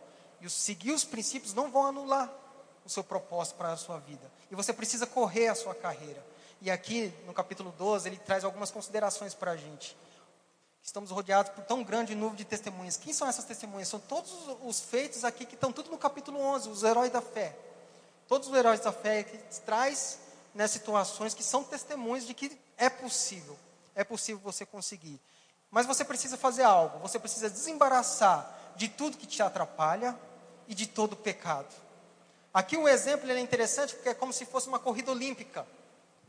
E 0.41 0.49
seguir 0.49 0.91
os 0.91 1.03
princípios 1.03 1.53
não 1.53 1.69
vão 1.69 1.85
anular 1.85 2.31
o 2.83 2.89
seu 2.89 3.03
propósito 3.03 3.55
para 3.55 3.71
a 3.71 3.77
sua 3.77 3.99
vida. 3.99 4.31
E 4.49 4.55
você 4.55 4.73
precisa 4.73 5.05
correr 5.05 5.47
a 5.47 5.55
sua 5.55 5.75
carreira. 5.75 6.25
E 6.61 6.69
aqui 6.69 7.13
no 7.25 7.33
capítulo 7.33 7.71
12 7.77 8.09
ele 8.09 8.17
traz 8.17 8.43
algumas 8.43 8.71
considerações 8.71 9.33
para 9.33 9.51
a 9.51 9.57
gente. 9.57 9.95
Estamos 10.83 11.11
rodeados 11.11 11.51
por 11.51 11.63
tão 11.63 11.83
grande 11.83 12.15
nuvem 12.15 12.37
de 12.37 12.45
testemunhas. 12.45 12.97
Quem 12.97 13.13
são 13.13 13.27
essas 13.27 13.45
testemunhas? 13.45 13.87
São 13.87 13.99
todos 13.99 14.31
os 14.63 14.79
feitos 14.79 15.23
aqui 15.23 15.45
que 15.45 15.53
estão 15.53 15.71
tudo 15.71 15.91
no 15.91 15.97
capítulo 15.97 16.39
11, 16.39 16.69
os 16.69 16.83
heróis 16.83 17.11
da 17.11 17.21
fé. 17.21 17.55
Todos 18.27 18.47
os 18.47 18.55
heróis 18.55 18.79
da 18.79 18.91
fé 18.91 19.23
que 19.23 19.37
traz 19.61 20.19
né, 20.55 20.67
situações 20.67 21.33
que 21.33 21.43
são 21.43 21.63
testemunhos 21.63 22.25
de 22.25 22.33
que 22.33 22.57
é 22.77 22.89
possível, 22.89 23.57
é 23.93 24.03
possível 24.03 24.41
você 24.41 24.65
conseguir. 24.65 25.19
Mas 25.69 25.85
você 25.85 26.03
precisa 26.03 26.35
fazer 26.35 26.63
algo, 26.63 26.99
você 26.99 27.19
precisa 27.19 27.49
desembaraçar 27.49 28.73
de 28.75 28.89
tudo 28.89 29.17
que 29.17 29.27
te 29.27 29.41
atrapalha 29.41 30.17
e 30.71 30.73
de 30.73 30.87
todo 30.87 31.17
pecado. 31.17 31.67
Aqui 32.53 32.77
um 32.77 32.87
exemplo 32.87 33.29
é 33.29 33.37
interessante 33.39 33.93
porque 33.93 34.07
é 34.07 34.13
como 34.13 34.31
se 34.31 34.45
fosse 34.45 34.69
uma 34.69 34.79
corrida 34.79 35.11
olímpica. 35.11 35.67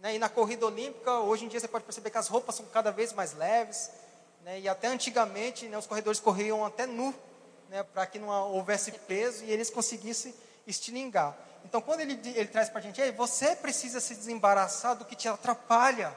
Né? 0.00 0.16
E 0.16 0.18
na 0.18 0.28
corrida 0.28 0.66
olímpica, 0.66 1.20
hoje 1.20 1.44
em 1.44 1.48
dia 1.48 1.60
você 1.60 1.68
pode 1.68 1.84
perceber 1.84 2.10
que 2.10 2.18
as 2.18 2.26
roupas 2.26 2.56
são 2.56 2.66
cada 2.66 2.90
vez 2.90 3.12
mais 3.12 3.34
leves. 3.34 3.88
Né? 4.44 4.58
E 4.58 4.68
até 4.68 4.88
antigamente 4.88 5.66
né, 5.66 5.78
os 5.78 5.86
corredores 5.86 6.18
corriam 6.18 6.64
até 6.64 6.86
nu, 6.86 7.14
né, 7.70 7.84
para 7.84 8.04
que 8.04 8.18
não 8.18 8.28
houvesse 8.52 8.90
peso 8.90 9.44
e 9.44 9.50
eles 9.52 9.70
conseguissem 9.70 10.34
estilingar. 10.66 11.36
Então, 11.64 11.80
quando 11.80 12.00
ele, 12.00 12.20
ele 12.34 12.48
traz 12.48 12.68
para 12.68 12.80
a 12.80 12.82
gente, 12.82 13.00
você 13.12 13.54
precisa 13.54 14.00
se 14.00 14.16
desembaraçar 14.16 14.96
do 14.96 15.04
que 15.04 15.14
te 15.14 15.28
atrapalha. 15.28 16.12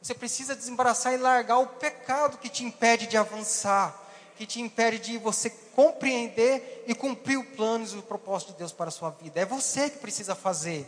Você 0.00 0.14
precisa 0.14 0.54
desembaraçar 0.54 1.12
e 1.12 1.16
largar 1.16 1.58
o 1.58 1.66
pecado 1.66 2.38
que 2.38 2.48
te 2.48 2.62
impede 2.64 3.08
de 3.08 3.16
avançar, 3.16 4.00
que 4.36 4.46
te 4.46 4.60
impede 4.60 5.00
de 5.00 5.18
você 5.18 5.52
compreender 5.78 6.82
e 6.88 6.92
cumprir 6.92 7.38
os 7.38 7.46
planos 7.50 7.92
e 7.92 7.98
o 7.98 8.02
propósito 8.02 8.50
de 8.50 8.58
Deus 8.58 8.72
para 8.72 8.88
a 8.88 8.90
sua 8.90 9.10
vida. 9.10 9.38
É 9.38 9.44
você 9.44 9.88
que 9.88 9.98
precisa 9.98 10.34
fazer. 10.34 10.84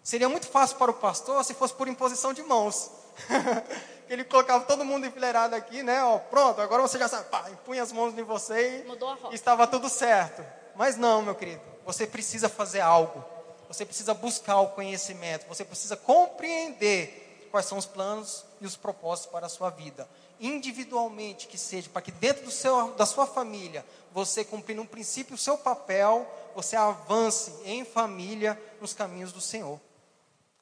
Seria 0.00 0.28
muito 0.28 0.46
fácil 0.46 0.76
para 0.76 0.92
o 0.92 0.94
pastor 0.94 1.44
se 1.44 1.52
fosse 1.54 1.74
por 1.74 1.88
imposição 1.88 2.32
de 2.32 2.40
mãos. 2.40 2.88
ele 4.08 4.22
colocava 4.22 4.62
todo 4.62 4.84
mundo 4.84 5.04
enfileirado 5.04 5.56
aqui, 5.56 5.82
né? 5.82 6.04
Ó, 6.04 6.18
pronto, 6.18 6.60
agora 6.60 6.82
você 6.82 7.00
já 7.00 7.08
sabe, 7.08 7.30
pá, 7.30 7.50
impunha 7.50 7.82
as 7.82 7.90
mãos 7.90 8.16
em 8.16 8.22
você 8.22 8.86
e 9.32 9.34
estava 9.34 9.66
tudo 9.66 9.88
certo. 9.88 10.44
Mas 10.76 10.96
não, 10.96 11.20
meu 11.20 11.34
querido. 11.34 11.60
Você 11.84 12.06
precisa 12.06 12.48
fazer 12.48 12.80
algo. 12.80 13.24
Você 13.66 13.84
precisa 13.84 14.14
buscar 14.14 14.60
o 14.60 14.68
conhecimento. 14.68 15.48
Você 15.48 15.64
precisa 15.64 15.96
compreender 15.96 17.48
quais 17.50 17.66
são 17.66 17.76
os 17.76 17.86
planos 17.86 18.44
e 18.60 18.66
os 18.66 18.76
propósitos 18.76 19.32
para 19.32 19.46
a 19.46 19.48
sua 19.48 19.70
vida. 19.70 20.08
Individualmente 20.42 21.46
que 21.46 21.56
seja, 21.56 21.88
para 21.88 22.02
que 22.02 22.10
dentro 22.10 22.44
do 22.44 22.50
seu, 22.50 22.92
da 22.94 23.06
sua 23.06 23.28
família, 23.28 23.86
você 24.10 24.44
cumprindo 24.44 24.82
um 24.82 24.86
princípio, 24.86 25.36
o 25.36 25.38
seu 25.38 25.56
papel, 25.56 26.28
você 26.52 26.74
avance 26.74 27.52
em 27.64 27.84
família 27.84 28.60
nos 28.80 28.92
caminhos 28.92 29.32
do 29.32 29.40
Senhor. 29.40 29.80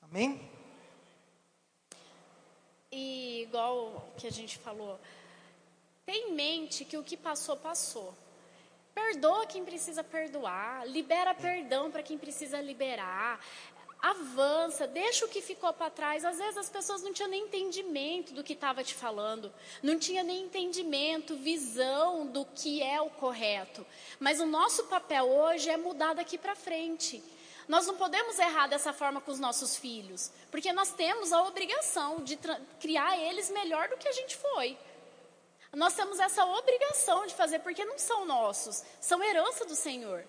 Amém? 0.02 0.38
E 2.92 3.42
igual 3.44 4.06
que 4.18 4.26
a 4.26 4.30
gente 4.30 4.58
falou, 4.58 5.00
Tem 6.04 6.30
em 6.30 6.34
mente 6.34 6.84
que 6.84 6.98
o 6.98 7.04
que 7.04 7.16
passou, 7.16 7.56
passou. 7.56 8.12
Perdoa 8.92 9.46
quem 9.46 9.64
precisa 9.64 10.02
perdoar, 10.02 10.86
libera 10.86 11.32
perdão 11.32 11.90
para 11.90 12.02
quem 12.02 12.18
precisa 12.18 12.60
liberar. 12.60 13.40
Avança, 14.03 14.86
deixa 14.86 15.26
o 15.26 15.28
que 15.28 15.42
ficou 15.42 15.72
para 15.74 15.90
trás. 15.90 16.24
Às 16.24 16.38
vezes 16.38 16.57
as 16.57 16.70
pessoas 16.70 17.03
não 17.03 17.12
tinham 17.12 17.30
nem 17.30 17.44
entendimento 17.44 18.32
do 18.32 18.42
que 18.42 18.55
estava 18.55 18.82
te 18.82 18.94
falando, 18.94 19.53
não 19.82 19.98
tinha 19.98 20.22
nem 20.22 20.44
entendimento, 20.44 21.36
visão 21.36 22.26
do 22.26 22.46
que 22.46 22.82
é 22.82 23.01
o 23.01 23.11
correto. 23.11 23.86
Mas 24.18 24.40
o 24.40 24.46
nosso 24.46 24.84
papel 24.84 25.28
hoje 25.28 25.68
é 25.68 25.76
mudar 25.76 26.14
daqui 26.14 26.38
para 26.38 26.57
frente. 26.57 27.22
Nós 27.68 27.86
não 27.86 27.96
podemos 27.96 28.38
errar 28.38 28.68
dessa 28.68 28.92
forma 28.92 29.20
com 29.20 29.30
os 29.30 29.38
nossos 29.38 29.76
filhos, 29.76 30.32
porque 30.51 30.72
nós 30.72 30.92
temos 30.92 31.32
a 31.32 31.42
obrigação 31.44 32.24
de 32.24 32.38
criar 32.80 33.18
eles 33.18 33.51
melhor 33.51 33.88
do 33.88 33.96
que 33.96 34.09
a 34.09 34.12
gente 34.12 34.34
foi. 34.36 34.76
Nós 35.72 35.94
temos 35.94 36.18
essa 36.18 36.44
obrigação 36.44 37.26
de 37.26 37.34
fazer, 37.34 37.61
porque 37.61 37.84
não 37.84 37.98
são 37.98 38.26
nossos, 38.26 38.82
são 39.01 39.22
herança 39.22 39.64
do 39.66 39.76
Senhor. 39.76 40.24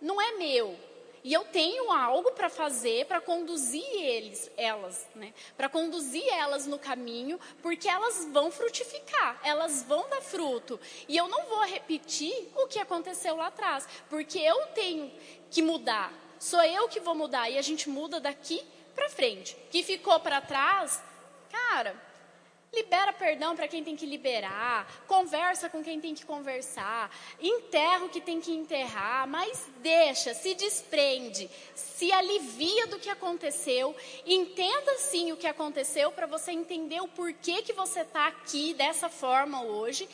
Não 0.00 0.20
é 0.20 0.32
meu. 0.32 0.78
E 1.24 1.32
eu 1.32 1.42
tenho 1.42 1.90
algo 1.90 2.32
para 2.32 2.50
fazer 2.50 3.06
para 3.06 3.18
conduzir 3.18 3.82
eles, 3.82 4.50
elas, 4.58 5.08
né? 5.14 5.32
Para 5.56 5.70
conduzir 5.70 6.22
elas 6.28 6.66
no 6.66 6.78
caminho, 6.78 7.40
porque 7.62 7.88
elas 7.88 8.28
vão 8.30 8.50
frutificar, 8.50 9.40
elas 9.42 9.82
vão 9.82 10.06
dar 10.10 10.20
fruto. 10.20 10.78
E 11.08 11.16
eu 11.16 11.26
não 11.26 11.46
vou 11.46 11.64
repetir 11.64 12.50
o 12.54 12.66
que 12.66 12.78
aconteceu 12.78 13.36
lá 13.36 13.46
atrás, 13.46 13.88
porque 14.10 14.38
eu 14.38 14.66
tenho 14.74 15.10
que 15.50 15.62
mudar. 15.62 16.12
Sou 16.38 16.62
eu 16.62 16.88
que 16.90 17.00
vou 17.00 17.14
mudar 17.14 17.48
e 17.48 17.56
a 17.56 17.62
gente 17.62 17.88
muda 17.88 18.20
daqui 18.20 18.62
para 18.94 19.08
frente. 19.08 19.56
Que 19.70 19.82
ficou 19.82 20.20
para 20.20 20.42
trás, 20.42 21.02
cara, 21.50 21.96
Libera 22.74 23.12
perdão 23.12 23.54
para 23.54 23.68
quem 23.68 23.84
tem 23.84 23.94
que 23.94 24.04
liberar, 24.04 24.86
conversa 25.06 25.68
com 25.68 25.82
quem 25.82 26.00
tem 26.00 26.14
que 26.14 26.26
conversar, 26.26 27.10
enterra 27.40 28.04
o 28.04 28.08
que 28.08 28.20
tem 28.20 28.40
que 28.40 28.52
enterrar, 28.52 29.28
mas 29.28 29.66
deixa, 29.78 30.34
se 30.34 30.54
desprende, 30.54 31.48
se 31.74 32.12
alivia 32.12 32.88
do 32.88 32.98
que 32.98 33.08
aconteceu, 33.08 33.94
entenda 34.26 34.98
sim 34.98 35.30
o 35.30 35.36
que 35.36 35.46
aconteceu 35.46 36.10
para 36.10 36.26
você 36.26 36.50
entender 36.50 37.00
o 37.00 37.08
porquê 37.08 37.62
que 37.62 37.72
você 37.72 38.00
está 38.00 38.26
aqui 38.26 38.74
dessa 38.74 39.08
forma 39.08 39.62
hoje, 39.62 40.08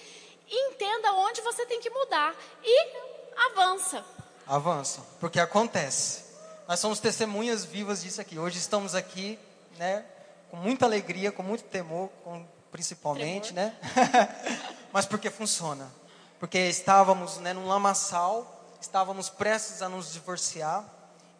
entenda 0.50 1.12
onde 1.14 1.40
você 1.40 1.64
tem 1.64 1.80
que 1.80 1.88
mudar 1.88 2.34
e 2.62 2.88
avança. 3.48 4.04
Avança, 4.46 5.00
porque 5.18 5.40
acontece. 5.40 6.24
Nós 6.68 6.78
somos 6.78 7.00
testemunhas 7.00 7.64
vivas 7.64 8.02
disso 8.02 8.20
aqui. 8.20 8.38
Hoje 8.38 8.58
estamos 8.58 8.94
aqui, 8.94 9.38
né? 9.78 10.04
Com 10.50 10.56
muita 10.56 10.84
alegria, 10.84 11.30
com 11.30 11.42
muito 11.42 11.64
temor, 11.64 12.10
com, 12.24 12.44
principalmente, 12.70 13.52
Tremor. 13.52 13.72
né? 13.72 14.36
Mas 14.92 15.06
porque 15.06 15.30
funciona. 15.30 15.90
Porque 16.38 16.58
estávamos 16.58 17.38
né, 17.38 17.52
num 17.52 17.66
lamaçal, 17.66 18.64
estávamos 18.80 19.28
prestes 19.28 19.82
a 19.82 19.88
nos 19.88 20.12
divorciar, 20.12 20.84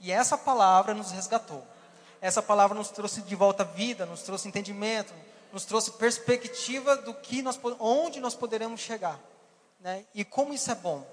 e 0.00 0.12
essa 0.12 0.38
palavra 0.38 0.94
nos 0.94 1.10
resgatou. 1.10 1.66
Essa 2.20 2.42
palavra 2.42 2.76
nos 2.76 2.90
trouxe 2.90 3.22
de 3.22 3.34
volta 3.34 3.64
vida, 3.64 4.06
nos 4.06 4.22
trouxe 4.22 4.46
entendimento, 4.46 5.12
nos 5.52 5.64
trouxe 5.64 5.92
perspectiva 5.92 6.96
do 6.96 7.14
que 7.14 7.42
nós, 7.42 7.58
onde 7.78 8.20
nós 8.20 8.34
poderemos 8.34 8.80
chegar. 8.80 9.18
Né? 9.80 10.04
E 10.14 10.24
como 10.24 10.52
isso 10.52 10.70
é 10.70 10.74
bom. 10.74 11.06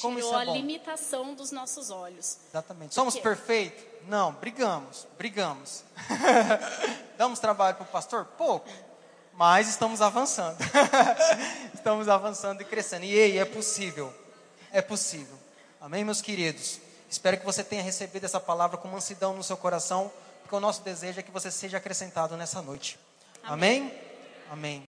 Como 0.00 0.16
Tirou 0.16 0.38
é 0.38 0.42
a 0.42 0.44
limitação 0.44 1.34
dos 1.34 1.50
nossos 1.50 1.90
olhos. 1.90 2.38
Exatamente. 2.48 2.94
Somos 2.94 3.18
perfeitos? 3.18 3.91
Não, 4.06 4.32
brigamos, 4.32 5.06
brigamos. 5.16 5.84
Damos 7.16 7.38
trabalho 7.38 7.76
para 7.76 7.84
o 7.84 7.88
pastor? 7.88 8.24
Pouco. 8.24 8.68
Mas 9.34 9.68
estamos 9.68 10.02
avançando. 10.02 10.58
estamos 11.72 12.08
avançando 12.08 12.60
e 12.60 12.64
crescendo. 12.64 13.04
E 13.04 13.14
ei, 13.14 13.38
é 13.38 13.44
possível. 13.44 14.12
É 14.72 14.82
possível. 14.82 15.38
Amém, 15.80 16.04
meus 16.04 16.20
queridos? 16.20 16.80
Espero 17.10 17.38
que 17.38 17.44
você 17.44 17.62
tenha 17.62 17.82
recebido 17.82 18.24
essa 18.24 18.40
palavra 18.40 18.76
com 18.76 18.88
mansidão 18.88 19.34
no 19.34 19.42
seu 19.42 19.56
coração, 19.56 20.10
porque 20.42 20.54
o 20.54 20.60
nosso 20.60 20.82
desejo 20.82 21.20
é 21.20 21.22
que 21.22 21.30
você 21.30 21.50
seja 21.50 21.76
acrescentado 21.76 22.36
nessa 22.36 22.62
noite. 22.62 22.98
Amém? 23.42 23.82
Amém. 23.82 24.00
Amém. 24.50 24.91